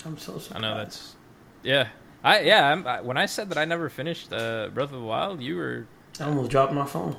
I'm 0.05 0.17
so 0.17 0.39
surprised. 0.39 0.55
I 0.55 0.59
know 0.67 0.75
that's 0.77 1.15
yeah. 1.63 1.89
I 2.23 2.39
yeah. 2.41 2.71
I'm, 2.71 2.87
I, 2.87 3.01
when 3.01 3.15
I 3.17 3.25
said 3.27 3.49
that 3.49 3.57
I 3.59 3.65
never 3.65 3.89
finished 3.89 4.33
uh, 4.33 4.69
Breath 4.73 4.91
of 4.91 4.99
the 4.99 5.05
Wild, 5.05 5.39
you 5.41 5.55
were 5.55 5.85
I 6.19 6.23
almost 6.23 6.49
dropped 6.49 6.73
my 6.73 6.85
phone. 6.87 7.15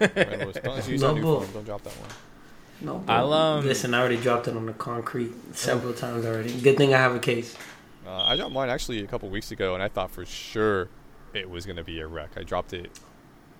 Right, 0.00 0.40
Louis, 0.40 0.52
don't 0.64 0.88
use 0.88 1.00
No 1.02 1.08
that 1.08 1.14
new 1.14 1.22
bull. 1.22 1.40
phone. 1.42 1.52
Don't 1.54 1.64
drop 1.66 1.82
that 1.84 1.92
one. 1.94 2.10
No, 2.80 2.98
bro. 2.98 3.14
I'll, 3.14 3.32
um, 3.32 3.66
listen. 3.66 3.94
I 3.94 4.00
already 4.00 4.16
dropped 4.16 4.48
it 4.48 4.56
on 4.56 4.66
the 4.66 4.72
concrete 4.72 5.32
several 5.54 5.92
times 5.92 6.24
already. 6.24 6.58
Good 6.60 6.76
thing 6.76 6.94
I 6.94 6.98
have 6.98 7.14
a 7.14 7.18
case. 7.18 7.56
Uh, 8.06 8.24
I 8.24 8.36
dropped 8.36 8.52
mine 8.52 8.70
actually 8.70 9.02
a 9.04 9.06
couple 9.06 9.28
weeks 9.28 9.50
ago, 9.50 9.74
and 9.74 9.82
I 9.82 9.88
thought 9.88 10.10
for 10.10 10.24
sure 10.24 10.88
it 11.34 11.48
was 11.48 11.66
gonna 11.66 11.84
be 11.84 12.00
a 12.00 12.06
wreck. 12.06 12.30
I 12.36 12.42
dropped 12.42 12.72
it 12.72 12.90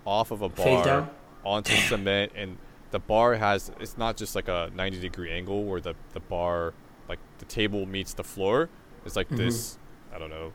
off 0.07 0.31
of 0.31 0.43
a 0.43 0.49
bar 0.49 0.85
down. 0.85 1.11
onto 1.45 1.75
cement, 1.75 2.33
and 2.35 2.57
the 2.91 2.99
bar 2.99 3.35
has 3.35 3.71
it's 3.79 3.99
not 3.99 4.17
just 4.17 4.35
like 4.35 4.49
a 4.49 4.71
90 4.75 5.01
degree 5.01 5.31
angle 5.31 5.65
where 5.65 5.81
the 5.81 5.95
the 6.15 6.21
bar 6.21 6.73
like 7.09 7.19
the 7.39 7.45
table 7.45 7.87
meets 7.87 8.15
the 8.15 8.25
floor. 8.25 8.69
It's 9.05 9.17
like 9.17 9.29
this. 9.29 9.79
I 10.15 10.19
don't 10.19 10.31
know. 10.31 10.53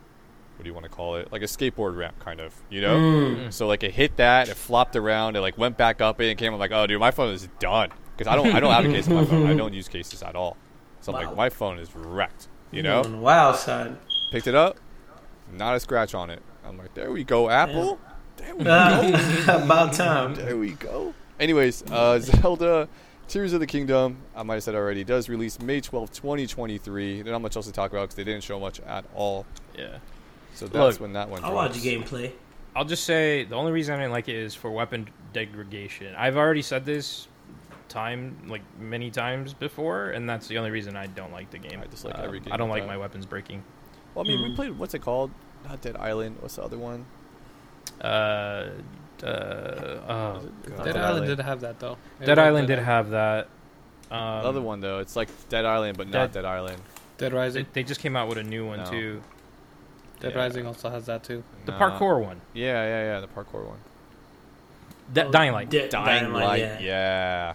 What 0.55 0.63
do 0.63 0.69
you 0.69 0.73
want 0.73 0.85
to 0.85 0.91
call 0.91 1.15
it? 1.17 1.31
Like 1.31 1.41
a 1.41 1.45
skateboard 1.45 1.97
ramp, 1.97 2.17
kind 2.19 2.39
of. 2.39 2.55
You 2.69 2.81
know. 2.81 2.97
Mm. 2.97 3.53
So 3.53 3.67
like 3.67 3.83
it 3.83 3.93
hit 3.93 4.17
that, 4.17 4.49
it 4.49 4.55
flopped 4.55 4.95
around, 4.95 5.35
it 5.35 5.41
like 5.41 5.57
went 5.57 5.77
back 5.77 6.01
up, 6.01 6.19
and 6.19 6.29
it 6.29 6.37
came. 6.37 6.53
I'm 6.53 6.59
like, 6.59 6.71
oh 6.71 6.87
dude, 6.87 6.99
my 6.99 7.11
phone 7.11 7.33
is 7.33 7.47
done 7.59 7.91
because 8.17 8.31
I 8.31 8.35
don't 8.35 8.53
I 8.55 8.59
don't 8.59 8.71
have 8.71 8.85
a 8.85 8.89
case 8.89 9.07
on 9.07 9.15
my 9.15 9.25
phone. 9.25 9.47
I 9.47 9.53
don't 9.57 9.73
use 9.73 9.87
cases 9.87 10.21
at 10.23 10.35
all. 10.35 10.57
So 11.01 11.13
I'm 11.13 11.21
Wow. 11.21 11.27
like, 11.29 11.37
my 11.37 11.49
phone 11.49 11.79
is 11.79 11.95
wrecked. 11.95 12.47
You 12.71 12.83
know. 12.83 13.01
on 13.03 13.11
the 13.13 13.17
wild 13.17 13.55
side. 13.55 13.95
Picked 14.31 14.47
it 14.47 14.55
up, 14.55 14.77
not 15.53 15.75
a 15.75 15.79
scratch 15.79 16.13
on 16.13 16.29
it. 16.29 16.41
I'm 16.65 16.77
like, 16.77 16.93
there 16.93 17.11
we 17.11 17.23
go, 17.23 17.49
Apple. 17.49 17.99
There 18.37 18.55
we 18.55 18.63
go. 18.65 18.71
Ah, 18.71 19.63
about 19.63 19.93
time. 19.93 20.35
There 20.35 20.57
we 20.57 20.71
go. 20.71 21.13
Anyways, 21.39 21.83
uh, 21.91 22.19
Zelda 22.41 22.89
Tears 23.27 23.53
of 23.53 23.59
the 23.59 23.67
Kingdom, 23.67 24.17
I 24.35 24.43
might 24.43 24.55
have 24.55 24.63
said 24.63 24.75
already, 24.75 25.03
does 25.03 25.29
release 25.29 25.59
May 25.61 25.79
12th, 25.79 26.11
2023. 26.13 27.21
There's 27.21 27.31
not 27.31 27.41
much 27.41 27.55
else 27.55 27.65
to 27.67 27.71
talk 27.71 27.91
about 27.91 28.01
because 28.03 28.15
they 28.15 28.23
didn't 28.23 28.43
show 28.43 28.59
much 28.59 28.79
at 28.81 29.05
all. 29.15 29.45
yeah. 29.77 29.97
So 30.55 30.67
that's 30.67 30.95
Look, 30.95 31.01
when 31.01 31.13
that 31.13 31.29
one 31.29 31.43
I'll 31.43 31.53
watch 31.53 31.73
gameplay. 31.73 32.31
I'll 32.75 32.85
just 32.85 33.03
say 33.03 33.43
the 33.45 33.55
only 33.55 33.71
reason 33.71 33.93
I 33.95 33.97
didn't 33.99 34.11
like 34.11 34.27
it 34.27 34.35
is 34.35 34.53
for 34.55 34.69
weapon 34.71 35.09
degradation. 35.33 36.13
I've 36.15 36.35
already 36.37 36.61
said 36.61 36.85
this 36.85 37.27
time 37.89 38.37
like 38.47 38.61
many 38.79 39.11
times 39.11 39.53
before, 39.53 40.09
and 40.11 40.27
that's 40.29 40.47
the 40.47 40.57
only 40.57 40.71
reason 40.71 40.95
I 40.95 41.07
don't 41.07 41.31
like 41.31 41.49
the 41.51 41.57
game. 41.59 41.79
I 41.83 41.87
dislike 41.87 42.15
Um, 42.17 42.23
every 42.25 42.39
game 42.39 42.53
I 42.53 42.57
don't 42.57 42.69
like 42.69 42.83
that. 42.83 42.87
my 42.87 42.97
weapons 42.97 43.25
breaking. 43.25 43.63
Well, 44.13 44.25
I 44.25 44.27
mean, 44.27 44.41
we 44.41 44.49
Mm. 44.51 44.55
played. 44.55 44.77
What's 44.79 44.93
it 44.93 44.99
called? 44.99 45.31
Not 45.67 45.81
Dead 45.81 45.97
Island. 45.97 46.37
What's 46.39 46.55
the 46.57 46.63
other 46.63 46.77
one? 46.77 47.05
Uh, 48.01 48.05
uh, 48.05 48.69
oh, 49.23 50.35
Is 50.37 50.45
it- 50.45 50.65
God. 50.65 50.77
Dead 50.77 50.77
Dead 50.77 50.83
Dead, 50.85 50.97
Island 50.97 51.25
did 51.27 51.39
have 51.39 51.61
that 51.61 51.79
though. 51.79 51.97
Dead 52.23 52.39
Island 52.39 52.67
did 52.67 52.79
have 52.79 53.09
that. 53.11 53.47
Um, 54.11 54.41
the 54.43 54.47
other 54.49 54.61
one 54.61 54.81
though, 54.81 54.99
it's 54.99 55.15
like 55.15 55.29
Dead 55.49 55.65
Island, 55.65 55.97
but 55.97 56.07
not 56.07 56.13
Dead- 56.13 56.31
Dead 56.33 56.45
Island. 56.45 56.81
Dead 57.17 57.33
Rising. 57.33 57.65
they 57.73 57.83
just 57.83 58.01
came 58.01 58.15
out 58.15 58.27
with 58.27 58.37
a 58.37 58.43
new 58.43 58.65
one 58.67 58.79
No. 58.79 58.85
too. 58.85 59.21
Dead 60.19 60.33
Yeah. 60.33 60.37
Rising 60.39 60.67
also 60.67 60.89
has 60.89 61.05
that 61.05 61.23
too. 61.23 61.43
The 61.65 61.71
Nah. 61.71 61.79
parkour 61.79 62.21
one. 62.23 62.41
Yeah, 62.53 62.83
yeah, 62.85 63.03
yeah. 63.13 63.19
The 63.21 63.27
parkour 63.27 63.65
one. 63.65 63.77
That 65.13 65.27
Oh, 65.27 65.31
Dying 65.31 65.51
Light. 65.53 65.69
Di- 65.69 65.87
Dying 65.87 66.33
Light. 66.33 66.59
yeah. 66.59 66.79
Yeah. 66.79 67.53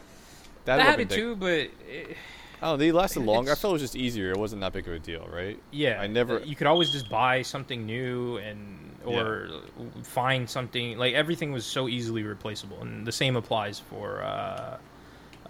That 0.77 0.77
That, 0.85 0.87
had 0.87 1.01
it 1.01 1.09
deg- 1.09 1.19
too, 1.19 1.37
but 1.37 1.51
it, 1.51 2.17
I 2.63 2.67
don't 2.67 2.73
know. 2.73 2.77
They 2.77 2.93
lasted 2.93 3.21
longer. 3.21 3.51
I 3.51 3.53
It's- 3.53 3.61
felt 3.63 3.73
it 3.73 3.75
was 3.75 3.83
just 3.83 3.97
easier. 3.97 4.31
It 4.31 4.37
wasn't 4.37 4.61
that 4.63 4.73
big 4.73 4.87
of 4.87 4.95
a 4.95 4.99
deal, 4.99 5.27
right? 5.33 5.59
yeah, 5.71 6.01
I 6.01 6.07
never- 6.07 6.41
You 6.41 6.55
could 6.57 6.67
always 6.67 6.91
just 6.91 7.09
buy 7.09 7.43
something 7.43 7.87
new 7.87 8.37
and 8.39 8.87
or 9.05 9.49
find 10.03 10.49
something 10.49 10.99
like 10.99 11.15
everything 11.15 11.53
was 11.53 11.65
so 11.65 11.89
easily 11.89 12.23
replaceable, 12.23 12.81
and 12.83 13.07
the 13.07 13.13
same 13.13 13.35
applies 13.37 13.79
for 13.79 14.23
uh, 14.23 14.77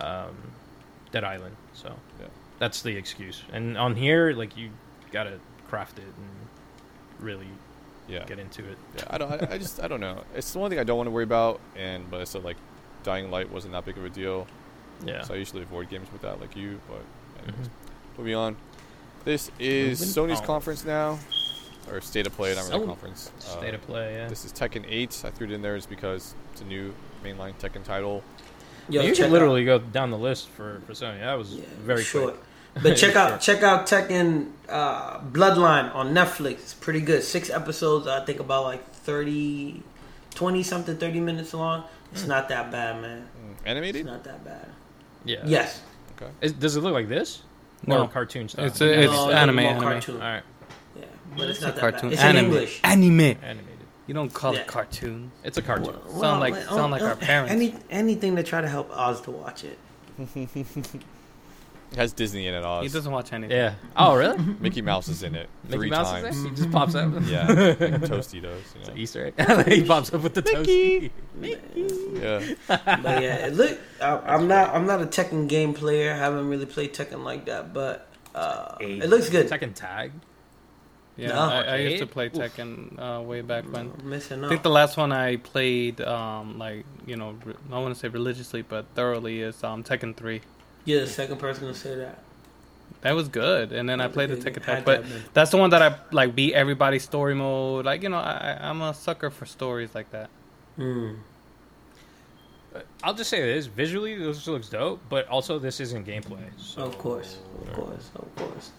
um, 0.01 0.37
Dead 1.11 1.25
Island. 1.25 1.57
So 1.75 1.89
Yeah. 2.21 2.27
that's 2.61 2.83
the 2.83 2.97
excuse. 2.97 3.43
And 3.53 3.77
on 3.77 3.97
here, 3.97 4.33
like 4.33 4.57
you 4.57 4.71
gotta 5.11 5.41
craft 5.69 5.99
it 5.99 6.05
and 6.05 6.29
really 7.19 7.49
Yeah. 8.09 8.25
get 8.25 8.39
into 8.39 8.65
it. 8.65 8.79
Yeah. 8.97 9.05
I 9.11 9.19
don't. 9.19 9.31
I, 9.33 9.55
I 9.55 9.59
just. 9.59 9.81
I 9.83 9.89
don't 9.89 10.01
know. 10.01 10.23
It's 10.35 10.53
the 10.53 10.59
one 10.61 10.71
thing 10.71 10.79
I 10.79 10.85
don't 10.85 10.97
want 10.97 11.09
to 11.09 11.13
worry 11.13 11.25
about. 11.25 11.61
And 11.77 12.09
but 12.11 12.21
I 12.21 12.25
said 12.25 12.45
like, 12.45 12.57
Dying 13.03 13.31
Light 13.33 13.51
wasn't 13.51 13.73
that 13.73 13.85
big 13.85 13.99
of 13.99 14.05
a 14.05 14.11
deal. 14.11 14.47
Yeah. 15.05 15.23
So 15.23 15.35
I 15.35 15.37
usually 15.39 15.63
avoid 15.63 15.89
games 15.91 16.09
with 16.13 16.23
that, 16.23 16.41
like 16.41 16.57
you. 16.57 16.81
But 16.89 17.03
anyways, 17.49 17.67
Mhm. 17.69 18.19
moving 18.19 18.35
on. 18.35 18.57
This 19.25 19.51
is 19.59 20.17
Moving 20.17 20.33
Sony's 20.35 20.41
on. 20.41 20.47
conference 20.47 20.85
now, 20.85 21.19
or 21.91 22.01
State 22.01 22.27
of 22.27 22.35
Play, 22.35 22.55
not 22.55 22.69
really 22.69 22.81
Sony. 22.81 22.87
conference. 22.87 23.31
State 23.39 23.73
Uh, 23.73 23.77
of 23.77 23.87
play. 23.87 24.15
Yeah. 24.15 24.29
This 24.29 24.45
is 24.45 24.53
Tekken 24.53 24.85
8. 24.89 25.23
I 25.25 25.31
threw 25.31 25.47
it 25.47 25.53
in 25.53 25.63
there 25.63 25.77
is 25.77 25.87
because 25.87 26.35
it's 26.53 26.61
a 26.63 26.65
new 26.65 26.95
mainline 27.25 27.55
Tekken 27.61 27.85
title. 27.85 28.23
Yo, 28.89 29.03
you 29.03 29.15
check 29.15 29.25
can 29.27 29.33
literally 29.33 29.65
go 29.65 29.79
down 29.79 30.11
the 30.11 30.19
list 30.19 30.49
for 30.49 30.81
for 30.87 30.93
Sony. 30.95 31.21
That 31.21 31.35
was 31.35 31.53
yeah, 31.55 31.65
very 31.85 32.03
short. 32.03 32.35
quick. 32.35 32.83
But 32.83 32.95
check 32.97 33.15
out 33.21 33.43
Sure. 33.43 33.55
check 33.55 33.63
out 33.63 33.87
Tekken 33.87 34.53
uh, 34.69 35.19
Bloodline 35.21 35.95
on 35.95 36.15
Netflix. 36.15 36.53
It's 36.55 36.75
pretty 36.75 37.01
good. 37.01 37.23
Six 37.23 37.51
episodes. 37.51 38.07
I 38.07 38.25
think 38.25 38.41
about 38.41 38.65
like 38.65 38.91
30, 38.93 39.83
20 40.35 40.63
something, 40.63 40.97
thirty 40.97 41.21
minutes 41.21 41.53
long. 41.55 41.85
It's 42.13 42.27
not 42.27 42.49
that 42.49 42.71
bad, 42.73 43.01
man. 43.03 43.29
Mm, 43.67 43.85
It's 43.95 44.05
not 44.07 44.25
that 44.25 44.45
bad. 44.45 44.69
Yeah. 45.25 45.43
Yes. 45.45 45.83
Okay. 46.17 46.31
Is, 46.41 46.53
does 46.53 46.77
it 46.77 46.81
look 46.83 46.93
like 46.93 47.09
this? 47.09 47.43
No. 47.87 48.03
Or 48.03 48.09
cartoon 48.09 48.49
style? 48.49 48.67
It's 48.67 48.81
a- 48.81 49.03
it's 49.05 49.13
No, 49.13 49.31
anime, 49.31 49.59
anime. 49.61 49.83
Cartoon. 49.83 50.17
All 50.17 50.21
right. 50.23 50.43
Yeah, 50.99 51.05
but 51.37 51.49
it's, 51.49 51.59
It's 51.59 51.61
not 51.63 51.71
a 51.71 51.73
that 51.75 51.81
cartoon. 51.81 52.11
bad. 52.11 52.13
It's 52.13 52.23
Anime. 52.23 52.39
in 52.39 52.45
English. 52.47 52.81
Anime. 52.85 53.21
Animated. 53.21 53.67
You 54.07 54.15
don't 54.15 54.33
call 54.35 54.55
Yeah. 54.55 54.61
it 54.61 54.67
cartoon. 54.67 55.31
It's 55.45 55.57
a 55.57 55.63
cartoon. 55.63 55.95
Sound 56.19 56.41
like- 56.41 56.57
sound 56.65 56.93
like 56.93 57.03
our 57.03 57.17
parents. 57.17 57.53
Any 57.53 57.75
anything 57.91 58.37
to 58.37 58.43
try 58.43 58.61
to 58.61 58.69
help 58.69 58.91
Oz 58.97 59.21
to 59.23 59.31
watch 59.31 59.65
it. 59.65 59.79
It 61.93 61.97
has 61.97 62.13
Disney 62.13 62.47
in 62.47 62.55
it, 62.55 62.63
Oz. 62.65 62.85
He 62.85 62.89
doesn't 62.89 63.11
watch 63.11 63.33
anything. 63.33 63.57
Yeah. 63.57 63.75
Oh, 63.97 64.17
really? 64.17 64.39
Mickey 64.61 64.81
Mouse 64.81 65.09
is 65.09 65.23
in 65.25 65.35
it 65.35 65.49
Mickey 65.65 65.77
three 65.77 65.91
Mouse 65.91 66.11
times. 66.11 66.37
is 66.37 66.43
there? 66.43 66.51
He 66.51 66.57
just 66.57 66.71
pops 66.71 66.95
out. 66.95 67.23
Yeah, 67.23 67.47
like 67.49 67.79
Toasty 67.79 68.41
does. 68.41 68.63
It's 68.79 68.89
an? 68.89 68.97
Easter 68.97 69.33
egg. 69.37 69.67
he 69.69 69.85
pops 69.85 70.13
up 70.15 70.23
with 70.23 70.35
the 70.35 70.43
toasty. 70.43 71.11
Yeah, 71.41 72.55
But 72.69 73.23
yeah, 73.23 73.47
it 73.47 73.55
look. 73.55 73.79
I, 74.01 74.19
I'm 74.19 74.47
not. 74.47 74.75
I'm 74.75 74.87
not 74.87 75.03
a 75.03 75.07
Tekken 75.07 75.49
game 75.49 75.75
player. 75.75 76.13
I 76.13 76.17
haven't 76.17 76.49
really 76.49 76.67
played 76.67 76.95
Tekken 76.95 77.25
like 77.25 77.47
that, 77.47 77.75
but 77.75 78.07
uh, 78.35 78.77
it 78.81 79.09
looks 79.09 79.29
good. 79.29 79.49
Tekken 79.49 79.75
Tag. 79.75 80.13
Yeah, 81.17 81.29
No. 81.31 81.39
I, 81.41 81.63
I 81.63 81.77
used 81.77 81.99
to 81.99 82.07
play 82.07 82.27
Oof. 82.27 82.33
Tekken 82.35 82.99
uh, 82.99 83.21
way 83.21 83.43
back 83.43 83.65
when. 83.65 83.93
I'm 83.99 84.09
missing 84.09 84.43
I 84.45 84.49
think 84.49 84.63
the 84.63 84.71
last 84.71 84.97
one 84.97 85.13
I 85.13 85.37
played, 85.37 86.01
um, 86.01 86.59
like 86.59 86.87
you 87.05 87.17
know, 87.17 87.37
re- 87.45 87.55
I 87.71 87.79
want 87.79 87.93
to 87.95 88.01
say 88.01 88.09
religiously, 88.09 88.63
but 88.63 88.87
thoroughly 88.95 89.43
is 89.43 89.63
um, 89.65 89.83
Tekken 89.83 90.17
Three. 90.17 90.41
You're 90.85 91.01
the 91.01 91.07
second 91.07 91.39
person 91.39 91.67
to 91.69 91.75
say 91.75 91.95
that. 91.97 92.19
That 93.03 93.13
was 93.15 93.29
good, 93.29 93.73
and 93.73 93.89
then 93.89 94.01
I 94.01 94.09
played 94.09 94.29
the 94.31 94.35
It 94.37 94.45
Tekken 94.45 94.63
had 94.63 94.85
but 94.85 95.05
that's 95.33 95.51
the 95.51 95.57
one 95.57 95.71
that 95.71 95.81
I 95.81 95.97
like 96.13 96.35
beat 96.35 96.53
everybody's 96.55 97.03
story 97.03 97.35
mode. 97.35 97.87
Like 97.87 98.03
you 98.03 98.09
know, 98.11 98.19
I, 98.19 98.57
I- 98.61 98.69
I'm 98.69 98.83
a 98.83 98.93
sucker 98.93 99.31
for 99.31 99.47
stories 99.47 99.95
like 99.95 100.11
that. 100.11 100.29
Hmm. 100.77 101.15
I'll 103.03 103.15
just 103.15 103.31
say 103.31 103.41
this: 103.41 103.67
visually, 103.67 104.17
this 104.17 104.47
looks 104.47 104.69
dope, 104.69 105.01
but 105.09 105.27
also 105.29 105.59
this 105.59 105.81
isn't 105.81 106.07
gameplay. 106.07 106.43
So. 106.59 106.83
Of 106.83 106.99
course, 106.99 107.39
of 107.67 107.73
course, 107.73 108.11
of 108.15 108.37
course. 108.37 108.71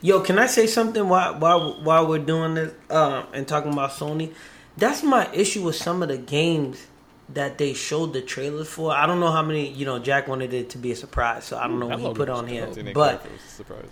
Yo, 0.00 0.20
can 0.20 0.38
I 0.38 0.46
say 0.46 0.66
something 0.66 1.08
while 1.08 1.34
while 1.38 1.82
while 1.82 2.06
we're 2.06 2.18
doing 2.18 2.54
this 2.54 2.72
um, 2.90 3.26
and 3.32 3.46
talking 3.48 3.72
about 3.72 3.90
Sony? 3.90 4.32
That's 4.76 5.02
my 5.02 5.32
issue 5.32 5.62
with 5.64 5.76
some 5.76 6.02
of 6.02 6.08
the 6.08 6.18
games 6.18 6.86
that 7.30 7.56
they 7.58 7.72
showed 7.74 8.12
the 8.12 8.20
trailers 8.22 8.68
for. 8.68 8.92
I 8.92 9.06
don't 9.06 9.18
know 9.20 9.30
how 9.32 9.42
many. 9.42 9.68
You 9.70 9.86
know, 9.86 9.98
Jack 9.98 10.28
wanted 10.28 10.52
it 10.52 10.70
to 10.70 10.78
be 10.78 10.92
a 10.92 10.96
surprise, 10.96 11.44
so 11.44 11.56
I 11.56 11.66
don't 11.66 11.78
know 11.80 11.88
That 11.88 12.00
what 12.00 12.08
he 12.10 12.14
put 12.14 12.28
on 12.28 12.46
here. 12.46 12.66
dope. 12.66 12.74
didn't 12.74 12.86
care 12.86 12.94
But 12.94 13.14
if 13.14 13.24
it 13.26 13.32
was 13.32 13.40
a 13.44 13.48
surprise. 13.48 13.88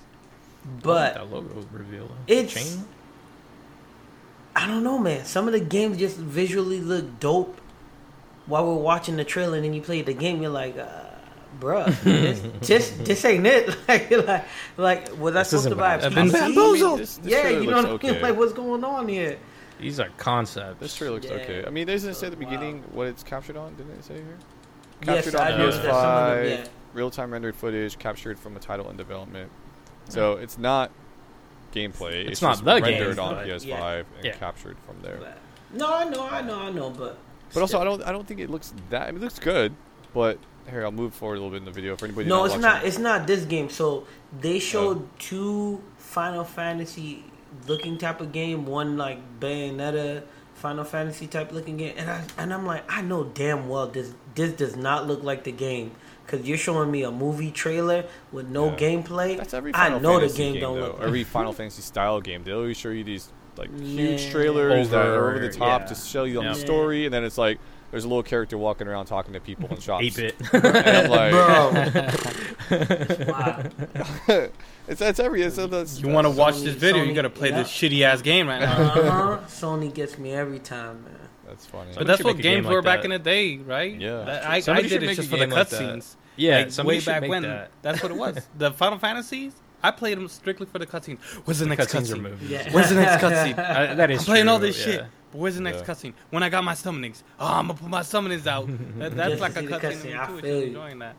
but 0.83 1.15
that 1.15 1.31
logo 1.31 1.67
reveal. 1.73 2.09
It's- 2.27 2.53
chain. 2.55 2.85
I 4.55 4.67
don't 4.67 4.85
know, 4.85 4.99
man. 4.99 5.25
Some 5.25 5.47
of 5.47 5.53
the 5.55 5.61
games 5.61 5.97
just 5.99 6.17
visually 6.19 6.81
look 6.81 7.19
dope 7.21 7.59
while 8.47 8.67
we're 8.67 8.83
watching 8.83 9.17
the 9.17 9.25
trailer, 9.25 9.57
and 9.57 9.65
then 9.65 9.73
you 9.73 9.81
play 9.81 10.03
the 10.03 10.13
game. 10.13 10.43
You're 10.43 10.51
like, 10.51 10.77
uh, 10.77 10.89
bruh, 11.59 11.87
this, 12.03 12.43
just 12.69 13.03
this 13.05 13.25
ain't 13.25 13.47
it. 13.47 13.69
like, 13.89 14.11
like, 14.11 14.45
like, 14.77 15.19
was 15.19 15.37
I 15.37 15.43
supposed 15.45 15.65
to 15.65 15.69
isn't 15.71 15.79
buy 15.79 15.95
a 15.95 16.01
bad. 16.01 16.15
Been 16.15 16.29
PC? 16.29 16.33
bamboozled. 16.33 16.99
This- 17.01 17.17
this 17.17 17.33
Yeah, 17.33 17.49
you 17.49 17.71
know 17.71 17.77
what 17.77 17.85
I 17.87 17.89
mean. 17.89 17.95
okay. 17.95 18.21
Like, 18.23 18.37
what's 18.37 18.53
going 18.53 18.85
on 18.85 19.09
here? 19.09 19.39
These 19.83 20.01
are 20.01 20.09
concepts. 20.17 20.81
This 20.81 20.97
trailer 20.97 21.15
looks 21.15 21.27
Yeah. 21.27 21.33
okay. 21.35 21.65
I 21.67 21.71
mean, 21.71 21.87
doesn't 21.87 22.11
it 22.11 22.15
say 22.15 22.27
at 22.29 22.33
the 22.33 22.39
oh, 22.39 22.41
Wow. 22.45 22.51
beginning 22.51 22.85
what 22.93 23.07
it's 23.09 23.23
captured 23.23 23.57
on? 23.57 23.75
Didn't 23.75 23.93
it 23.93 24.05
say 24.05 24.15
here? 24.15 24.39
Yes, 25.05 25.25
Captured 25.25 25.35
on 25.41 25.47
I 25.47 25.57
noticed 25.57 25.83
that 25.83 25.91
some 25.91 26.05
of 26.07 26.37
them. 26.37 26.45
PS5, 26.47 26.65
Yeah, 26.65 26.69
real-time 26.95 27.33
rendered 27.33 27.57
footage 27.57 27.99
captured 27.99 28.39
from 28.39 28.57
a 28.57 28.61
title 28.61 28.89
in 28.91 28.97
development. 28.97 29.51
So 30.09 30.35
it's 30.35 30.59
not 30.59 30.91
gameplay. 31.75 32.23
It's 32.23 32.33
It's, 32.33 32.43
not 32.43 32.53
just 32.53 32.65
the 32.65 32.71
rendered 32.81 33.17
game, 33.17 33.25
on 33.25 33.35
PS5 33.45 33.67
yeah. 33.67 33.97
and 34.17 34.25
Yeah. 34.25 34.33
captured 34.35 34.77
from 34.87 34.97
there. 35.03 35.19
no, 35.73 35.93
I 35.95 36.05
know, 36.09 36.29
I 36.29 36.43
know, 36.43 36.59
I 36.61 36.71
know, 36.71 36.91
but 36.91 37.19
But 37.53 37.61
also. 37.61 37.81
I 37.81 37.85
don't. 37.85 38.03
I 38.03 38.13
don't 38.13 38.27
think 38.27 38.41
it 38.41 38.51
looks 38.51 38.73
that. 38.91 39.03
I 39.03 39.07
mean, 39.11 39.21
it 39.21 39.25
looks 39.25 39.39
good. 39.39 39.75
But 40.15 40.39
here, 40.71 40.85
I'll 40.85 40.93
move 40.93 41.15
forward 41.15 41.37
a 41.37 41.39
little 41.39 41.51
bit 41.51 41.59
in 41.59 41.65
the 41.65 41.71
video 41.71 41.97
for 41.97 42.05
anybody. 42.05 42.29
No, 42.29 42.45
it's 42.45 42.53
watching. 42.53 42.63
not. 42.63 42.85
It's 42.85 42.99
not 42.99 43.27
this 43.27 43.45
game. 43.45 43.69
So 43.71 44.07
they 44.41 44.59
showed 44.59 44.99
oh. 45.03 45.09
two 45.19 45.83
Final 45.99 46.45
Fantasy 46.45 47.25
looking 47.67 47.99
type 47.99 48.21
of 48.21 48.33
game. 48.33 48.67
One 48.67 48.97
like 48.97 49.19
Bayonetta 49.41 50.23
Final 50.55 50.85
Fantasy 50.85 51.27
type 51.27 51.53
looking 51.53 51.77
game, 51.77 51.95
and 51.97 52.11
I 52.11 52.25
and 52.39 52.53
I'm 52.55 52.67
like, 52.67 52.85
I 52.91 53.03
know 53.03 53.25
damn 53.25 53.69
well 53.69 53.87
this 53.89 54.15
this 54.35 54.53
does 54.53 54.77
not 54.77 55.07
look 55.07 55.23
like 55.23 55.45
the 55.45 55.53
game 55.53 55.93
because 56.25 56.47
you're 56.47 56.59
showing 56.59 56.91
me 56.91 57.03
a 57.03 57.11
movie 57.11 57.51
trailer 57.51 58.05
with 58.31 58.49
no 58.49 58.67
Yeah. 58.71 58.77
gameplay. 58.77 59.37
That's 59.37 59.55
every 59.55 59.75
I 59.75 59.79
Final 59.89 60.01
know 60.01 60.15
the 60.15 60.29
Fantasy 60.29 60.53
game 60.53 60.61
don't 60.61 60.81
though. 60.81 60.87
look 60.89 61.01
Every 61.01 61.25
Final 61.37 61.53
Fantasy 61.53 61.83
style 61.83 62.21
game, 62.21 62.45
they 62.45 62.53
always 62.53 62.77
show 62.77 62.91
you 62.91 63.05
these 63.05 63.29
like 63.57 63.71
Man. 63.71 63.83
huge 63.87 64.31
trailers 64.31 64.89
that 64.91 65.05
are 65.07 65.31
over 65.31 65.39
the 65.39 65.51
top 65.53 65.83
yeah. 65.83 65.87
to 65.89 65.95
show 65.95 66.25
you 66.25 66.39
on 66.39 66.45
Yeah. 66.45 66.53
the 66.55 66.59
story, 66.61 67.05
and 67.05 67.13
then 67.13 67.25
it's 67.25 67.37
like 67.39 67.59
there's 67.93 68.05
a 68.05 68.09
little 68.09 68.23
character 68.25 68.59
walking 68.59 68.89
around 68.89 69.07
talking 69.07 69.35
to 69.35 69.41
people 69.41 69.69
in 69.69 69.79
shops. 69.79 70.03
Eight 70.03 70.17
bit. 70.17 70.35
and 70.53 70.67
I'm 70.67 71.11
like, 71.11 71.31
Bro, 71.33 71.71
wow. 73.29 73.63
it's 74.89 74.99
that's 74.99 75.21
every. 75.21 75.43
It's, 75.43 75.57
that's, 75.57 76.01
You 76.01 76.09
want 76.09 76.27
to 76.27 76.31
watch 76.31 76.61
this 76.61 76.75
video? 76.75 77.05
Sony- 77.05 77.09
you 77.09 77.15
gotta 77.15 77.31
play 77.31 77.51
yeah. 77.51 77.59
this 77.59 77.69
shitty 77.69 78.01
ass 78.03 78.23
game 78.23 78.49
right 78.49 78.61
now. 78.63 78.81
uh-huh. 78.81 79.39
Sony 79.47 79.93
gets 79.93 80.19
me 80.19 80.33
every 80.33 80.59
time, 80.59 81.05
man. 81.05 81.15
That's 81.47 81.67
funny. 81.67 81.89
But 81.89 81.95
Somebody 81.95 82.07
that's 82.09 82.25
what 82.25 82.37
make 82.37 82.43
game 82.43 82.55
games 82.55 82.67
like 82.67 82.73
were 82.73 82.83
back 82.83 83.05
in 83.05 83.11
the 83.11 83.19
day, 83.19 83.59
right? 83.59 83.95
Yeah. 83.95 84.25
That- 84.25 84.47
I, 84.47 84.57
I 84.57 84.83
did 84.83 84.93
it 84.93 85.03
make 85.03 85.17
just 85.17 85.29
for 85.29 85.37
the 85.37 85.47
game 85.47 85.51
like 85.51 85.69
cutscenes. 85.69 86.17
Yeah, 86.37 86.67
like, 86.77 86.87
way 86.87 87.01
back 87.01 87.29
when. 87.29 87.43
that. 87.43 87.71
That's 87.83 88.03
what 88.03 88.11
it 88.11 88.17
was. 88.17 88.39
the 88.57 88.71
Final 88.73 88.99
Fantasies. 88.99 89.53
I 89.83 89.91
played 89.91 90.17
them 90.17 90.29
strictly 90.29 90.67
for 90.67 90.79
the 90.79 90.87
cutscenes. 90.87 91.19
Where's 91.45 91.59
the, 91.59 91.67
The 91.67 91.77
next 91.77 91.93
cutscenes 91.93 92.13
are 92.13 92.17
cutscene? 92.17 92.23
movies. 92.23 92.51
Yeah. 92.51 92.73
Where's 92.73 92.89
the 92.89 92.95
next 92.95 93.23
cutscene? 93.23 93.59
Uh, 93.59 93.95
that 93.97 94.11
is 94.11 94.21
I'm 94.21 94.25
playing 94.25 94.49
all 94.49 94.59
this 94.59 94.79
yeah. 94.79 94.85
shit. 94.85 95.05
But 95.33 95.39
where's 95.39 95.55
the 95.57 95.63
next 95.63 95.79
Yeah. 95.79 95.85
cutscene? 95.87 96.13
When 96.31 96.43
I 96.45 96.49
got 96.51 96.63
my 96.63 96.75
summonings. 96.75 97.23
Oh, 97.41 97.47
I'm 97.47 97.67
gonna 97.69 97.79
put 97.79 97.89
my 97.89 98.01
summonings 98.03 98.47
out. 98.47 98.69
That, 98.99 99.17
that's 99.17 99.41
like 99.41 99.57
a 99.57 99.61
see 99.61 99.67
the 99.67 99.79
cutscene 99.79 99.81
cutscene, 99.81 100.03
to 100.13 100.17
I 100.23 100.29
me 100.29 100.37
too. 100.37 100.43
feel 100.43 100.43
Just 100.43 100.61
you. 100.61 100.67
enjoying 100.69 100.99
that. 101.01 101.17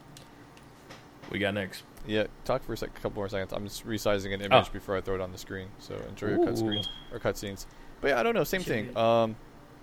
We 1.31 1.39
got 1.39 1.53
next. 1.53 1.83
Yeah, 2.05 2.27
talk 2.45 2.63
for 2.63 2.73
a 2.73 2.77
sec, 2.77 2.93
couple 2.95 3.13
more 3.15 3.29
seconds. 3.29 3.53
I'm 3.53 3.63
just 3.65 3.87
resizing 3.87 4.33
an 4.33 4.41
image 4.41 4.67
Oh. 4.69 4.73
before 4.73 4.97
I 4.97 5.01
throw 5.01 5.15
it 5.15 5.21
on 5.21 5.31
the 5.31 5.37
screen. 5.37 5.67
So 5.79 5.95
enjoy 6.09 6.27
your 6.29 6.37
cut 6.45 6.53
Ooh. 6.53 6.57
screens 6.57 6.89
or 7.11 7.19
cutscenes. 7.19 7.65
But 8.01 8.09
yeah, 8.09 8.19
I 8.19 8.23
don't 8.23 8.35
know, 8.35 8.43
same 8.43 8.61
Should 8.61 8.67
thing. 8.93 8.97
Um, 8.97 9.35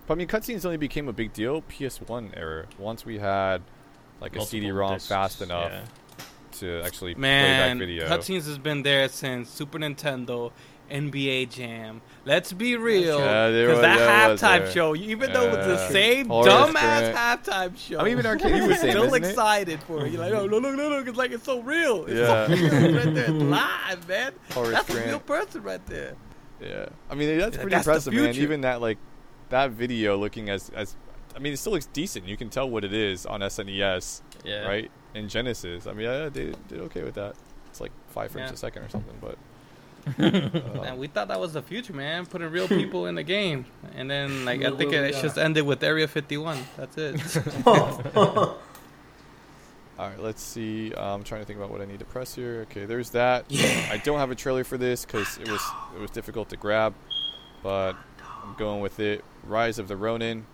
but 0.07 0.14
I 0.14 0.16
mean, 0.16 0.28
cutscenes 0.28 0.64
only 0.64 0.76
became 0.76 1.09
a 1.09 1.12
big 1.12 1.33
deal 1.33 1.62
PS1 1.62 2.37
era. 2.37 2.66
Once 2.78 3.05
we 3.07 3.18
had 3.18 3.62
like 4.20 4.37
a 4.37 4.45
CD-ROM 4.45 4.95
discs, 4.95 5.09
fast 5.09 5.41
enough 5.41 5.72
yeah. 5.72 5.83
to 6.59 6.83
actually 6.85 7.14
Man, 7.14 7.78
play 7.78 7.87
back 7.89 7.89
video. 7.89 8.07
cutscenes 8.09 8.47
has 8.47 8.59
been 8.59 8.83
there 8.83 9.09
since 9.09 9.49
Super 9.49 9.78
Nintendo 9.78 10.53
NBA 10.91 11.51
Jam. 11.51 12.01
Let's 12.24 12.53
be 12.53 12.76
real, 12.76 13.18
because 13.18 13.68
was- 13.68 13.80
that 13.80 13.99
that 13.99 14.38
halftime 14.38 14.59
there. 14.64 14.70
show, 14.72 14.97
even 14.97 15.32
though 15.32 15.45
it 15.45 15.57
was 15.57 15.66
the 15.66 15.88
same 15.88 16.28
Horace 16.28 16.53
dumbass 16.53 16.72
Grant. 17.12 17.16
halftime 17.45 17.78
show, 17.78 17.99
I 18.01 18.05
mean, 18.05 18.12
even 18.12 18.26
Arcade 18.26 18.51
you 18.57 18.62
was 18.62 18.68
were 18.68 18.74
still 18.76 19.05
isn't 19.05 19.24
it? 19.24 19.28
excited 19.28 19.82
for 19.84 20.05
it. 20.07 20.12
You're 20.12 20.20
like, 20.20 20.32
oh, 20.34 20.45
look, 20.45 20.62
look, 20.62 20.76
look, 20.76 20.91
look, 20.91 21.09
it's 21.09 21.16
like 21.18 21.30
it's 21.32 21.45
so 21.45 21.61
real. 21.62 22.05
It's 22.07 22.14
Yeah. 22.14 22.47
so 22.47 22.53
real 22.55 22.95
right 22.97 23.14
there, 23.14 23.24
it's 23.30 23.30
live, 23.45 24.09
man. 24.09 24.32
Horace 24.53 24.72
That's 24.72 24.91
a 24.91 25.07
real 25.07 25.20
person 25.20 25.62
right 25.62 25.84
there. 25.86 26.14
Yeah, 26.61 26.86
I 27.09 27.14
mean 27.14 27.38
that's 27.38 27.57
pretty 27.57 27.70
that's 27.70 27.86
impressive, 27.86 28.12
man. 28.12 28.34
Even 28.34 28.61
that 28.62 28.80
like 28.82 28.99
that 29.49 29.70
video 29.70 30.16
looking 30.18 30.51
as 30.51 30.68
as 30.70 30.95
I 31.34 31.38
mean 31.38 31.55
it 31.55 31.57
still 31.57 31.72
looks 31.72 31.86
decent. 31.86 32.26
You 32.28 32.36
can 32.36 32.51
tell 32.51 32.68
what 32.68 32.84
it 32.84 32.93
is 32.93 33.24
on 33.24 33.41
SNES, 33.41 34.20
Yeah. 34.45 34.66
right? 34.66 34.91
In 35.14 35.28
Genesis, 35.28 35.86
I 35.86 35.93
mean 35.93 36.05
yeah, 36.05 36.28
they 36.28 36.53
did 36.68 36.80
okay 36.80 37.03
with 37.03 37.14
that. 37.14 37.34
It's 37.70 37.80
like 37.80 37.93
five 38.09 38.30
frames 38.30 38.51
Yeah. 38.51 38.55
a 38.55 38.57
second 38.59 38.82
or 38.82 38.88
something, 38.91 39.16
but 39.22 39.38
And 40.19 40.99
we 40.99 41.07
thought 41.07 41.29
that 41.29 41.41
was 41.41 41.53
the 41.53 41.63
future, 41.63 41.93
man. 41.93 42.27
Putting 42.27 42.51
real 42.51 42.69
people 42.69 43.07
in 43.07 43.15
the 43.15 43.23
game, 43.23 43.67
and 43.95 44.11
then 44.11 44.45
like 44.47 44.63
I 44.63 44.71
think 44.71 44.91
where 44.93 45.03
we 45.03 45.09
it 45.11 45.21
just 45.21 45.39
ended 45.39 45.65
with 45.67 45.83
Area 45.83 46.09
51. 46.09 46.59
That's 46.77 46.97
it. 46.99 47.67
all 47.67 48.59
right, 49.99 50.19
let's 50.19 50.43
see. 50.43 50.93
Uh, 50.95 51.15
I'm 51.15 51.23
trying 51.23 51.43
to 51.43 51.47
think 51.47 51.59
about 51.59 51.71
what 51.71 51.81
I 51.81 51.85
need 51.85 51.99
to 51.99 52.05
press 52.05 52.35
here. 52.35 52.67
Okay, 52.71 52.87
there's 52.87 53.11
that. 53.11 53.45
Yeah. 53.49 53.89
I 53.91 53.99
don't 53.99 54.19
have 54.19 54.31
a 54.31 54.35
trailer 54.35 54.65
for 54.65 54.79
this 54.79 55.05
because 55.05 55.39
it 55.39 55.51
was 55.51 55.63
it 55.95 56.01
was 56.01 56.11
difficult 56.11 56.49
to 56.51 56.57
grab, 56.57 56.95
but 57.63 57.95
I'm 58.43 58.55
going 58.57 58.81
with 58.81 59.01
it. 59.01 59.25
Rise 59.45 59.79
of 59.79 59.89
the 59.89 59.97
Ronin. 59.97 60.47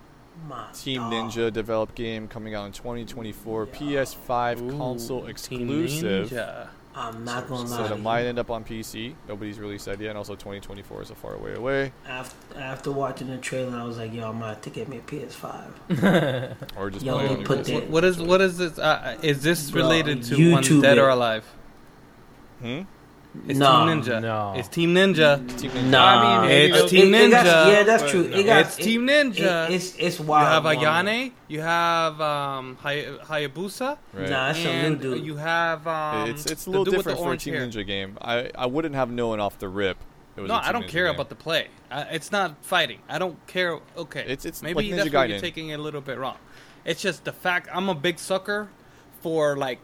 My 0.49 0.67
Team. 0.75 1.03
Ninja 1.03 1.53
developed 1.53 1.95
game 1.95 2.29
coming 2.29 2.55
out 2.55 2.67
in 2.67 2.73
2024, 2.73 3.67
PS5 3.67 4.61
Ooh, 4.61 4.77
console 4.77 5.21
Team 5.23 5.31
exclusive. 5.31 6.31
Ninja. 6.31 6.69
I'm 6.99 7.25
not 7.27 7.47
gonna 7.47 7.69
So 7.69 7.85
it 7.85 8.01
might 8.01 8.25
end 8.25 8.39
up 8.39 8.51
on 8.51 8.65
PC. 8.65 9.15
Nobody's 9.29 9.59
really 9.59 9.77
said 9.77 10.01
yet, 10.01 10.09
and 10.11 10.19
also 10.19 10.35
2024 10.35 11.03
is 11.03 11.11
a 11.11 11.15
far 11.15 11.37
way 11.37 11.55
away. 11.55 11.93
After, 12.09 12.59
after 12.59 12.91
watching 12.91 13.29
the 13.29 13.37
trailer, 13.37 13.77
I 13.77 13.85
was 13.85 13.99
like, 13.99 14.15
yo, 14.15 14.29
I'm 14.31 14.39
gonna 14.39 14.55
have 14.55 14.63
to 14.63 14.71
get 14.71 14.89
me 14.89 14.97
a 14.97 15.01
PS5. 15.03 16.57
Or 16.77 16.89
just 16.91 17.05
Yo, 17.05 17.15
play 17.17 17.25
it 17.25 17.29
they 17.29 17.35
on 17.35 17.41
your 17.41 17.47
put 17.47 17.59
PS4. 17.61 17.65
that- 17.67 17.75
What, 17.75 17.91
what 17.91 18.05
is 18.05 18.19
what 18.19 18.41
is 18.41 18.57
this? 18.59 18.79
Uh, 18.79 19.19
is 19.23 19.43
this 19.43 19.71
Bro, 19.71 19.83
related 19.83 20.23
to 20.25 20.37
YouTube 20.37 20.53
one 20.75 20.83
Dead 20.83 20.97
it. 20.97 21.01
or 21.03 21.11
Alive? 21.11 21.45
Hmm? 22.63 22.81
It's 23.49 23.59
No. 23.59 23.87
Team 23.87 24.03
Ninja. 24.03 24.21
No. 24.23 24.55
It's 24.57 24.69
Team 24.69 24.95
Ninja. 24.95 25.59
Team 25.59 25.71
Ninja. 25.71 25.85
Nah, 25.91 26.07
I 26.07 26.41
mean, 26.41 26.49
maybe 26.49 26.73
It's 26.73 26.79
they'll- 26.81 26.89
Team 26.89 27.15
it 27.15 27.31
got- 27.31 27.47
Ninja, 27.47 27.73
yeah, 27.73 27.83
that's 27.85 28.11
true. 28.11 28.23
It 28.23 28.45
got, 28.45 28.61
It's 28.67 28.77
Team 28.77 29.07
Ninja. 29.07 29.69
It, 29.71 29.75
it's 29.75 29.95
it's 29.97 30.19
you 30.19 30.33
have 30.33 30.65
woman. 30.65 30.79
Ayane. 30.79 31.33
You 31.49 31.61
have 31.61 32.21
um, 32.21 32.77
Hay- 32.83 33.05
Hayabusa. 33.25 33.99
Right. 34.13 34.29
Nah, 34.31 34.53
that's 34.53 34.61
some 34.63 34.83
new 34.83 34.97
dude. 34.97 35.25
you 35.25 35.37
have 35.37 35.87
um, 35.87 36.29
it's 36.31 36.47
it's 36.47 36.67
a 36.67 36.71
little 36.71 36.85
dude 36.85 36.97
with 36.97 37.05
the 37.05 37.11
different 37.13 37.27
for 37.27 37.33
a 37.35 37.37
Team 37.37 37.55
hair. 37.55 37.67
Ninja 37.67 37.87
game. 37.87 38.19
I, 38.21 38.51
I 38.57 38.67
wouldn't 38.67 38.95
have 38.95 39.11
known 39.11 39.39
off 39.41 39.59
the 39.59 39.69
rip. 39.69 39.99
It 40.37 40.41
was 40.43 40.49
No, 40.49 40.55
a 40.57 40.59
I 40.59 40.63
Team 40.65 40.73
don't 40.73 40.89
care 40.89 41.07
game. 41.07 41.15
about 41.15 41.29
the 41.29 41.35
play. 41.35 41.69
I, 41.91 42.03
it's 42.03 42.31
not 42.33 42.57
fighting. 42.65 42.99
I 43.09 43.19
don't 43.19 43.39
care. 43.47 43.79
Okay, 43.97 44.21
It's- 44.21 44.45
it's 44.45 44.63
maybe 44.63 44.75
like 44.75 44.87
Ninja 44.87 44.97
that's 45.05 45.11
where 45.15 45.27
you're 45.27 45.41
taking 45.41 45.69
it 45.71 45.79
a 45.79 45.83
little 45.83 46.01
bit 46.01 46.19
wrong. 46.19 46.37
It's 46.85 47.01
just 47.03 47.25
the 47.25 47.33
fact 47.33 47.69
I'm 47.73 47.89
a 47.89 47.95
big 47.95 48.19
sucker 48.19 48.69
for 49.21 49.57
like 49.57 49.81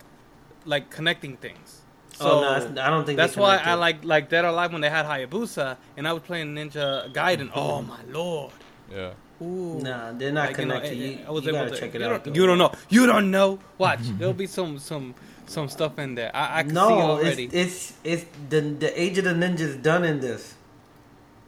like 0.64 0.90
connecting 0.90 1.36
things. 1.36 1.82
So 2.15 2.31
oh, 2.45 2.69
no, 2.69 2.83
I 2.83 2.91
don't 2.91 3.05
think 3.07 3.17
that's 3.17 3.37
why 3.37 3.57
I 3.57 3.75
like 3.75 4.05
like 4.05 4.29
Dead 4.29 4.45
or 4.45 4.49
Alive 4.49 4.73
when 4.73 4.81
they 4.81 4.91
had 4.91 5.07
Hayabusa 5.07 5.77
and 5.97 6.07
I 6.07 6.13
was 6.13 6.23
playing 6.23 6.55
Ninja 6.55 7.13
Gaiden. 7.13 7.49
Mm-hmm. 7.49 7.59
Oh 7.59 7.83
my 7.83 8.01
lord! 8.11 8.53
Yeah. 8.91 9.13
Ooh. 9.41 9.81
Nah, 9.83 10.13
they're 10.13 10.31
not 10.31 10.49
Like, 10.51 10.59
you 10.59 10.67
know, 10.67 10.75
connected. 10.75 10.93
I- 10.93 10.95
you, 11.05 11.19
eh, 11.19 11.25
I 11.27 11.31
was 11.31 11.45
you 11.45 11.51
able 11.57 11.65
gotta 11.67 11.81
check 11.81 11.95
it 11.95 12.01
you 12.01 12.07
out. 12.07 12.23
Don't, 12.25 12.37
you 12.37 12.47
don't 12.47 12.59
know. 12.59 12.73
You 12.91 13.07
don't 13.07 13.31
know. 13.31 13.59
Watch. 13.79 14.01
There'll 14.19 14.35
be 14.35 14.47
some 14.47 14.79
some 14.79 15.15
some 15.47 15.69
stuff 15.69 15.99
in 15.99 16.15
there. 16.15 16.31
I, 16.35 16.61
I 16.61 16.63
can 16.63 16.71
see 16.71 16.75
No, 16.75 16.89
already. 17.01 17.45
it's 17.47 17.95
it's 18.05 18.23
it's 18.23 18.25
the 18.51 18.61
the 18.61 19.01
Age 19.03 19.19
of 19.19 19.25
the 19.25 19.33
Ninja's 19.33 19.77
done 19.77 20.05
in 20.05 20.21
this. 20.21 20.55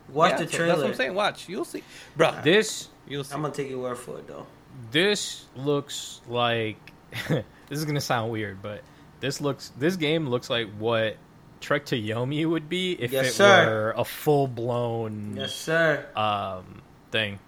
Watch 0.09 0.33
Yeah, 0.33 0.37
the 0.39 0.49
so 0.51 0.57
trailer. 0.57 0.69
That's 0.73 0.81
what 0.83 0.89
I'm 0.91 0.95
saying. 0.95 1.15
Watch. 1.15 1.49
You'll 1.49 1.65
see, 1.65 1.83
bro. 2.17 2.35
This 2.43 2.89
You'll 3.07 3.23
see. 3.25 3.35
I'm 3.35 3.43
gonna 3.43 3.55
take 3.55 3.69
your 3.71 3.81
word 3.81 3.99
for 3.99 4.19
it 4.19 4.27
though. 4.27 4.47
this 4.91 5.45
looks 5.57 6.21
like 6.29 6.77
this 7.29 7.45
is 7.71 7.85
gonna 7.85 8.01
sound 8.01 8.33
weird, 8.33 8.61
but 8.63 8.83
this 9.25 9.41
looks 9.41 9.73
this 9.79 9.97
game 9.97 10.29
looks 10.29 10.51
like 10.51 10.69
what 10.79 11.17
Trek 11.61 11.87
to 11.87 11.97
Yomi 12.01 12.47
would 12.49 12.69
be 12.69 12.93
if 12.93 13.11
Yes, 13.11 13.29
it 13.29 13.33
sir. 13.33 13.67
were 13.67 13.95
a 13.97 14.05
full 14.05 14.47
blown 14.47 15.35
Yes, 15.39 15.55
sir. 15.55 16.05
um 16.15 16.83
thing. 17.11 17.39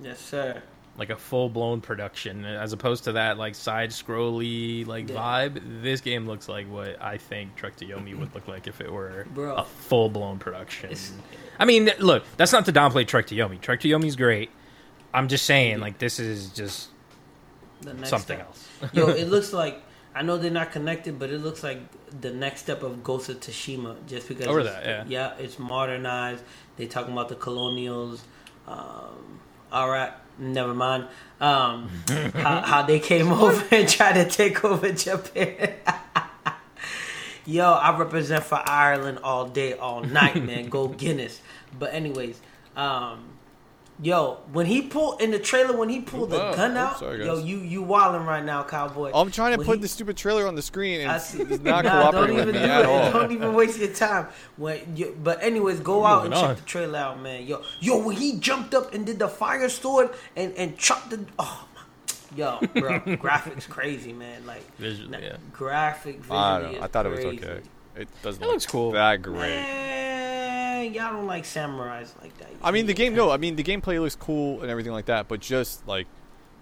Yes, 0.00 0.20
sir. 0.20 0.62
Like 0.98 1.10
a 1.10 1.16
full 1.16 1.48
blown 1.50 1.80
production, 1.80 2.44
as 2.44 2.72
opposed 2.72 3.04
to 3.04 3.12
that 3.12 3.38
like 3.38 3.54
side 3.56 3.90
scrolly 3.90 4.86
like 4.86 5.08
Yeah. 5.08 5.16
vibe. 5.16 5.82
This 5.82 6.00
game 6.00 6.26
looks 6.26 6.48
like 6.48 6.70
what 6.70 7.02
I 7.02 7.18
think 7.18 7.56
Trek 7.56 7.74
to 7.76 7.84
Yomi 7.84 8.16
would 8.16 8.32
look 8.34 8.46
like 8.46 8.66
if 8.68 8.80
it 8.80 8.90
were 8.92 9.26
Bro. 9.34 9.56
a 9.56 9.64
full 9.64 10.08
blown 10.10 10.38
production. 10.38 10.90
It's- 10.90 11.12
I 11.58 11.64
mean, 11.64 11.90
look, 11.98 12.22
that's 12.36 12.52
not 12.52 12.66
to 12.66 12.72
downplay 12.72 13.06
Trek 13.06 13.26
to 13.28 13.34
Yomi. 13.34 13.60
Trek 13.60 13.80
to 13.80 13.88
Yomi's 13.88 14.14
great. 14.16 14.50
I'm 15.12 15.26
just 15.28 15.44
saying, 15.46 15.80
like, 15.80 15.98
this 15.98 16.18
is 16.20 16.50
just 16.50 16.88
The 17.80 17.94
next 17.94 18.10
something 18.10 18.36
step. 18.38 18.46
else. 18.46 18.94
Yo, 18.94 19.08
it 19.22 19.28
looks 19.28 19.52
like 19.52 19.82
I 20.16 20.22
know 20.22 20.38
they're 20.38 20.50
not 20.50 20.72
connected, 20.72 21.18
but 21.18 21.28
it 21.28 21.40
looks 21.40 21.62
like 21.62 21.78
the 22.22 22.32
next 22.32 22.62
step 22.62 22.82
of 22.82 23.04
Ghost 23.04 23.28
of 23.28 23.38
Tsushima, 23.40 23.96
just 24.06 24.26
because. 24.28 24.46
Over 24.46 24.62
that, 24.62 25.10
yeah. 25.10 25.34
it's 25.38 25.58
modernized. 25.58 26.42
They 26.78 26.86
talking 26.86 27.12
about 27.12 27.28
the 27.28 27.34
colonials. 27.34 28.24
Um, 28.66 29.40
all 29.70 29.90
right, 29.90 30.14
never 30.38 30.72
mind. 30.72 31.08
Um, 31.38 31.90
how, 32.34 32.62
how 32.62 32.82
they 32.82 32.98
came 32.98 33.30
over 33.32 33.62
and 33.70 33.86
tried 33.86 34.14
to 34.14 34.24
take 34.26 34.64
over 34.64 34.90
Japan. 34.90 35.74
Yo, 37.44 37.70
I 37.70 37.96
represent 37.98 38.42
for 38.42 38.62
Ireland 38.66 39.18
all 39.22 39.44
day, 39.44 39.74
all 39.74 40.00
night, 40.00 40.42
man. 40.42 40.70
Go 40.70 40.88
Guinness. 40.88 41.42
But 41.78 41.92
anyways, 41.92 42.40
um, 42.74 43.35
yo, 44.02 44.38
when 44.52 44.66
he 44.66 44.82
pulled 44.82 45.20
in 45.22 45.30
the 45.30 45.38
trailer, 45.38 45.76
when 45.76 45.88
he 45.88 46.00
pulled 46.00 46.30
the 46.30 46.38
Whoa. 46.38 46.54
gun 46.54 46.76
out, 46.76 46.98
sorry, 46.98 47.24
yo, 47.24 47.38
you 47.38 47.58
you 47.58 47.82
wilding 47.82 48.26
right 48.26 48.44
now, 48.44 48.62
cowboy. 48.62 49.10
I'm 49.14 49.30
trying 49.30 49.52
to 49.52 49.58
When 49.58 49.66
put 49.66 49.76
he- 49.76 49.82
the 49.82 49.88
stupid 49.88 50.16
trailer 50.16 50.46
on 50.46 50.54
the 50.54 50.62
screen, 50.62 51.00
and 51.00 51.10
I 51.10 51.16
it's, 51.16 51.26
see. 51.26 51.42
it's 51.42 51.62
not 51.62 51.84
Nah, 51.84 52.02
cooperating 52.10 52.36
don't 52.36 52.46
with 52.46 52.54
even 52.56 52.62
me 52.62 52.66
do 52.68 52.72
at 52.72 52.80
it. 52.82 52.86
all. 52.86 53.12
Don't 53.12 53.32
even 53.32 53.54
waste 53.54 53.78
your 53.78 53.88
time. 53.92 54.26
When 54.56 54.96
you, 54.96 55.16
but 55.22 55.42
anyways, 55.42 55.80
go 55.80 56.04
out 56.04 56.24
and 56.26 56.34
Moving 56.34 56.48
check 56.48 56.56
the 56.58 56.62
trailer 56.64 56.98
out, 56.98 57.20
man. 57.20 57.46
Yo, 57.46 57.62
yo, 57.80 57.98
when 57.98 58.16
he 58.16 58.38
jumped 58.38 58.74
up 58.74 58.92
and 58.94 59.06
did 59.06 59.18
the 59.18 59.28
fire 59.28 59.68
sword 59.68 60.10
and 60.36 60.52
and 60.54 60.76
chopped 60.76 61.10
the 61.10 61.24
oh. 61.38 61.66
my- 61.74 61.82
Yo, 62.36 62.58
bro, 62.74 63.00
graphics 63.16 63.66
crazy, 63.68 64.12
man. 64.12 64.44
Like 64.44 64.76
Visually, 64.76 65.10
na- 65.10 65.18
yeah. 65.18 65.36
graphic. 65.52 66.16
Visually 66.18 66.38
I 66.38 66.60
don't 66.60 66.72
know. 66.72 66.82
I 66.82 66.86
thought 66.88 67.06
it 67.06 67.10
was 67.10 67.24
okay. 67.24 67.60
It 67.94 68.08
doesn't 68.22 68.42
It 68.42 68.44
look 68.46 68.54
looks 68.56 68.66
cool. 68.66 68.90
that 68.92 69.22
great. 69.22 69.38
Man, 69.38 70.05
y'all 70.94 71.12
don't 71.12 71.26
like 71.26 71.44
samurais 71.44 72.10
like 72.22 72.36
that. 72.38 72.50
I 72.62 72.70
mean, 72.70 72.86
the 72.86 72.94
game. 72.94 73.14
No, 73.14 73.30
I 73.30 73.36
mean 73.36 73.56
the 73.56 73.64
gameplay 73.64 74.00
looks 74.00 74.16
cool 74.16 74.60
and 74.62 74.70
everything 74.70 74.92
like 74.92 75.06
that, 75.06 75.28
but 75.28 75.40
just 75.40 75.86
like 75.88 76.06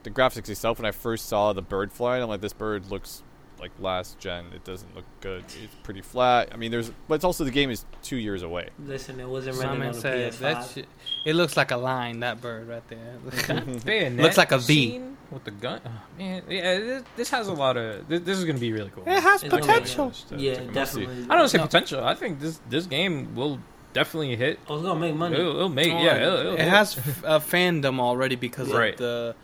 the 0.02 0.10
graphics 0.10 0.48
itself. 0.48 0.78
When 0.78 0.86
I 0.86 0.90
first 0.92 1.26
saw 1.26 1.52
the 1.52 1.62
bird 1.62 1.92
flying, 1.92 2.22
I'm 2.22 2.28
like, 2.28 2.40
this 2.40 2.52
bird 2.52 2.90
looks 2.90 3.22
like 3.60 3.70
last 3.78 4.18
gen. 4.18 4.46
It 4.54 4.64
doesn't 4.64 4.94
look 4.94 5.04
good. 5.20 5.44
It's 5.62 5.74
pretty 5.84 6.02
flat. 6.02 6.50
I 6.52 6.56
mean, 6.56 6.70
there's, 6.70 6.90
but 7.08 7.14
it's 7.14 7.24
also 7.24 7.44
the 7.44 7.50
game 7.50 7.70
is 7.70 7.86
two 8.02 8.16
years 8.16 8.42
away. 8.42 8.68
Listen, 8.84 9.18
it 9.20 9.28
wasn't 9.28 9.56
running 9.58 9.92
Simon 9.92 9.96
on 9.96 10.00
the 10.02 10.08
PS5. 10.36 10.38
that 10.40 10.70
shit, 10.74 10.86
it 11.24 11.34
looks 11.34 11.56
like 11.56 11.70
a 11.70 11.76
line. 11.76 12.20
That 12.20 12.40
bird 12.40 12.68
right 12.68 12.86
there. 12.88 13.16
Mm-hmm. 13.24 13.78
Bayonet 13.86 14.22
Looks 14.22 14.36
like 14.36 14.52
a 14.52 14.58
V. 14.58 14.90
scene 14.90 15.16
with 15.30 15.44
the 15.44 15.50
gun. 15.52 15.80
Oh, 15.86 15.90
man, 16.18 16.42
yeah, 16.48 16.78
this, 16.78 17.02
this 17.16 17.30
has 17.30 17.48
a 17.48 17.52
lot 17.54 17.76
of. 17.78 18.06
This, 18.08 18.20
this 18.22 18.36
is 18.38 18.44
going 18.44 18.56
to 18.56 18.60
be 18.60 18.72
really 18.72 18.90
cool. 18.94 19.04
It 19.06 19.22
has 19.22 19.42
It's 19.42 19.54
potential. 19.54 20.10
Just 20.10 20.28
to- 20.30 20.36
yeah, 20.36 20.54
to- 20.56 20.66
definitely. 20.72 21.26
I 21.30 21.36
don't 21.36 21.48
say 21.48 21.58
No. 21.58 21.64
potential. 21.64 22.04
I 22.04 22.14
think 22.14 22.40
this 22.40 22.60
this 22.68 22.86
game 22.86 23.34
will 23.34 23.60
definitely 23.94 24.34
a 24.34 24.36
hit. 24.36 24.58
I 24.68 24.72
was 24.72 24.82
gonna 24.82 25.00
make 25.00 25.14
money. 25.14 25.36
It'll, 25.36 25.56
it'll 25.56 25.68
make 25.70 25.88
yeah. 25.88 26.16
It'll, 26.16 26.38
it'll, 26.40 26.54
it 26.54 26.60
has 26.68 26.98
f- 26.98 27.22
a 27.24 27.40
fandom 27.40 27.98
already 28.00 28.36
because 28.36 28.70
Right. 28.70 28.92
of 28.92 28.98
the 28.98 29.34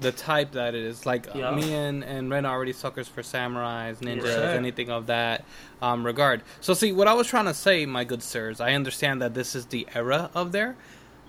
the 0.00 0.10
type 0.12 0.52
that 0.52 0.74
it 0.74 0.82
is. 0.82 1.06
Like 1.06 1.28
uh, 1.28 1.38
Yeah. 1.38 1.54
me 1.54 1.72
and 1.72 2.02
and 2.04 2.30
Ren 2.30 2.44
are 2.44 2.54
already 2.54 2.72
suckers 2.74 3.08
for 3.08 3.22
samurais, 3.22 3.96
ninjas, 4.00 4.34
Sure. 4.34 4.44
anything 4.62 4.90
of 4.90 5.06
that 5.06 5.44
um, 5.80 6.04
regard. 6.04 6.42
So 6.60 6.74
see, 6.74 6.92
what 6.92 7.08
I 7.08 7.14
was 7.14 7.26
trying 7.26 7.46
to 7.46 7.54
say, 7.54 7.86
my 7.86 8.04
good 8.04 8.22
sirs, 8.22 8.60
I 8.60 8.72
understand 8.74 9.22
that 9.22 9.32
this 9.34 9.54
is 9.54 9.66
the 9.66 9.86
era 9.94 10.30
of 10.34 10.52
there. 10.52 10.76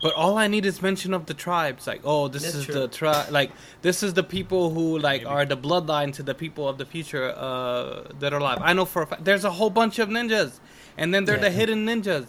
But 0.01 0.13
all 0.15 0.37
I 0.37 0.47
need 0.47 0.65
is 0.65 0.81
mention 0.81 1.13
of 1.13 1.27
the 1.27 1.33
tribes, 1.33 1.87
like 1.87 2.01
oh, 2.03 2.27
this 2.27 2.43
That's 2.43 2.55
is 2.55 2.65
true. 2.65 2.73
the 2.73 2.87
tribe, 2.89 3.31
like 3.31 3.51
this 3.83 4.03
is 4.03 4.13
the 4.15 4.23
people 4.23 4.71
who 4.73 4.97
like 4.99 5.21
Maybe. 5.21 5.33
are 5.33 5.45
the 5.45 5.55
bloodline 5.55 6.11
to 6.15 6.23
the 6.23 6.33
people 6.35 6.67
of 6.67 6.77
the 6.77 6.85
future 6.85 7.29
uh, 7.29 8.11
that 8.19 8.33
are 8.33 8.39
alive. 8.39 8.57
I 8.61 8.73
know 8.73 8.83
for 8.83 9.03
a 9.03 9.07
fact 9.07 9.23
there's 9.23 9.45
a 9.45 9.51
whole 9.51 9.69
bunch 9.69 9.99
of 9.99 10.09
ninjas, 10.09 10.59
and 10.97 11.13
then 11.13 11.23
they're 11.25 11.37
the 11.37 11.51
hidden 11.51 11.85
ninjas. 11.85 12.25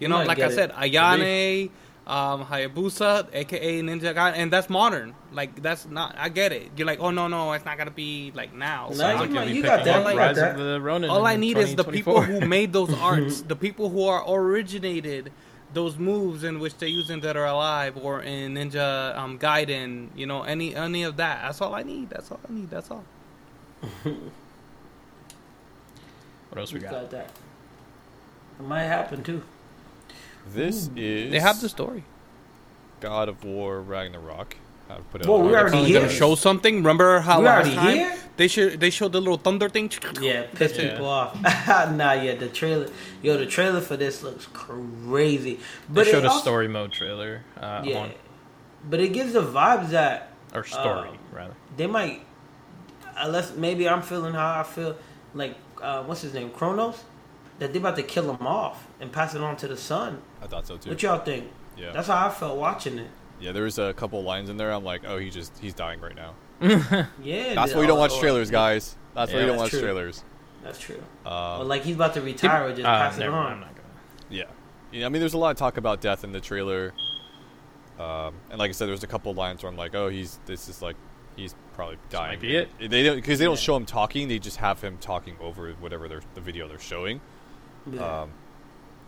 You 0.00 0.08
You 0.08 0.08
know, 0.08 0.18
might 0.18 0.26
like 0.28 0.38
I 0.38 0.48
get 0.48 0.52
said, 0.52 0.70
it. 0.70 0.76
Ayane, 0.76 1.70
um, 2.06 2.44
Hayabusa, 2.46 3.28
aka 3.32 3.80
Ninja 3.82 4.14
Gaiden, 4.14 4.34
and 4.36 4.52
that's 4.52 4.70
modern. 4.70 5.14
Like 5.32 5.60
that's 5.62 5.86
not. 5.86 6.14
I 6.18 6.28
get 6.28 6.52
it. 6.52 6.70
You're 6.76 6.86
like, 6.86 7.00
oh 7.00 7.10
no, 7.10 7.28
no, 7.28 7.52
it's 7.52 7.64
not 7.64 7.76
gonna 7.78 7.90
be 7.90 8.32
like 8.34 8.54
now. 8.54 8.88
No, 8.90 8.94
So 8.94 9.10
you 9.10 9.16
like, 9.18 9.30
You'll 9.30 9.44
be 9.44 9.52
you 9.52 9.62
got 9.62 9.84
that, 9.84 9.96
up 10.06 10.06
you 10.12 10.18
got 10.18 10.26
Rise 10.28 10.36
that. 10.36 10.58
of 10.58 10.64
the 10.66 10.80
Ronin 10.80 11.10
all 11.10 11.26
I 11.26 11.32
in 11.34 11.40
need 11.40 11.58
is 11.58 11.74
the 11.74 11.84
people 11.84 12.22
who 12.22 12.40
made 12.46 12.72
those 12.72 12.92
arts, 13.00 13.42
the 13.42 13.56
people 13.56 13.90
who 13.90 14.04
are 14.06 14.24
originated 14.26 15.32
those 15.74 15.98
moves 15.98 16.44
in 16.44 16.60
which 16.60 16.78
they're 16.78 16.88
using 16.88 17.20
that 17.20 17.36
are 17.36 17.44
Alive 17.44 17.94
or 17.98 18.22
in 18.22 18.54
Ninja 18.54 19.14
um, 19.18 19.38
Gaiden. 19.38 20.08
You 20.16 20.24
know, 20.26 20.42
any 20.44 20.74
any 20.74 21.02
of 21.02 21.16
that. 21.18 21.42
That's 21.42 21.60
all 21.60 21.74
I 21.74 21.82
need. 21.82 22.08
That's 22.08 22.30
all 22.32 22.40
I 22.48 22.52
need. 22.52 22.70
That's 22.70 22.90
all. 22.90 23.04
What 26.48 26.58
else 26.58 26.72
we 26.72 26.78
You 26.80 26.84
got? 26.84 26.92
got 26.92 27.10
that. 27.10 27.30
It 28.58 28.66
might 28.66 28.84
happen 28.84 29.22
too. 29.22 29.42
This 30.54 30.90
is 30.96 31.30
They 31.30 31.40
have 31.40 31.60
the 31.60 31.68
story. 31.68 32.04
God 33.00 33.28
of 33.28 33.44
War 33.44 33.80
Ragnarok. 33.80 34.56
I've 34.90 35.08
put 35.10 35.20
it 35.20 35.26
Well, 35.28 35.42
we 35.42 35.54
our- 35.54 35.68
already 35.68 35.84
here. 35.84 36.00
gonna 36.00 36.12
show 36.12 36.34
something. 36.34 36.76
Remember 36.76 37.20
how 37.20 37.40
We 37.40 37.44
last 37.46 37.72
time 37.74 37.96
here? 37.96 38.16
they 38.38 38.48
should 38.48 38.80
they 38.80 38.88
showed 38.90 39.12
the 39.12 39.20
little 39.20 39.36
thunder 39.36 39.68
thing. 39.68 39.90
Yeah, 40.20 40.44
piss 40.54 40.76
Yeah. 40.76 40.90
people 40.90 41.06
off. 41.06 41.38
nah, 41.92 42.12
yeah, 42.14 42.34
the 42.36 42.48
trailer. 42.48 42.88
Yo, 43.22 43.36
the 43.36 43.46
trailer 43.46 43.80
for 43.82 43.96
this 43.96 44.22
looks 44.22 44.46
crazy. 44.52 45.54
They 45.56 45.60
But 45.90 46.06
showed 46.06 46.24
it 46.24 46.24
a 46.24 46.30
also- 46.30 46.40
story 46.40 46.68
mode 46.68 46.92
trailer. 46.92 47.42
Uh, 47.60 47.82
Yeah, 47.84 47.98
on, 47.98 48.12
but 48.88 49.00
it 49.00 49.12
gives 49.12 49.34
the 49.34 49.42
vibes 49.42 49.90
that 49.90 50.30
or 50.54 50.64
story 50.64 51.10
Uh, 51.10 51.36
rather. 51.36 51.54
they 51.76 51.86
might, 51.86 52.22
unless 53.18 53.54
maybe 53.54 53.86
I'm 53.88 54.00
feeling 54.02 54.32
how 54.32 54.60
I 54.60 54.62
feel, 54.62 54.96
like 55.34 55.54
uh, 55.82 56.02
what's 56.04 56.22
his 56.22 56.32
name, 56.32 56.48
Kronos, 56.50 57.04
that 57.58 57.72
they 57.74 57.78
about 57.78 57.96
to 57.96 58.02
kill 58.02 58.32
him 58.34 58.46
off 58.46 58.86
and 59.00 59.12
pass 59.12 59.34
it 59.34 59.40
on 59.42 59.56
to 59.58 59.68
the 59.68 59.76
son. 59.76 60.20
I 60.42 60.46
thought 60.46 60.66
so 60.66 60.76
too. 60.76 60.90
What 60.90 61.02
y'all 61.02 61.18
think? 61.18 61.48
Yeah. 61.76 61.92
That's 61.92 62.08
how 62.08 62.26
I 62.26 62.30
felt 62.30 62.56
watching 62.58 62.98
it. 62.98 63.08
Yeah, 63.40 63.52
there 63.52 63.62
was 63.64 63.78
a 63.78 63.92
couple 63.94 64.22
lines 64.22 64.50
in 64.50 64.56
there. 64.56 64.72
I'm 64.72 64.82
like, 64.84 65.02
oh, 65.06 65.18
he 65.18 65.30
just 65.30 65.56
he's 65.58 65.74
dying 65.74 66.00
right 66.00 66.16
now. 66.16 66.34
Yeah, 67.22 67.54
That's 67.54 67.72
why 67.74 67.82
you 67.82 67.86
don't 67.86 67.98
watch 67.98 68.12
or- 68.12 68.20
trailers, 68.20 68.50
guys. 68.50 68.96
That's 69.14 69.32
why 69.32 69.38
Yeah, 69.38 69.44
you 69.44 69.50
don't 69.50 69.58
watch 69.58 69.70
true. 69.70 69.80
trailers. 69.80 70.24
That's 70.64 70.78
true. 70.80 71.00
Um, 71.24 71.60
or 71.60 71.64
like 71.64 71.82
he's 71.82 71.94
about 71.94 72.14
to 72.14 72.20
retire 72.20 72.64
or 72.66 72.70
just 72.70 72.82
Uh, 72.84 72.98
pass 72.98 73.16
it 73.16 73.20
never 73.20 73.36
on. 73.36 73.52
I'm 73.52 73.60
not 73.60 73.74
gonna. 73.76 73.88
Yeah. 74.28 74.44
yeah. 74.90 75.06
I 75.06 75.08
mean, 75.08 75.20
there's 75.20 75.34
a 75.34 75.38
lot 75.38 75.50
of 75.50 75.56
talk 75.56 75.76
about 75.76 76.00
death 76.00 76.24
in 76.24 76.32
the 76.32 76.40
trailer. 76.40 76.92
Um, 77.98 78.34
and 78.50 78.58
like 78.58 78.68
I 78.68 78.72
said, 78.72 78.88
there's 78.88 79.02
a 79.04 79.08
couple 79.08 79.32
lines 79.34 79.62
where 79.62 79.70
I'm 79.70 79.78
like, 79.78 79.94
oh, 79.94 80.08
he's 80.08 80.38
this 80.46 80.68
is 80.68 80.82
like 80.82 80.96
he's 81.36 81.54
probably 81.74 81.96
dying. 82.10 82.30
might 82.32 82.40
be 82.40 82.56
it. 82.56 82.68
They 82.90 83.02
don't 83.04 83.16
because 83.16 83.38
they 83.38 83.44
don't 83.44 83.54
Yeah. 83.54 83.60
show 83.60 83.76
him 83.76 83.86
talking. 83.86 84.28
They 84.28 84.38
just 84.38 84.56
have 84.58 84.80
him 84.80 84.98
talking 84.98 85.36
over 85.40 85.70
whatever 85.80 86.08
they're, 86.08 86.22
the 86.34 86.40
video 86.40 86.66
they're 86.68 86.78
showing. 86.78 87.20
Yeah. 87.90 88.22
Um, 88.22 88.30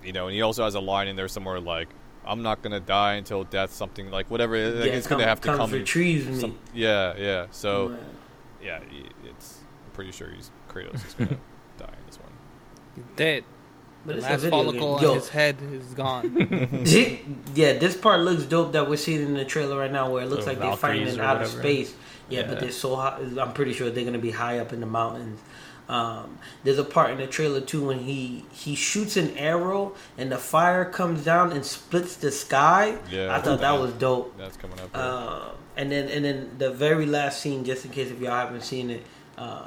you 0.04 0.12
know, 0.12 0.26
and 0.26 0.34
he 0.34 0.42
also 0.42 0.64
has 0.64 0.74
a 0.74 0.80
line 0.80 1.08
in 1.08 1.16
there 1.16 1.28
somewhere 1.28 1.60
like, 1.60 1.88
"I'm 2.24 2.42
not 2.42 2.62
gonna 2.62 2.80
die 2.80 3.14
until 3.14 3.44
death." 3.44 3.72
Something 3.72 4.10
like 4.10 4.30
whatever. 4.30 4.56
Like, 4.70 4.86
Yeah, 4.86 4.92
it's 4.92 5.06
come- 5.06 5.18
gonna 5.18 5.28
have 5.28 5.40
to 5.42 5.48
comes 5.48 5.58
come. 5.58 5.70
retrieves 5.72 6.26
me. 6.26 6.38
some- 6.40 6.58
yeah, 6.74 7.14
yeah. 7.18 7.46
So 7.50 7.96
Yeah. 8.62 8.80
yeah, 8.92 9.00
it's. 9.30 9.58
I'm 9.86 9.92
pretty 9.92 10.12
sure 10.12 10.28
he's 10.30 10.50
Kratos 10.68 10.94
is 11.06 11.14
gonna 11.14 11.30
die 11.78 11.86
in 11.86 12.06
this 12.06 12.18
one. 12.18 13.04
Dead. 13.16 13.44
But 14.06 14.12
The 14.12 14.18
it's 14.18 14.26
a 14.26 14.30
last 14.30 14.46
follicle 14.46 14.94
on 14.94 15.14
his 15.14 15.28
head 15.28 15.56
is 15.72 15.92
gone. 15.92 16.34
yeah, 17.54 17.74
this 17.74 17.96
part 17.96 18.20
looks 18.20 18.44
dope 18.44 18.72
that 18.72 18.88
we're 18.88 18.96
seeing 18.96 19.20
in 19.20 19.34
the 19.34 19.44
trailer 19.44 19.76
right 19.78 19.92
now, 19.92 20.10
where 20.10 20.22
it 20.22 20.26
looks 20.30 20.44
The 20.46 20.52
like 20.52 20.58
they're 20.60 20.74
fighting 20.76 21.04
Valkyries 21.06 21.14
in 21.16 21.20
outer 21.20 21.44
space. 21.46 21.94
Yeah, 22.30 22.40
Yeah. 22.40 22.46
but 22.46 22.60
they're 22.60 22.70
so 22.70 22.96
high. 22.96 23.18
I'm 23.38 23.52
pretty 23.52 23.74
sure 23.74 23.90
they're 23.90 24.04
gonna 24.04 24.18
be 24.18 24.30
high 24.30 24.58
up 24.58 24.72
in 24.72 24.80
the 24.80 24.86
mountains. 24.86 25.40
Um, 25.90 26.38
there's 26.62 26.78
a 26.78 26.84
part 26.84 27.10
in 27.10 27.18
the 27.18 27.26
trailer 27.26 27.60
too 27.60 27.86
when 27.88 27.98
he 27.98 28.44
he 28.52 28.76
shoots 28.76 29.16
an 29.16 29.36
arrow 29.36 29.94
and 30.16 30.30
the 30.30 30.38
fire 30.38 30.84
comes 30.84 31.24
down 31.24 31.50
and 31.50 31.64
splits 31.66 32.14
the 32.14 32.30
sky. 32.30 32.96
Yeah, 33.10 33.34
I 33.34 33.40
thought 33.40 33.58
that 33.60 33.72
that- 33.72 33.80
was 33.80 33.92
dope. 33.94 34.38
That's 34.38 34.56
coming 34.56 34.78
up. 34.78 34.96
Um, 34.96 35.56
and 35.76 35.90
then 35.90 36.08
and 36.08 36.24
then 36.24 36.50
the 36.58 36.70
very 36.70 37.06
last 37.06 37.40
scene, 37.40 37.64
just 37.64 37.84
in 37.84 37.90
case 37.90 38.08
if 38.10 38.20
y'all 38.20 38.30
haven't 38.46 38.62
seen 38.62 38.90
it, 38.90 39.02
um, 39.36 39.66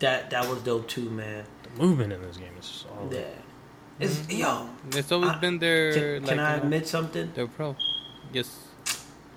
that 0.00 0.30
that 0.30 0.48
was 0.48 0.60
dope 0.62 0.88
too, 0.88 1.08
man. 1.08 1.44
The 1.62 1.82
movement 1.82 2.12
in 2.12 2.20
this 2.22 2.36
game 2.36 2.54
is 2.58 2.66
solid. 2.66 3.12
Yeah, 3.12 3.22
it's 4.00 4.28
yo. 4.28 4.68
It's 4.90 5.12
always 5.12 5.30
I- 5.30 5.38
been 5.38 5.58
their. 5.60 5.92
Can, 5.92 6.22
like, 6.22 6.28
can 6.30 6.40
I 6.40 6.54
you 6.54 6.56
know, 6.56 6.62
admit 6.64 6.88
something? 6.88 7.30
They're 7.32 7.46
pro. 7.46 7.76
Yes. 8.32 8.58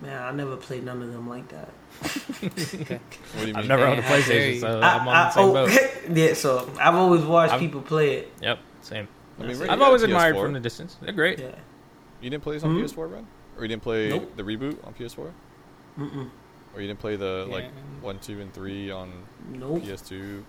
Man, 0.02 0.22
I 0.22 0.32
never 0.32 0.56
played 0.58 0.84
none 0.84 1.02
of 1.02 1.12
them 1.12 1.28
like 1.28 1.48
that. 1.50 1.70
what 2.39 2.56
do 2.56 3.39
you 3.39 3.45
mean? 3.48 3.56
I've 3.56 3.68
never 3.68 3.86
owned 3.86 4.00
a 4.00 4.04
How 4.04 4.16
PlayStation, 4.16 4.54
you. 4.56 4.60
so 4.60 4.80
I- 4.80 4.98
I'm 4.98 5.08
on 5.08 5.16
I- 5.16 5.24
the 5.24 5.30
same 5.32 5.43
oh, 5.45 5.54
boat. 5.54 5.72
yeah, 6.18 6.34
so 6.34 6.70
I've 6.80 6.95
always 6.95 7.22
watched 7.24 7.54
I'm- 7.54 7.60
people 7.60 7.82
play 7.82 8.18
it. 8.18 8.32
Yep, 8.41 8.60
same. 8.82 9.08
I 9.39 9.43
mean, 9.43 9.52
I've 9.64 9.70
I've 9.70 9.82
always 9.82 10.04
admired 10.04 10.36
PS4. 10.36 10.41
from 10.43 10.54
the 10.54 10.60
distance. 10.60 10.98
They're 11.02 11.14
great. 11.14 11.39
Yeah. 11.39 11.52
You 12.22 12.30
didn't 12.30 12.43
play 12.43 12.56
this 12.56 12.64
on 12.64 12.76
Mhm. 12.76 12.84
PS4, 12.84 13.12
Ren? 13.12 13.28
Or 13.56 13.62
you 13.64 13.68
didn't 13.68 13.84
play 13.84 14.10
Nope. 14.10 14.36
the 14.36 14.43
reboot 14.43 14.86
on 14.86 14.93
PS4? 14.93 15.32
Mm-mm. 16.00 16.30
Or 16.76 16.82
you 16.82 16.88
didn't 16.88 17.00
play 17.00 17.16
the 17.16 17.45
like 17.50 17.66
one, 18.02 18.20
two, 18.20 18.39
and 18.41 18.54
three 18.54 18.91
on 18.91 19.12
Nope. 19.52 19.84
PS2? 19.84 20.43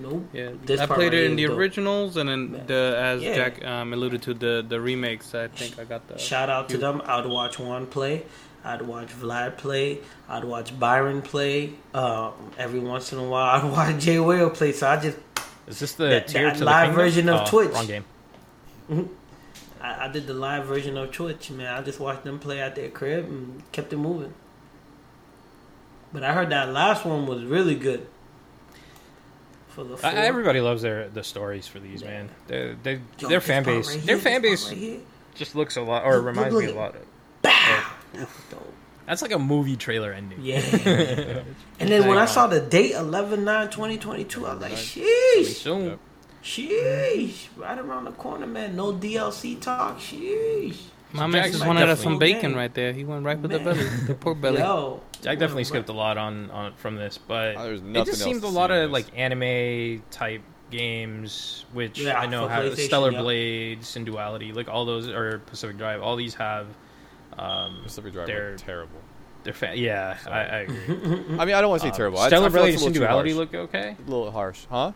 Nope. 0.00 0.28
Yeah, 0.32 0.50
This 0.64 0.80
I 0.80 0.86
played 0.86 0.98
right 1.12 1.14
it 1.14 1.24
in 1.30 1.36
the 1.36 1.46
dope. 1.46 1.56
originals, 1.56 2.16
and 2.16 2.28
then 2.28 2.52
Yeah. 2.54 2.64
the 2.66 2.96
as 2.98 3.22
Yeah. 3.22 3.34
Jack 3.36 3.64
um, 3.64 3.92
alluded 3.92 4.22
to 4.22 4.34
the 4.34 4.64
the 4.68 4.80
remakes. 4.80 5.34
I 5.34 5.48
think 5.48 5.78
I 5.78 5.84
got 5.84 6.06
the. 6.08 6.18
Shout 6.18 6.50
out 6.50 6.68
to 6.70 6.78
them. 6.78 7.00
I'd 7.06 7.26
watch 7.26 7.58
one 7.58 7.86
play. 7.86 8.24
I'd 8.64 8.82
watch 8.82 9.08
Vlad 9.08 9.56
play. 9.56 9.98
I'd 10.28 10.44
watch 10.44 10.78
Byron 10.78 11.20
play. 11.22 11.72
Um, 11.94 12.32
every 12.58 12.78
once 12.80 13.12
in 13.12 13.18
a 13.18 13.24
while, 13.24 13.60
I'd 13.64 13.70
watch 13.70 14.02
Jay 14.02 14.18
Whale 14.20 14.50
play. 14.50 14.72
So 14.72 14.88
I 14.88 14.96
just 15.00 15.18
Is 15.66 15.78
this 15.80 15.94
the 15.94 16.04
That- 16.08 16.28
tier 16.28 16.44
that 16.44 16.54
to 16.54 16.58
the 16.60 16.64
live 16.66 16.94
version 16.94 17.28
of 17.28 17.40
Oh, 17.42 17.50
Twitch. 17.50 17.72
Wrong 17.72 17.86
game. 17.86 18.04
I, 19.80 20.04
I 20.04 20.08
did 20.08 20.26
the 20.26 20.34
live 20.34 20.66
version 20.66 20.96
of 20.96 21.10
Twitch, 21.10 21.50
man. 21.50 21.74
I 21.74 21.82
just 21.82 21.98
watched 21.98 22.24
them 22.24 22.38
play 22.38 22.60
at 22.60 22.74
their 22.76 22.88
crib 22.88 23.24
and 23.24 23.62
kept 23.72 23.92
it 23.92 23.96
moving. 23.96 24.32
But 26.12 26.22
I 26.22 26.32
heard 26.32 26.50
that 26.50 26.68
last 26.68 27.04
one 27.04 27.26
was 27.26 27.42
really 27.44 27.74
good. 27.74 28.06
For 29.70 29.82
the. 29.84 29.96
I, 30.06 30.12
everybody 30.26 30.60
loves 30.60 30.82
their 30.82 31.08
the 31.08 31.24
stories 31.24 31.66
for 31.66 31.80
these, 31.80 32.02
Yeah. 32.02 32.08
man. 32.08 32.28
They, 32.46 32.76
they, 32.82 33.00
Yo, 33.18 33.28
their 33.28 33.40
fan 33.40 33.64
base, 33.64 33.88
right 33.96 34.04
their 34.04 34.18
fan 34.18 34.42
base 34.42 34.70
right 34.70 35.00
just 35.34 35.56
looks 35.56 35.76
a 35.76 35.80
lot, 35.82 36.04
or 36.04 36.16
Look- 36.16 36.26
reminds 36.26 36.54
look 36.54 36.64
me 36.66 36.70
a 36.70 36.74
lot. 36.74 36.94
Of, 36.94 37.00
was 37.44 37.82
dope. 38.12 38.74
that's 39.06 39.22
like 39.22 39.32
a 39.32 39.38
movie 39.38 39.76
trailer 39.76 40.12
ending. 40.12 40.38
Yeah. 40.42 40.58
and 41.80 41.88
then 41.90 42.06
when 42.08 42.18
I 42.18 42.26
saw 42.26 42.46
the 42.46 42.60
date 42.60 42.92
11 42.92 43.44
9 43.44 43.70
2022, 43.70 44.46
I 44.46 44.54
was 44.54 44.62
like, 44.62 44.72
sheesh. 44.72 45.44
Soon. 45.46 45.84
Yep. 45.90 45.98
Sheesh. 46.42 47.46
Right 47.56 47.78
around 47.78 48.04
the 48.04 48.12
corner, 48.12 48.46
man. 48.46 48.76
No 48.76 48.92
DLC 48.92 49.60
talk. 49.60 49.98
Sheesh. 49.98 50.76
My 51.12 51.26
man 51.26 51.52
just 51.52 51.66
wanted 51.66 51.88
us 51.88 52.02
some 52.02 52.18
bacon 52.18 52.52
Okay. 52.52 52.58
right 52.58 52.74
there. 52.74 52.92
He 52.92 53.04
went 53.04 53.24
right 53.24 53.38
for 53.40 53.46
the 53.48 53.58
belly, 53.58 53.84
the 54.06 54.14
pork 54.14 54.40
belly. 54.40 54.58
Yo. 54.58 55.02
Jack 55.20 55.38
definitely 55.38 55.64
skipped 55.64 55.88
a 55.90 55.92
lot 55.92 56.16
on, 56.18 56.50
on 56.50 56.72
from 56.74 56.96
this, 56.96 57.18
but 57.18 57.54
Oh, 57.56 57.64
there's 57.64 57.80
it 57.80 57.84
nothing 57.84 58.06
just 58.06 58.22
else 58.22 58.30
seemed 58.30 58.44
a 58.44 58.48
lot 58.48 58.70
of 58.70 58.90
this. 58.90 58.92
like 58.92 59.06
anime 59.16 60.02
type 60.10 60.40
games, 60.70 61.64
which 61.72 62.00
Yeah, 62.00 62.18
I 62.18 62.26
know 62.26 62.48
have 62.48 62.78
Stellar 62.78 63.12
yep. 63.12 63.20
Blade, 63.22 63.84
Sin 63.84 64.04
Duality, 64.04 64.52
like 64.52 64.68
all 64.68 64.84
those, 64.86 65.06
or 65.06 65.38
Pacific 65.40 65.76
Drive, 65.76 66.02
all 66.02 66.16
these 66.16 66.34
have. 66.34 66.66
Um, 67.38 67.80
Pacific 67.82 68.12
Drive 68.12 68.26
They're- 68.26 68.56
terrible. 68.56 69.00
they're 69.44 69.52
fa- 69.52 69.72
yeah, 69.76 70.18
I, 70.26 70.30
I 70.40 70.58
agree. 70.60 70.76
I 71.38 71.44
mean, 71.44 71.54
I 71.54 71.60
don't 71.60 71.70
want 71.70 71.82
to 71.82 71.86
say 71.86 71.90
Um, 71.90 71.96
terrible. 71.96 72.18
I- 72.18 72.24
I 72.24 72.28
Stellar 72.28 72.50
feel 72.50 72.62
like 72.62 72.72
Blade 72.72 72.74
and 72.74 72.80
a 72.80 72.84
Sin 72.84 72.92
Duality 72.92 73.34
look 73.34 73.54
okay. 73.54 73.96
A 73.98 74.10
little 74.10 74.30
harsh, 74.30 74.60
huh? 74.70 74.92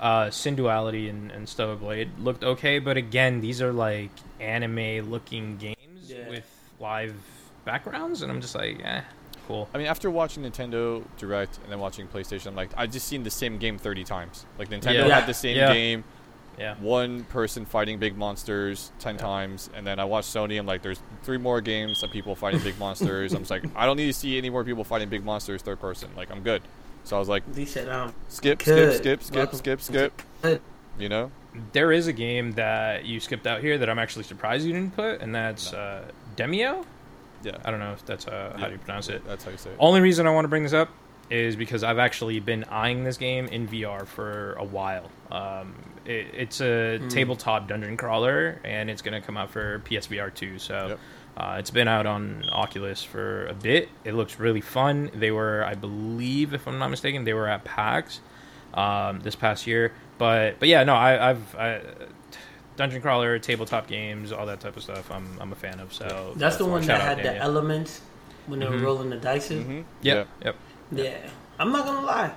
Uh, 0.00 0.30
Sin 0.30 0.54
Duality 0.56 1.08
and, 1.08 1.30
and 1.30 1.48
Stellar 1.48 1.76
Blade 1.76 2.10
looked 2.18 2.44
okay, 2.44 2.78
but 2.78 2.96
again, 2.96 3.40
these 3.40 3.60
are 3.62 3.72
like 3.72 4.10
anime 4.40 5.10
looking 5.10 5.56
games 5.56 5.76
Yeah. 6.04 6.28
with 6.28 6.44
live 6.78 7.14
backgrounds, 7.64 8.22
and 8.22 8.30
I'm 8.30 8.40
just 8.40 8.54
like, 8.54 8.78
eh, 8.84 9.00
cool. 9.48 9.68
I 9.74 9.78
mean, 9.78 9.86
after 9.86 10.10
watching 10.10 10.42
Nintendo 10.44 11.02
Direct 11.18 11.58
and 11.62 11.72
then 11.72 11.78
watching 11.78 12.06
PlayStation, 12.08 12.48
I'm 12.48 12.54
like, 12.56 12.70
I've 12.76 12.90
just 12.92 13.08
seen 13.08 13.22
the 13.22 13.30
same 13.30 13.58
game 13.58 13.78
30 13.78 14.04
times. 14.04 14.44
Like, 14.58 14.68
Nintendo 14.68 15.08
Yeah. 15.08 15.18
had 15.18 15.26
the 15.26 15.34
same 15.34 15.56
Yeah. 15.56 15.72
game, 15.72 16.04
Yeah. 16.58 16.74
one 16.80 17.24
person 17.24 17.64
fighting 17.66 17.98
big 17.98 18.16
monsters 18.16 18.90
10 19.00 19.16
Yeah. 19.16 19.20
times, 19.20 19.68
and 19.74 19.86
then 19.86 19.98
I 19.98 20.04
watched 20.04 20.28
Sony, 20.34 20.58
I'm 20.58 20.66
like, 20.66 20.82
there's 20.82 21.00
three 21.22 21.38
more 21.38 21.60
games 21.60 22.02
of 22.02 22.10
people 22.10 22.34
fighting 22.34 22.60
big 22.60 22.78
monsters. 22.78 23.32
I'm 23.34 23.40
just 23.40 23.50
like, 23.50 23.64
I 23.76 23.84
don't 23.86 23.96
need 23.96 24.06
to 24.06 24.12
see 24.12 24.38
any 24.38 24.48
more 24.50 24.64
people 24.64 24.84
fighting 24.84 25.08
big 25.08 25.24
monsters 25.24 25.62
third 25.62 25.80
person. 25.80 26.08
Like, 26.16 26.30
I'm 26.30 26.42
good. 26.42 26.62
So 27.04 27.14
I 27.16 27.18
was 27.18 27.28
like, 27.28 27.42
He 27.54 27.64
said, 27.66 27.88
um, 27.88 28.14
skip, 28.28 28.58
Good. 28.64 28.94
skip, 28.94 29.02
skip, 29.02 29.22
skip, 29.22 29.36
Welcome. 29.36 29.58
skip, 29.58 29.80
skip. 29.82 30.22
Good. 30.42 30.60
You 30.98 31.08
know? 31.08 31.30
There 31.72 31.92
is 31.92 32.06
a 32.06 32.12
game 32.12 32.52
that 32.52 33.04
you 33.04 33.20
skipped 33.20 33.46
out 33.46 33.60
here 33.60 33.78
that 33.78 33.88
I'm 33.88 33.98
actually 33.98 34.24
surprised 34.24 34.66
you 34.66 34.72
didn't 34.72 34.94
put, 34.96 35.20
and 35.20 35.34
that's 35.34 35.72
uh, 35.72 36.02
Demeo. 36.36 36.84
Yeah. 37.42 37.58
I 37.64 37.70
don't 37.70 37.80
know 37.80 37.92
if 37.92 38.04
that's 38.04 38.26
uh, 38.26 38.56
how 38.58 38.66
do 38.66 38.72
you 38.72 38.78
pronounce 38.78 39.08
it. 39.08 39.24
That's 39.26 39.44
how 39.44 39.50
you 39.50 39.56
say 39.56 39.70
it. 39.70 39.76
Only 39.78 40.00
reason 40.00 40.26
I 40.26 40.30
want 40.30 40.44
to 40.44 40.48
bring 40.48 40.62
this 40.64 40.72
up 40.72 40.88
is 41.30 41.54
because 41.54 41.84
I've 41.84 41.98
actually 41.98 42.40
been 42.40 42.64
eyeing 42.64 43.04
this 43.04 43.16
game 43.18 43.46
in 43.48 43.68
VR 43.68 44.06
for 44.06 44.54
a 44.54 44.64
while. 44.64 45.10
Um, 45.30 45.74
it, 46.06 46.26
it's 46.34 46.60
a 46.60 46.98
Hmm. 46.98 47.08
tabletop 47.08 47.68
dungeon 47.68 47.96
crawler, 47.96 48.60
and 48.64 48.88
it's 48.90 49.02
going 49.02 49.20
to 49.20 49.26
come 49.26 49.36
out 49.36 49.50
for 49.50 49.80
PSVR 49.80 50.30
2. 50.34 50.58
So 50.58 50.86
Yep. 50.88 50.98
uh, 51.36 51.56
it's 51.58 51.70
been 51.70 51.88
out 51.88 52.06
on 52.06 52.44
Oculus 52.52 53.02
for 53.02 53.46
a 53.46 53.54
bit. 53.54 53.88
It 54.04 54.14
looks 54.14 54.38
really 54.38 54.60
fun. 54.60 55.10
They 55.14 55.30
were, 55.30 55.64
I 55.64 55.74
believe, 55.74 56.54
if 56.54 56.66
I'm 56.66 56.78
not 56.78 56.88
mistaken, 56.88 57.24
they 57.24 57.34
were 57.34 57.48
at 57.48 57.64
PAX 57.64 58.20
um, 58.74 59.20
this 59.20 59.34
past 59.36 59.66
year. 59.66 59.92
But 60.18 60.58
but 60.58 60.68
yeah, 60.68 60.84
no, 60.84 60.94
I, 60.94 61.30
I've 61.30 61.54
I, 61.56 61.80
dungeon 62.76 63.00
crawler, 63.02 63.38
tabletop 63.38 63.86
games, 63.86 64.32
all 64.32 64.46
that 64.46 64.60
type 64.60 64.76
of 64.76 64.82
stuff. 64.82 65.10
I'm 65.10 65.26
I'm 65.40 65.52
a 65.52 65.54
fan 65.56 65.80
of. 65.80 65.92
So 65.92 66.32
that's 66.36 66.56
the 66.56 66.64
one 66.66 66.82
that 66.86 67.00
had 67.00 67.18
the 67.18 67.22
Daniel. 67.24 67.42
elements 67.44 68.00
when 68.46 68.58
they 68.60 68.66
were 68.66 68.76
Mhm. 68.76 68.82
rolling 68.82 69.10
the 69.10 69.16
dice. 69.16 69.48
Mm-hmm. 69.50 69.82
Yep, 70.02 70.28
yep. 70.44 70.56
Yeah. 70.92 71.16
I'm 71.58 71.72
not 71.72 71.84
going 71.84 71.98
to 72.00 72.06
lie. 72.06 72.32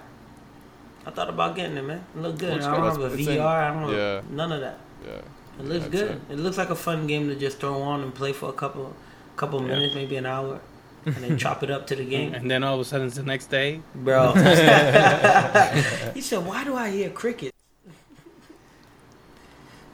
I 1.05 1.11
thought 1.11 1.29
about 1.29 1.55
getting 1.55 1.77
it, 1.77 1.83
man. 1.83 2.03
It 2.15 2.21
looked 2.21 2.39
good. 2.39 2.53
Looks 2.53 2.65
I 2.65 2.71
don't 2.75 2.81
good. 2.95 3.01
have 3.03 3.11
a 3.11 3.15
It's 3.15 3.27
VR. 3.27 3.31
in- 3.31 3.41
I 3.41 3.67
don't 3.73 3.81
have 3.89 3.91
yeah. 3.93 4.21
none 4.35 4.51
of 4.51 4.61
that. 4.61 4.77
Yeah. 5.05 5.11
It 5.59 5.65
looks 5.65 5.85
That's 5.85 5.91
good. 5.91 6.11
it. 6.11 6.21
It. 6.33 6.39
looks 6.39 6.57
like 6.57 6.69
a 6.69 6.75
fun 6.75 7.07
game 7.07 7.27
to 7.29 7.35
just 7.35 7.59
throw 7.59 7.81
on 7.81 8.01
and 8.01 8.13
play 8.13 8.33
for 8.33 8.49
a 8.49 8.53
couple 8.53 8.93
couple 9.35 9.61
Yeah. 9.61 9.67
minutes, 9.67 9.95
maybe 9.95 10.15
an 10.17 10.25
hour, 10.25 10.59
and 11.05 11.15
then 11.15 11.37
chop 11.37 11.63
it 11.63 11.71
up 11.71 11.87
to 11.87 11.95
the 11.95 12.03
game. 12.15 12.33
And 12.33 12.49
then 12.51 12.63
all 12.63 12.75
of 12.75 12.81
a 12.81 12.85
sudden, 12.85 13.07
it's 13.07 13.15
the 13.15 13.23
next 13.23 13.47
day. 13.49 13.81
Bro. 13.95 14.31
he 16.13 16.21
said, 16.21 16.45
Why 16.45 16.63
do 16.63 16.75
I 16.75 16.89
hear 16.91 17.09
cricket? 17.09 17.53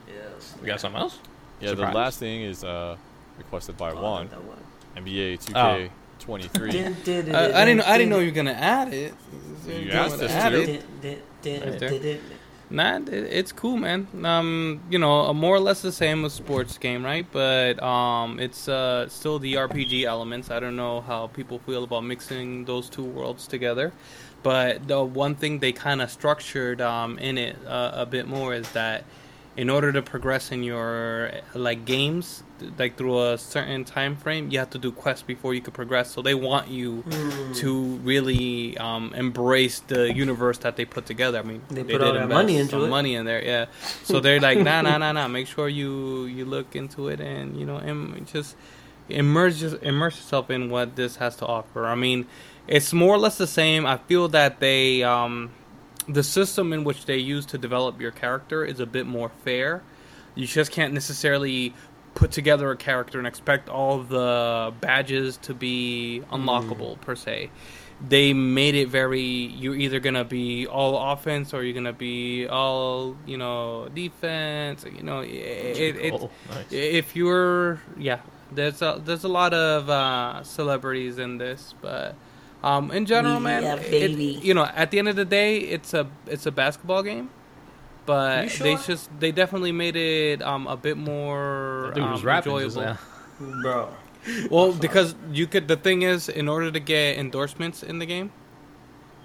yes. 0.07 0.55
We 0.61 0.67
got 0.67 0.79
something 0.79 0.99
else? 1.01 1.19
Yeah, 1.59 1.69
Surprise. 1.69 1.91
the 1.93 1.97
last 1.97 2.19
thing 2.19 2.41
is 2.41 2.63
uh, 2.63 2.97
requested 3.37 3.77
by 3.77 3.91
Oh, 3.91 4.01
Juan. 4.01 4.27
that 4.29 4.43
one. 4.43 4.57
NBA 4.97 5.39
Oh. 5.55 5.87
2K 6.19 6.25
23. 6.25 6.71
Dun, 6.71 6.95
dun, 7.03 7.25
dun, 7.25 7.35
I, 7.35 7.61
I 7.61 7.65
didn't. 7.65 7.81
I 7.81 7.97
didn't 7.97 8.09
know 8.09 8.19
you 8.19 8.27
were 8.27 8.35
gonna 8.35 8.51
add 8.51 8.93
it. 8.93 9.13
You 9.67 9.85
Don't 9.85 9.95
asked 9.95 10.11
wanna 10.17 10.25
us 10.25 10.31
add 10.31 10.49
to. 10.49 10.81
it. 11.03 12.21
Nah, 12.69 12.97
it, 12.97 13.09
it's 13.09 13.51
cool, 13.51 13.77
man. 13.77 14.07
Um, 14.23 14.81
you 14.89 14.97
know, 14.97 15.31
more 15.33 15.55
or 15.55 15.59
less 15.59 15.81
the 15.81 15.91
same 15.91 16.25
as 16.25 16.33
sports 16.33 16.77
game, 16.77 17.05
right? 17.05 17.25
But 17.31 17.81
um, 17.81 18.39
it's 18.39 18.67
uh 18.67 19.07
still 19.09 19.39
the 19.39 19.53
RPG 19.55 20.03
elements. 20.03 20.49
I 20.49 20.59
don't 20.59 20.75
know 20.75 21.01
how 21.01 21.27
people 21.27 21.59
feel 21.59 21.83
about 21.83 22.03
mixing 22.03 22.65
those 22.65 22.89
two 22.89 23.03
worlds 23.03 23.47
together, 23.47 23.93
but 24.43 24.87
the 24.87 25.03
one 25.03 25.35
thing 25.35 25.59
they 25.59 25.71
kind 25.73 26.01
of 26.01 26.09
structured 26.09 26.81
um 26.81 27.19
in 27.19 27.37
it 27.37 27.55
uh, 27.67 27.91
a 27.93 28.05
bit 28.05 28.27
more 28.27 28.53
is 28.53 28.69
that 28.71 29.03
in 29.57 29.69
order 29.69 29.91
to 29.93 30.01
progress 30.01 30.51
in 30.51 30.63
your 30.63 31.31
like 31.53 31.85
games 31.85 32.43
like 32.77 32.97
through 32.97 33.21
a 33.31 33.37
certain 33.37 33.83
time 33.85 34.15
frame 34.15 34.49
you 34.51 34.59
have 34.59 34.69
to 34.69 34.77
do 34.77 34.91
quests 34.91 35.23
before 35.23 35.53
you 35.53 35.61
can 35.61 35.71
progress 35.73 36.11
so 36.11 36.21
they 36.21 36.33
want 36.35 36.67
you 36.69 37.01
Hmm. 37.03 37.53
to 37.53 37.83
really 38.03 38.77
um, 38.77 39.13
embrace 39.15 39.79
the 39.87 40.13
universe 40.13 40.57
that 40.59 40.75
they 40.75 40.85
put 40.85 41.05
together. 41.05 41.39
I 41.39 41.43
mean, 41.43 41.61
They 41.69 41.83
put 41.83 42.01
all 42.01 42.13
that 42.13 42.27
money 42.29 42.57
into 42.57 42.83
it. 42.83 42.89
money 42.89 43.15
in 43.15 43.25
there, 43.25 43.43
yeah. 43.43 43.65
So 44.03 44.19
they're 44.19 44.39
like, 44.39 44.57
nah, 44.59 44.81
nah, 44.81 44.97
nah, 44.97 45.11
nah. 45.17 45.27
Make 45.27 45.47
sure 45.47 45.67
you 45.69 46.25
you 46.25 46.43
look 46.45 46.75
into 46.75 47.07
it 47.09 47.19
and 47.21 47.57
you 47.59 47.65
know, 47.65 47.79
Im- 47.81 48.25
just 48.31 48.55
immerse 49.09 49.61
immerse 49.81 50.15
yourself 50.17 50.49
in 50.49 50.69
what 50.69 50.95
this 50.95 51.17
has 51.17 51.35
to 51.37 51.45
offer. 51.45 51.85
I 51.87 51.95
mean, 51.95 52.25
it's 52.67 52.91
more 52.93 53.15
or 53.15 53.19
less 53.19 53.37
the 53.37 53.47
same. 53.47 53.85
I 53.85 53.97
feel 53.97 54.27
that 54.29 54.59
they 54.59 55.03
um, 55.03 55.51
the 56.07 56.23
system 56.23 56.73
in 56.73 56.83
which 56.83 57.05
they 57.05 57.17
use 57.17 57.45
to 57.47 57.57
develop 57.57 57.99
your 57.99 58.11
character 58.11 58.63
is 58.65 58.79
a 58.79 58.85
bit 58.85 59.05
more 59.05 59.29
fair. 59.43 59.81
You 60.35 60.45
just 60.47 60.71
can't 60.71 60.93
necessarily 60.93 61.73
put 62.13 62.31
together 62.31 62.71
a 62.71 62.77
character 62.77 63.17
and 63.17 63.27
expect 63.27 63.67
all 63.69 63.99
the 63.99 64.73
badges 64.81 65.37
to 65.37 65.53
be 65.53 66.21
unlockable 66.31 66.99
per 67.01 67.15
se. 67.15 67.49
They 68.05 68.33
made 68.33 68.75
it 68.75 68.89
very 68.89 69.21
you're 69.21 69.75
either 69.75 69.99
gonna 70.01 70.25
be 70.25 70.67
all 70.67 71.13
offense 71.13 71.53
or 71.53 71.63
you're 71.63 71.73
gonna 71.73 71.93
be 71.93 72.45
all 72.47 73.15
you 73.25 73.37
know 73.37 73.87
defense. 73.93 74.85
You 74.85 75.01
know, 75.03 75.21
it, 75.21 75.29
it, 75.29 75.95
it, 75.97 76.13
Oh, 76.13 76.29
nice. 76.49 76.65
if 76.71 77.15
you're 77.15 77.81
yeah, 77.97 78.19
there's 78.51 78.81
a 78.81 79.01
there's 79.03 79.23
a 79.23 79.29
lot 79.29 79.53
of 79.53 79.89
uh, 79.89 80.43
celebrities 80.43 81.17
in 81.19 81.37
this, 81.37 81.73
but 81.81 82.15
um, 82.65 82.91
in 82.91 83.05
general, 83.05 83.39
man, 83.39 83.63
Yeah, 83.63 83.75
it- 83.75 84.11
you 84.43 84.53
know, 84.53 84.65
at 84.65 84.91
the 84.91 84.99
end 84.99 85.07
of 85.07 85.15
the 85.15 85.25
day, 85.25 85.57
it's 85.59 85.93
a 85.93 86.07
it's 86.27 86.45
a 86.45 86.51
basketball 86.51 87.03
game. 87.03 87.29
But 88.05 88.53
You 88.59 88.63
they 88.63 88.75
just 88.75 89.09
they 89.19 89.31
definitely 89.31 89.71
made 89.71 89.95
it 89.95 90.41
um, 90.41 90.67
a 90.67 90.77
bit 90.77 90.97
more 90.97 91.91
Dude 91.95 92.03
was 92.03 92.21
um, 92.21 92.25
rapping 92.27 92.57
just 92.59 92.77
enjoyable. 92.77 92.97
Bro. 93.61 93.89
Well, 94.49 94.73
because 94.73 95.15
you 95.31 95.47
could. 95.47 95.67
The 95.67 95.75
thing 95.77 96.01
is, 96.03 96.29
in 96.29 96.47
order 96.47 96.71
to 96.71 96.79
get 96.79 97.17
endorsements 97.17 97.83
in 97.83 97.99
the 97.99 98.05
game, 98.05 98.31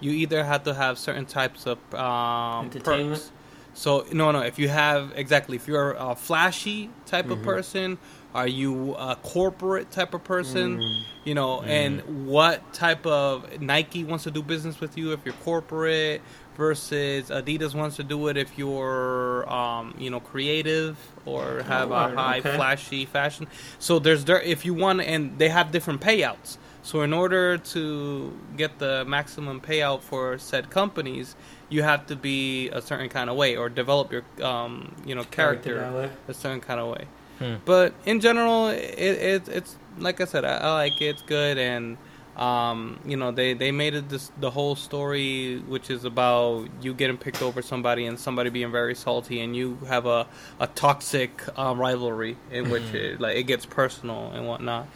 you 0.01 0.13
either 0.13 0.45
have 0.45 0.63
to 0.65 0.75
have 0.75 0.99
certain 0.99 1.27
types 1.27 1.67
of 1.67 1.79
um, 1.95 2.67
Entertainment? 2.67 3.21
perks. 3.21 3.33
So 3.75 4.05
no, 4.13 4.31
no. 4.33 4.41
If 4.41 4.59
you 4.59 4.69
have 4.69 5.13
exactly, 5.15 5.57
if 5.57 5.69
you're 5.69 5.93
a 5.99 6.15
flashy 6.15 6.91
type 7.07 7.27
Mm-hmm. 7.27 7.33
of 7.33 7.43
person, 7.43 7.99
are 8.35 8.49
you 8.49 8.95
a 8.95 9.17
corporate 9.23 9.91
type 9.91 10.15
of 10.15 10.25
person? 10.25 10.79
Mm. 10.79 11.03
You 11.25 11.35
know, 11.35 11.63
and 11.63 12.27
what 12.27 12.73
type 12.73 13.05
of 13.07 13.61
Nike 13.61 14.05
wants 14.05 14.25
to 14.25 14.31
do 14.31 14.43
business 14.43 14.81
with 14.81 14.97
you 14.97 15.13
if 15.13 15.21
you're 15.25 15.35
corporate 15.35 16.23
versus 16.57 17.31
Adidas 17.31 17.75
wants 17.75 17.97
to 17.97 18.03
do 18.03 18.29
it 18.29 18.37
if 18.37 18.59
you're, 18.59 19.51
um, 19.51 19.95
you 19.99 20.11
know, 20.11 20.21
creative 20.21 20.97
or 21.25 21.63
have 21.63 21.91
a 21.91 22.09
high 22.09 22.39
okay. 22.39 22.55
flashy 22.57 23.07
fashion. 23.07 23.47
So 23.79 23.99
there's 23.99 24.25
there 24.25 24.41
if 24.41 24.65
you 24.65 24.75
want, 24.75 25.01
and 25.01 25.39
they 25.39 25.49
have 25.49 25.73
different 25.73 26.01
payouts. 26.01 26.59
So 26.83 27.03
in 27.03 27.13
order 27.13 27.59
to 27.59 28.39
get 28.57 28.79
the 28.79 29.05
maximum 29.05 29.61
payout 29.61 30.01
for 30.01 30.39
said 30.39 30.71
companies, 30.71 31.37
you 31.69 31.83
have 31.83 32.07
to 32.07 32.17
be 32.17 32.69
a 32.71 32.81
certain 32.81 33.09
kind 33.09 33.29
of 33.29 33.37
way 33.37 33.57
or 33.57 33.69
develop 33.69 34.13
your, 34.13 34.25
um, 34.43 34.95
you 35.05 35.15
know, 35.15 35.25
character, 35.25 36.11
a 36.29 36.35
certain 36.35 36.61
kind 36.61 36.81
of 36.81 36.89
way. 36.89 37.07
Hmm. 37.41 37.57
But 37.65 37.95
in 38.07 38.21
general, 38.21 38.69
it, 38.69 38.81
it 38.99 39.49
it's 39.49 39.79
like 39.99 40.21
I 40.21 40.27
said, 40.27 40.45
I, 40.47 40.59
I 40.59 40.75
like 40.75 41.03
it. 41.03 41.07
It's 41.07 41.23
good, 41.23 41.59
and 41.59 41.99
um, 42.37 43.01
you 43.07 43.17
know 43.17 43.33
they 43.33 43.55
they 43.55 43.73
made 43.73 43.95
it 43.95 44.11
this 44.11 44.31
the 44.39 44.51
whole 44.51 44.77
story, 44.77 45.59
which 45.67 45.91
is 45.91 46.05
about 46.05 46.69
you 46.83 46.95
getting 46.95 47.19
picked 47.19 47.43
over 47.43 47.63
somebody 47.63 48.07
and 48.07 48.21
somebody 48.21 48.51
being 48.51 48.73
very 48.73 48.95
salty, 48.95 49.41
and 49.41 49.57
you 49.57 49.79
have 49.89 50.07
a 50.07 50.29
a 50.61 50.69
toxic 50.69 51.43
um, 51.59 51.81
rivalry 51.81 52.39
in 52.51 52.71
which 52.71 52.93
Mm-hmm. 52.93 52.97
it, 52.97 53.21
like 53.21 53.37
it 53.39 53.45
gets 53.45 53.67
personal 53.67 54.33
and 54.33 54.47
whatnot. 54.47 54.89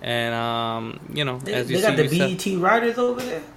And 0.00 0.32
um, 0.32 1.00
you 1.12 1.24
know, 1.24 1.38
They, 1.38 1.54
as 1.54 1.68
you 1.68 1.76
they 1.76 1.82
see, 1.82 1.88
got 1.88 1.96
the 1.96 2.04
yourself- 2.04 2.44
BET 2.44 2.60
writers 2.60 2.98
over 2.98 3.20
there. 3.20 3.42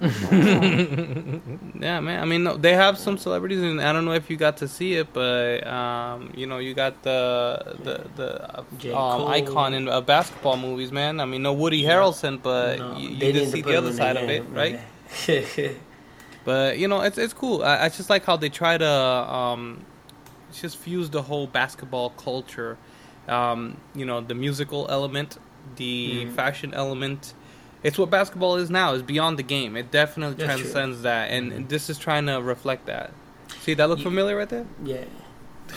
yeah, 1.80 2.00
man. 2.00 2.20
I 2.20 2.24
mean, 2.24 2.42
no, 2.42 2.56
they 2.56 2.74
have 2.74 2.98
some 2.98 3.16
celebrities, 3.16 3.60
and 3.62 3.80
I 3.80 3.92
don't 3.92 4.04
know 4.04 4.12
if 4.12 4.28
you 4.28 4.36
got 4.36 4.56
to 4.56 4.66
see 4.68 4.94
it, 4.94 5.12
but 5.12 5.64
um, 5.66 6.32
you 6.34 6.46
know, 6.46 6.58
you 6.58 6.74
got 6.74 7.00
the 7.04 7.76
the 7.84 8.04
the 8.16 8.64
J. 8.78 8.92
um, 8.92 9.26
icon 9.28 9.72
in 9.74 9.88
uh, 9.88 10.00
basketball 10.00 10.56
movies, 10.56 10.90
man. 10.90 11.20
I 11.20 11.26
mean, 11.26 11.42
no 11.42 11.52
Woody 11.52 11.82
Harrelson, 11.84 12.42
but 12.42 12.78
No, 12.80 12.96
you, 12.96 13.10
you 13.10 13.16
did 13.18 13.34
need 13.34 13.40
to 13.44 13.50
see 13.50 13.62
the 13.62 13.76
other 13.76 13.92
side 13.92 14.16
of 14.16 14.28
it, 14.28 14.42
right? 14.50 14.80
But 16.44 16.78
you 16.78 16.88
know, 16.88 17.02
it's 17.02 17.18
it's 17.18 17.32
cool. 17.32 17.62
I, 17.62 17.84
I 17.84 17.88
just 17.88 18.10
like 18.10 18.24
how 18.24 18.36
they 18.36 18.48
try 18.48 18.76
to 18.76 18.88
um, 18.88 19.84
just 20.52 20.76
fuse 20.76 21.08
the 21.08 21.22
whole 21.22 21.46
basketball 21.46 22.10
culture. 22.10 22.78
Um, 23.28 23.76
you 23.94 24.04
know, 24.04 24.20
the 24.20 24.34
musical 24.34 24.88
element, 24.90 25.38
the 25.76 26.26
Mhm. 26.26 26.34
fashion 26.34 26.74
element. 26.74 27.34
It's 27.82 27.98
what 27.98 28.10
basketball 28.10 28.56
is 28.56 28.70
now. 28.70 28.92
Is 28.94 29.02
beyond 29.02 29.38
the 29.38 29.42
game. 29.42 29.76
It 29.76 29.90
definitely 29.90 30.36
That's 30.36 30.54
true. 30.60 30.70
transcends 30.70 31.02
that, 31.02 31.30
and 31.30 31.68
this 31.68 31.90
is 31.90 31.98
trying 31.98 32.26
to 32.26 32.40
reflect 32.40 32.86
that. 32.86 33.12
See, 33.62 33.74
that 33.74 33.88
look 33.88 34.00
familiar 34.00 34.36
right 34.36 34.48
there? 34.48 34.66
Yeah. 34.84 35.04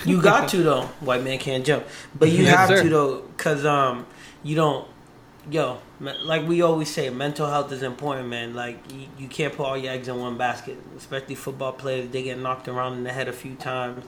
You 0.05 0.21
got 0.21 0.49
to 0.49 0.57
though. 0.61 0.81
White 0.99 1.23
man 1.23 1.39
can't 1.39 1.65
jump, 1.65 1.85
but 2.17 2.29
you 2.29 2.43
Yes, 2.43 2.55
have 2.55 2.69
sir. 2.69 2.83
to 2.83 2.89
though, 2.89 3.23
cause 3.37 3.65
um, 3.65 4.05
you 4.43 4.55
don't. 4.55 4.87
Yo, 5.49 5.77
like 6.23 6.47
we 6.47 6.63
always 6.63 6.89
say, 6.89 7.07
mental 7.11 7.47
health 7.47 7.71
is 7.71 7.83
important, 7.83 8.27
man. 8.29 8.55
Like 8.55 8.79
you, 8.91 9.05
you 9.19 9.27
can't 9.27 9.55
put 9.55 9.63
all 9.65 9.77
your 9.77 9.93
eggs 9.93 10.07
in 10.07 10.19
one 10.19 10.37
basket. 10.37 10.77
Especially 10.97 11.35
football 11.35 11.71
players, 11.71 12.09
they 12.09 12.23
get 12.23 12.39
knocked 12.39 12.67
around 12.67 12.93
in 12.93 13.03
the 13.03 13.11
head 13.13 13.27
a 13.27 13.33
few 13.33 13.53
times. 13.55 14.05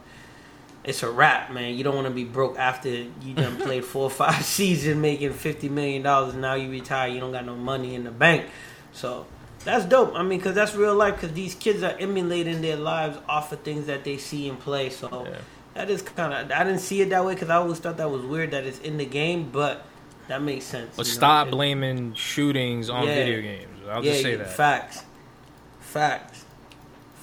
It's 0.87 1.03
a 1.03 1.11
wrap, 1.11 1.51
man. 1.51 1.75
You 1.75 1.83
don't 1.83 1.95
want 1.95 2.07
to 2.07 2.13
be 2.13 2.23
broke 2.23 2.57
after 2.57 2.89
you 2.89 3.33
done 3.35 3.57
played 3.61 3.83
four 3.85 4.03
or 4.05 4.09
five 4.09 4.43
seasons, 4.57 4.95
making 4.97 5.33
fifty 5.33 5.69
million 5.69 6.01
dollars. 6.01 6.33
Now 6.33 6.53
you 6.55 6.71
retire, 6.71 7.09
you 7.09 7.19
don't 7.19 7.33
got 7.33 7.45
no 7.45 7.55
money 7.55 7.93
in 7.93 8.03
the 8.05 8.11
bank. 8.11 8.45
So 8.93 9.25
that's 9.65 9.83
dope. 9.85 10.15
I 10.15 10.23
mean, 10.23 10.39
cause 10.39 10.55
that's 10.55 10.73
real 10.75 10.95
life. 10.95 11.19
Cause 11.19 11.33
these 11.33 11.53
kids 11.55 11.83
are 11.83 11.95
emulating 11.99 12.61
their 12.61 12.77
lives 12.77 13.17
off 13.27 13.51
of 13.51 13.59
things 13.59 13.87
that 13.87 14.03
they 14.05 14.17
see 14.17 14.47
and 14.47 14.57
play. 14.59 14.89
So 14.89 15.25
Yeah. 15.29 15.37
that 15.73 15.89
is 15.89 16.01
kind 16.01 16.33
of. 16.33 16.51
I 16.57 16.63
didn't 16.63 16.79
see 16.79 17.01
it 17.01 17.09
that 17.09 17.25
way 17.25 17.33
because 17.33 17.49
I 17.49 17.55
always 17.57 17.79
thought 17.79 17.97
that 17.97 18.09
was 18.09 18.21
weird 18.23 18.51
that 18.51 18.63
it's 18.63 18.79
in 18.79 18.97
the 18.97 19.05
game, 19.05 19.49
but 19.51 19.85
that 20.29 20.41
makes 20.41 20.63
sense. 20.65 20.95
But 20.95 21.05
you 21.05 21.11
know? 21.11 21.17
stop 21.17 21.49
blaming 21.49 22.13
shootings 22.13 22.89
on 22.89 23.05
Yeah. 23.05 23.15
video 23.15 23.41
games. 23.41 23.67
I'll 23.89 24.03
yeah, 24.05 24.11
just 24.11 24.23
say 24.23 24.31
yeah, 24.31 24.37
that. 24.37 24.49
Facts. 24.55 25.03
Facts. 25.81 26.45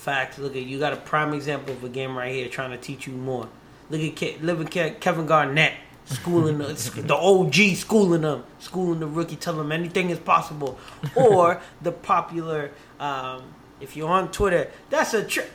Facts. 0.05 0.39
Look 0.39 0.55
at 0.55 0.63
you 0.65 0.79
got 0.79 0.93
a 0.93 0.97
prime 0.97 1.33
example 1.33 1.73
of 1.73 1.83
a 1.83 1.89
game 1.89 2.17
right 2.17 2.31
here 2.33 2.47
trying 2.49 2.73
to 2.73 2.77
teach 2.77 3.07
you 3.07 3.15
more. 3.15 3.49
Look 3.89 4.03
at 4.03 4.17
Ke- 4.17 4.43
living 4.43 4.67
Ke- 4.69 5.01
Kevin 5.01 5.25
Garnett 5.25 5.73
schooling 6.05 6.59
the, 6.59 6.67
the 7.07 7.15
OG 7.17 7.77
schooling 7.77 8.21
them, 8.21 8.45
schooling 8.59 9.01
the 9.01 9.07
rookie, 9.07 9.37
telling 9.37 9.61
them 9.61 9.73
anything 9.73 10.11
is 10.11 10.19
possible. 10.19 10.79
Or 11.15 11.59
the 11.81 11.91
popular, 11.91 12.71
um, 13.01 13.45
if 13.81 13.97
you're 13.97 14.11
on 14.11 14.31
Twitter, 14.31 14.71
that's 14.91 15.15
a 15.15 15.25
trick. 15.25 15.51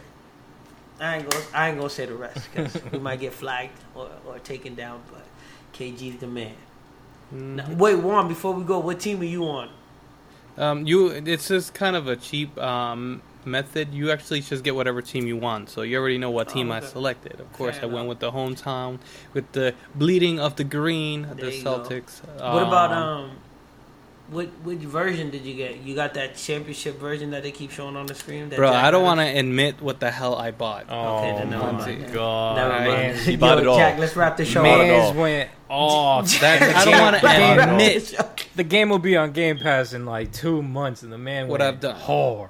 I 0.99 1.17
ain't 1.17 1.29
gonna 1.29 1.45
I 1.53 1.69
ain't 1.69 1.77
gonna 1.77 1.89
say 1.91 2.07
the 2.07 2.15
rest 2.15 2.49
because 2.51 2.75
we 2.91 2.97
might 2.97 3.19
get 3.19 3.33
flagged 3.33 3.71
or, 3.93 4.09
or 4.25 4.39
taken 4.39 4.73
down. 4.73 5.01
But 5.11 5.25
KG's 5.77 6.17
the 6.21 6.27
man. 6.27 6.55
Now, 7.31 7.65
Mhm. 7.65 7.77
wait, 7.77 7.99
Juan. 7.99 8.27
Before 8.27 8.53
we 8.55 8.63
go, 8.63 8.79
what 8.79 8.99
team 8.99 9.21
are 9.21 9.25
you 9.25 9.43
on? 9.45 9.69
Um, 10.57 10.87
you, 10.87 11.07
it's 11.07 11.47
just 11.47 11.73
kind 11.75 11.95
of 11.95 12.07
a 12.07 12.15
cheap 12.17 12.57
um, 12.57 13.21
method. 13.49 13.93
You 13.93 14.11
actually 14.11 14.41
just 14.41 14.63
get 14.63 14.75
whatever 14.75 15.01
team 15.01 15.27
you 15.27 15.37
want, 15.37 15.69
so 15.69 15.81
you 15.81 15.97
already 15.97 16.17
know 16.17 16.31
what 16.31 16.49
Oh, 16.49 16.53
team 16.53 16.71
I 16.71 16.79
selected. 16.79 17.39
Of 17.39 17.51
course, 17.53 17.75
Fair 17.77 17.89
I 17.89 17.93
went 17.93 18.07
with 18.07 18.19
the 18.19 18.31
hometown, 18.31 18.99
with 19.33 19.51
the 19.51 19.73
bleeding 19.95 20.39
of 20.39 20.55
the 20.55 20.63
green, 20.63 21.23
There 21.23 21.35
the 21.49 21.55
you 21.55 21.63
go. 21.63 21.79
Celtics. 21.79 22.23
What 22.37 22.63
about 22.63 22.91
um, 22.91 23.31
what 24.29 24.45
which 24.63 24.79
version 24.79 25.31
did 25.31 25.43
you 25.43 25.55
get? 25.55 25.77
You 25.77 25.95
got 25.95 26.13
that 26.13 26.35
championship 26.35 26.99
version 26.99 27.31
that 27.31 27.41
they 27.41 27.51
keep 27.51 27.71
showing 27.71 27.95
on 27.95 28.05
the 28.05 28.13
screen. 28.13 28.49
That 28.49 28.57
Bro, 28.57 28.69
Jack 28.71 28.83
I 28.85 28.91
don't 28.91 29.03
want 29.03 29.19
to 29.21 29.25
admit 29.25 29.81
what 29.81 29.99
the 29.99 30.11
hell 30.11 30.35
I 30.35 30.51
bought. 30.51 30.85
Oh 30.87 31.17
Okay, 31.17 31.31
then 31.39 31.49
never 31.49 31.63
my 31.65 31.71
mind. 31.79 32.13
god! 32.13 32.55
Never 32.57 32.69
man. 32.69 33.15
mind. 33.15 33.19
He 33.25 33.35
bought 33.43 33.57
Yo, 33.57 33.63
it 33.63 33.67
all. 33.67 33.77
Jack, 33.77 33.97
let's 33.97 34.15
wrap 34.15 34.37
the 34.37 34.45
show 34.45 34.61
Man. 34.61 34.79
up. 34.81 34.85
Man's 34.87 35.17
went 35.17 35.49
off. 35.69 36.39
That- 36.41 36.75
I 36.75 36.85
don't 36.85 37.01
wanna 37.01 37.71
admit 37.73 38.15
the 38.55 38.63
game 38.63 38.89
will 38.89 38.99
be 38.99 39.17
on 39.17 39.31
Game 39.31 39.57
Pass 39.57 39.93
in 39.93 40.05
like 40.05 40.31
two 40.31 40.61
months, 40.61 41.01
and 41.01 41.11
the 41.11 41.17
man 41.17 41.47
What 41.47 41.59
went 41.61 41.73
I've 41.73 41.79
done. 41.79 41.95
hard. 41.95 42.49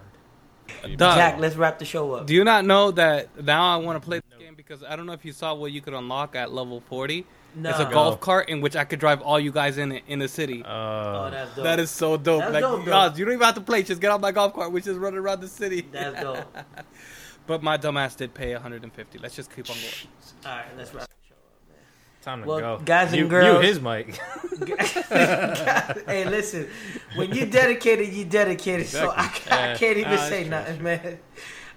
Dog, 0.95 1.17
Jack, 1.17 1.39
let's 1.39 1.55
wrap 1.55 1.79
the 1.79 1.85
show 1.85 2.13
up. 2.13 2.25
Do 2.27 2.33
you 2.33 2.43
not 2.43 2.65
know 2.65 2.91
that 2.91 3.43
now 3.43 3.73
I 3.73 3.77
want 3.77 4.01
to 4.01 4.05
play 4.05 4.19
this 4.29 4.39
game 4.39 4.55
because 4.55 4.83
I 4.83 4.95
don't 4.95 5.05
know 5.05 5.13
if 5.13 5.23
you 5.25 5.31
saw 5.33 5.53
what 5.53 5.71
you 5.71 5.81
could 5.81 5.93
unlock 5.93 6.35
at 6.35 6.51
level 6.51 6.81
40. 6.81 7.25
No. 7.55 7.71
It's 7.71 7.79
a 7.79 7.85
golf 7.85 8.19
cart 8.19 8.47
in 8.49 8.61
which 8.61 8.75
I 8.75 8.85
could 8.85 8.99
drive 8.99 9.21
all 9.23 9.39
you 9.39 9.51
guys 9.51 9.79
in 9.79 9.91
it 9.91 10.03
in 10.07 10.19
the 10.19 10.27
city. 10.27 10.61
Oh, 10.63 10.69
Uh, 10.69 11.29
that's 11.31 11.55
dope. 11.55 11.63
that 11.63 11.79
is 11.79 11.89
so 11.89 12.15
dope. 12.15 12.41
That's 12.41 12.53
like, 12.53 12.61
dope, 12.61 12.85
though. 12.85 12.91
guys, 12.91 13.17
you 13.17 13.25
don't 13.25 13.33
even 13.33 13.45
have 13.45 13.55
to 13.55 13.61
play. 13.61 13.81
Just 13.81 13.99
get 13.99 14.11
on 14.11 14.21
my 14.21 14.31
golf 14.31 14.53
cart. 14.53 14.71
We 14.71 14.81
just 14.81 14.99
run 14.99 15.15
around 15.15 15.41
the 15.41 15.47
city. 15.47 15.81
That's 15.91 16.21
dope. 16.21 16.45
But 17.47 17.63
my 17.63 17.79
dumbass 17.79 18.15
did 18.15 18.35
pay 18.35 18.53
150. 18.53 19.17
Let's 19.17 19.35
just 19.35 19.49
keep 19.55 19.67
on 19.71 19.75
going. 19.77 19.87
All 20.45 20.51
right, 20.55 20.77
let's 20.77 20.93
wrap. 20.93 21.09
Time 22.21 22.41
to 22.41 22.47
Well, 22.47 22.59
go. 22.59 22.79
guys 22.83 23.09
and 23.09 23.17
You- 23.17 23.27
girls- 23.27 23.63
you 23.63 23.67
his 23.69 23.79
mic. 23.81 24.19
hey, 25.09 26.25
listen, 26.27 26.67
when 27.15 27.31
you're 27.31 27.45
dedicated, 27.47 28.09
you're 28.13 28.25
dedicated. 28.27 28.87
So 28.87 29.09
I, 29.15 29.27
ca- 29.27 29.71
I 29.73 29.75
can't 29.75 29.97
even 29.97 30.11
Nah, 30.15 30.17
say 30.27 30.41
true. 30.41 30.49
nothing, 30.51 30.83
man. 30.83 31.19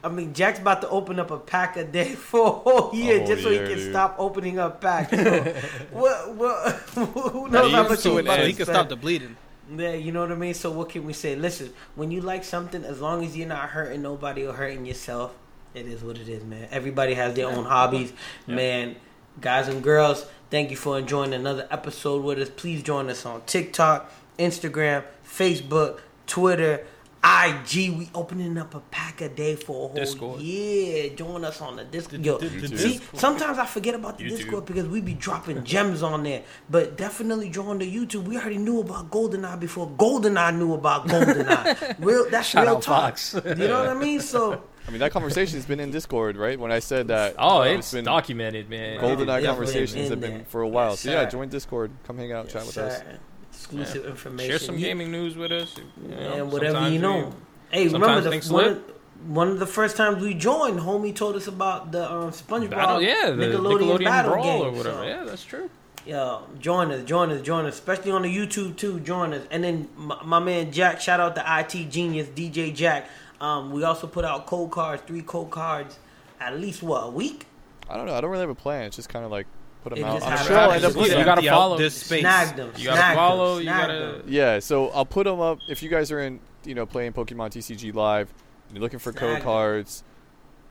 I 0.05 0.09
mean, 0.09 0.35
Jack's 0.35 0.59
about 0.59 0.81
to 0.83 0.89
open 0.89 1.21
up 1.21 1.31
a 1.31 1.39
pack 1.39 1.77
a 1.77 1.85
day 1.85 2.15
for 2.17 2.47
a 2.47 2.51
whole 2.51 2.95
year 2.95 3.19
whole 3.19 3.27
just 3.29 3.43
so 3.45 3.51
year, 3.51 3.63
he 3.63 3.69
can 3.69 3.79
dude. 3.79 3.91
stop 3.93 4.17
opening 4.19 4.59
up 4.59 4.81
packs. 4.81 5.11
So, 5.17 5.55
what, 5.93 6.35
what, 6.35 6.73
who 6.95 7.49
knows 7.49 7.67
He 7.67 7.73
how 7.73 7.79
used 7.83 7.91
much 7.91 8.03
to 8.03 8.19
it, 8.19 8.27
so 8.27 8.37
he 8.45 8.53
can 8.53 8.65
spend. 8.67 8.77
stop 8.77 8.89
the 8.89 8.97
bleeding. 8.97 9.37
Yeah, 9.75 9.93
you 9.93 10.11
know 10.13 10.21
what 10.23 10.33
I 10.33 10.35
mean? 10.35 10.55
So 10.55 10.71
what 10.73 10.89
can 10.91 11.07
we 11.07 11.13
say? 11.13 11.37
Listen, 11.37 11.73
when 11.95 12.11
you 12.11 12.21
like 12.21 12.43
something, 12.45 12.85
as 12.85 13.01
long 13.01 13.25
as 13.25 13.37
you're 13.37 13.49
not 13.49 13.71
hurting 13.71 14.03
nobody 14.03 14.45
or 14.45 14.53
hurting 14.53 14.85
yourself, 14.85 15.33
it 15.73 15.87
is 15.87 16.03
what 16.03 16.19
it 16.19 16.29
is, 16.29 16.43
man. 16.45 16.67
Everybody 16.73 17.15
has 17.15 17.35
their 17.35 17.47
own 17.47 17.65
hobbies. 17.65 18.13
Man, 18.47 18.97
guys 19.41 19.69
and 19.69 19.83
girls, 19.83 20.27
thank 20.51 20.71
you 20.71 20.77
for 20.77 20.99
enjoying 20.99 21.33
another 21.33 21.67
episode 21.71 22.23
with 22.25 22.39
us. 22.39 22.51
Please 22.51 22.83
join 22.83 23.09
us 23.11 23.25
on 23.27 23.43
TikTok, 23.47 24.11
Instagram, 24.39 25.05
Facebook, 25.27 26.01
Twitter, 26.27 26.87
IG. 27.25 27.91
We 27.97 28.11
opening 28.17 28.59
up 28.59 28.75
a 28.75 28.81
pack 28.81 29.21
a 29.21 29.29
day 29.29 29.55
for 29.55 29.73
a 29.73 29.89
whole 29.89 29.95
Discord. 29.95 30.41
year. 30.41 31.11
Join 31.11 31.45
us 31.45 31.61
on 31.61 31.77
the 31.77 31.85
Discord. 31.85 32.25
Yo, 32.25 32.39
YouTube. 32.39 32.77
see, 32.77 33.01
sometimes 33.15 33.59
I 33.59 33.67
forget 33.67 33.95
about 33.95 34.19
the 34.19 34.25
YouTube. 34.25 34.37
Discord 34.39 34.67
because 34.67 34.87
we 34.89 35.01
be 35.01 35.15
dropping 35.15 35.63
gems 35.63 36.03
on 36.03 36.25
there. 36.25 36.43
But 36.69 36.97
definitely 36.97 37.49
join 37.49 37.79
the 37.79 37.87
YouTube. 37.91 38.25
We 38.25 38.37
already 38.37 38.59
knew 38.59 38.81
about 38.81 39.11
GoldenEye 39.11 39.61
before 39.61 39.89
GoldenEye 39.91 40.57
knew 40.59 40.75
about 40.75 41.07
GoldenEye. 41.07 41.97
real, 42.05 42.29
that's 42.29 42.49
Shout 42.49 42.67
real 42.67 42.81
talk. 42.81 43.19
Fox. 43.19 43.35
You 43.35 43.69
know 43.69 43.79
what 43.79 43.89
I 43.89 43.95
mean? 43.95 44.21
So 44.21 44.61
I 44.87 44.91
mean, 44.91 45.01
that 45.01 45.13
conversation's 45.13 45.65
been 45.65 45.81
in 45.81 45.91
Discord, 45.91 46.37
right? 46.37 46.59
When 46.59 46.73
I 46.73 46.81
said 46.81 47.09
that. 47.09 47.37
Oh, 47.39 47.61
uh, 47.61 47.65
it's 47.65 47.93
been 47.93 48.05
documented, 48.05 48.69
man. 48.69 49.01
GoldenEye 49.01 49.43
Yeah, 49.43 49.49
conversations 49.49 50.09
have 50.09 50.21
been 50.21 50.45
for 50.47 50.63
a 50.63 50.69
while. 50.69 50.91
Yes, 50.91 51.01
so 51.01 51.11
yeah, 51.11 51.25
join 51.29 51.49
Discord. 51.49 51.91
Come 52.05 52.19
hang 52.19 52.33
out, 52.33 52.49
chat 52.49 52.67
with 52.67 52.77
us. 52.79 52.99
Sir, 52.99 53.19
exclusive 53.51 54.07
information. 54.07 54.51
Share 54.51 54.59
some 54.59 54.77
gaming 54.77 55.13
news 55.13 55.37
with 55.37 55.53
us. 55.53 55.77
you 56.03 56.09
know, 56.09 56.17
and 56.17 56.53
whatever 56.53 56.75
sometimes 56.75 56.95
you 56.95 57.01
we- 57.01 57.07
know. 57.07 57.35
Hey, 57.71 57.89
remember 57.89 58.21
the 58.21 58.53
one 58.53 58.65
of, 58.67 58.83
one 59.29 59.49
of 59.49 59.59
the 59.59 59.67
first 59.67 59.97
times 59.97 60.23
we 60.23 60.35
joined, 60.35 60.79
homie 60.81 61.15
told 61.15 61.37
us 61.37 61.47
about 61.47 61.91
the 61.91 62.11
um, 62.11 62.31
SpongeBob 62.33 62.71
Battle, 62.71 63.01
yeah, 63.01 63.31
the 63.31 63.37
Nickelodeon, 63.47 63.81
Nickelodeon, 63.99 64.05
battle 64.05 64.33
Brawl 64.33 64.45
game. 64.45 64.63
or 64.63 64.71
whatever. 64.73 64.97
So, 64.97 65.03
Yeah, 65.05 65.25
that's 65.25 65.45
true. 65.45 65.71
Yo, 66.05 66.43
join 66.59 66.91
us, 66.91 67.05
join 67.05 67.31
us, 67.31 67.41
join 67.43 67.65
us, 67.65 67.75
especially 67.75 68.11
on 68.11 68.23
the 68.23 68.37
YouTube 68.37 68.77
too. 68.77 68.99
Join 69.01 69.33
us, 69.33 69.47
and 69.53 69.63
then 69.63 69.89
my, 69.97 70.21
my 70.25 70.39
man 70.41 70.73
Jack. 70.73 71.01
Shout 71.01 71.21
out 71.21 71.37
to 71.37 71.45
IT 71.61 71.91
Genius 71.91 72.27
DJ 72.29 72.75
Jack. 72.75 73.09
Um, 73.43 73.73
we 73.73 73.83
also 73.83 74.07
put 74.07 74.25
out 74.25 74.47
code 74.47 74.71
cards, 74.71 75.03
three 75.07 75.23
code 75.23 75.51
cards, 75.51 75.99
at 76.41 76.59
least 76.61 76.83
what 76.83 77.01
a 77.05 77.11
week. 77.11 77.47
I 77.91 77.97
don't 77.97 78.07
know. 78.07 78.15
I 78.15 78.21
don't 78.21 78.31
really 78.31 78.43
have 78.43 78.51
a 78.51 78.55
plan. 78.55 78.85
It's 78.85 78.97
just 78.97 79.09
kind 79.09 79.25
of 79.25 79.31
like 79.33 79.47
put 79.83 79.91
them 79.91 79.99
It 79.99 80.05
out. 80.07 80.15
just 80.21 80.27
I'm 80.29 80.47
sure 80.47 80.57
I'll 80.59 80.71
end 80.71 80.85
up 80.85 80.95
You 80.95 81.01
putting 81.01 81.25
gotta 81.25 81.43
follow- 81.49 81.77
this 81.77 81.97
space. 81.97 82.21
Snag 82.21 82.55
them. 82.57 82.73
You 82.77 82.85
gotta 82.85 82.97
snag 83.01 83.17
follow, 83.17 83.55
Them, 83.57 83.65
you 83.65 83.69
gotta- 83.71 83.93
them. 83.95 84.23
Yeah, 84.29 84.59
so 84.61 84.91
I'll 84.91 85.05
put 85.05 85.25
them 85.25 85.41
up. 85.41 85.59
If 85.69 85.83
you 85.83 85.89
guys 85.91 86.13
are 86.13 86.21
in, 86.21 86.39
you 86.65 86.75
know, 86.77 86.87
playing 86.87 87.13
Pokemon 87.15 87.51
TCG 87.51 87.91
Live, 87.93 88.33
and 88.69 88.77
you're 88.77 88.83
looking 88.83 89.01
for 89.01 89.11
Snag 89.11 89.21
code 89.21 89.37
'em. 89.39 89.43
cards. 89.43 90.05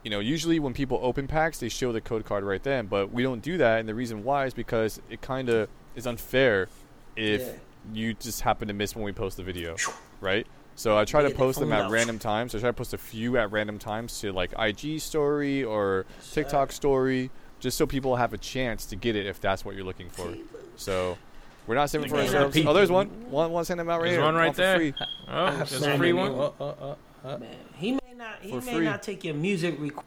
You 0.02 0.10
know, 0.10 0.18
usually 0.20 0.58
when 0.58 0.72
people 0.72 0.98
open 1.02 1.28
packs, 1.28 1.58
they 1.58 1.68
show 1.68 1.92
the 1.92 2.00
code 2.00 2.24
card 2.24 2.42
right 2.42 2.62
then. 2.62 2.86
But 2.86 3.12
we 3.12 3.22
don't 3.22 3.42
do 3.42 3.58
that, 3.58 3.80
and 3.80 3.88
the 3.88 3.94
reason 3.94 4.24
why 4.24 4.46
is 4.46 4.54
because 4.54 4.98
it 5.10 5.20
kind 5.20 5.48
of 5.50 5.68
is 5.94 6.06
unfair 6.06 6.68
if 7.14 7.42
Yeah. 7.42 7.48
you 7.92 8.14
just 8.14 8.40
happen 8.40 8.66
to 8.68 8.74
miss 8.74 8.96
when 8.96 9.04
we 9.04 9.12
post 9.12 9.36
the 9.36 9.42
video, 9.44 9.76
right? 10.22 10.46
So 10.74 10.96
I 10.96 11.04
try 11.04 11.22
Yeah, 11.22 11.28
to 11.28 11.34
post 11.34 11.58
them 11.60 11.72
at 11.72 11.82
out. 11.82 11.90
random 11.90 12.18
times. 12.18 12.54
I 12.54 12.58
try 12.58 12.68
to 12.70 12.72
post 12.74 12.94
a 12.94 12.98
few 12.98 13.36
at 13.36 13.50
random 13.52 13.78
times 13.78 14.18
to 14.20 14.32
like 14.32 14.52
IG 14.58 15.00
story 15.00 15.62
or 15.62 16.06
TikTok 16.32 16.72
story, 16.72 17.30
just 17.60 17.76
so 17.76 17.86
people 17.86 18.16
have 18.16 18.32
a 18.32 18.38
chance 18.38 18.86
to 18.86 18.96
get 18.96 19.14
it 19.16 19.26
if 19.26 19.40
that's 19.40 19.64
what 19.64 19.74
you're 19.76 19.84
looking 19.84 20.08
for. 20.08 20.32
So 20.76 21.18
we're 21.66 21.74
not 21.74 21.90
saving 21.90 22.08
for 22.08 22.16
ourselves. 22.16 22.56
Oh, 22.66 22.72
there's 22.72 22.90
one. 22.90 23.08
One, 23.30 23.50
one 23.52 23.64
send 23.64 23.80
them 23.80 23.88
out 23.90 24.00
right 24.00 24.06
There's 24.08 24.16
here. 24.16 24.24
one 24.24 24.34
right 24.34 24.54
there. 24.54 24.76
free. 24.76 24.94
Oh, 25.28 25.56
there's 25.56 25.82
a 25.82 25.96
free 25.98 26.12
one. 26.12 26.32
Uh, 26.32 26.50
uh, 26.60 26.94
uh. 27.24 27.38
Man, 27.38 27.48
he 27.76 27.92
may 27.92 27.98
not. 28.16 28.36
He 28.40 28.50
For 28.50 28.60
may 28.62 28.74
free. 28.74 28.84
not 28.84 29.02
take 29.02 29.22
your 29.24 29.34
music. 29.34 29.78
Requ- 29.78 30.02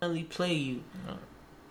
definitely 0.00 0.24
play 0.24 0.52
you. 0.54 0.82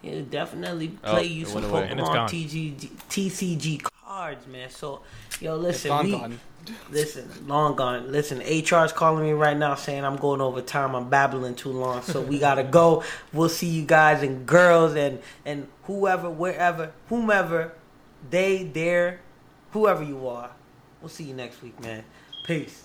He'll 0.01 0.25
definitely 0.25 0.97
Oh, 1.03 1.11
play 1.11 1.25
you 1.27 1.45
some 1.45 1.61
went 1.61 1.67
away. 1.67 1.87
And 1.89 1.99
it's 1.99 2.09
Pokemon. 2.09 2.27
TG, 2.27 2.89
TCG 3.07 3.83
cards, 4.03 4.47
man. 4.47 4.69
So, 4.71 5.01
yo, 5.39 5.55
listen, 5.55 5.89
Gone, 5.89 6.05
we, 6.05 6.11
gone. 6.11 6.39
Listen, 6.89 7.29
long 7.47 7.75
gone. 7.75 8.11
Listen, 8.11 8.39
HR's 8.39 8.93
calling 8.93 9.23
me 9.23 9.31
right 9.31 9.57
now 9.57 9.75
saying 9.75 10.03
I'm 10.03 10.17
going 10.17 10.41
over 10.41 10.61
time. 10.61 10.95
I'm 10.95 11.09
babbling 11.09 11.55
too 11.55 11.71
long, 11.71 12.01
so 12.01 12.21
we 12.21 12.39
gotta 12.39 12.63
go. 12.63 13.03
We'll 13.33 13.49
see 13.49 13.67
you 13.67 13.83
guys 13.83 14.23
and 14.23 14.45
girls 14.45 14.95
and 14.95 15.19
and 15.45 15.67
whoever, 15.83 16.29
wherever, 16.29 16.93
whomever, 17.09 17.73
they, 18.29 18.63
there, 18.63 19.19
whoever 19.71 20.03
you 20.03 20.27
are. 20.27 20.51
We'll 21.01 21.09
see 21.09 21.25
you 21.25 21.33
next 21.33 21.61
week, 21.61 21.79
man. 21.81 22.03
Peace. 22.45 22.79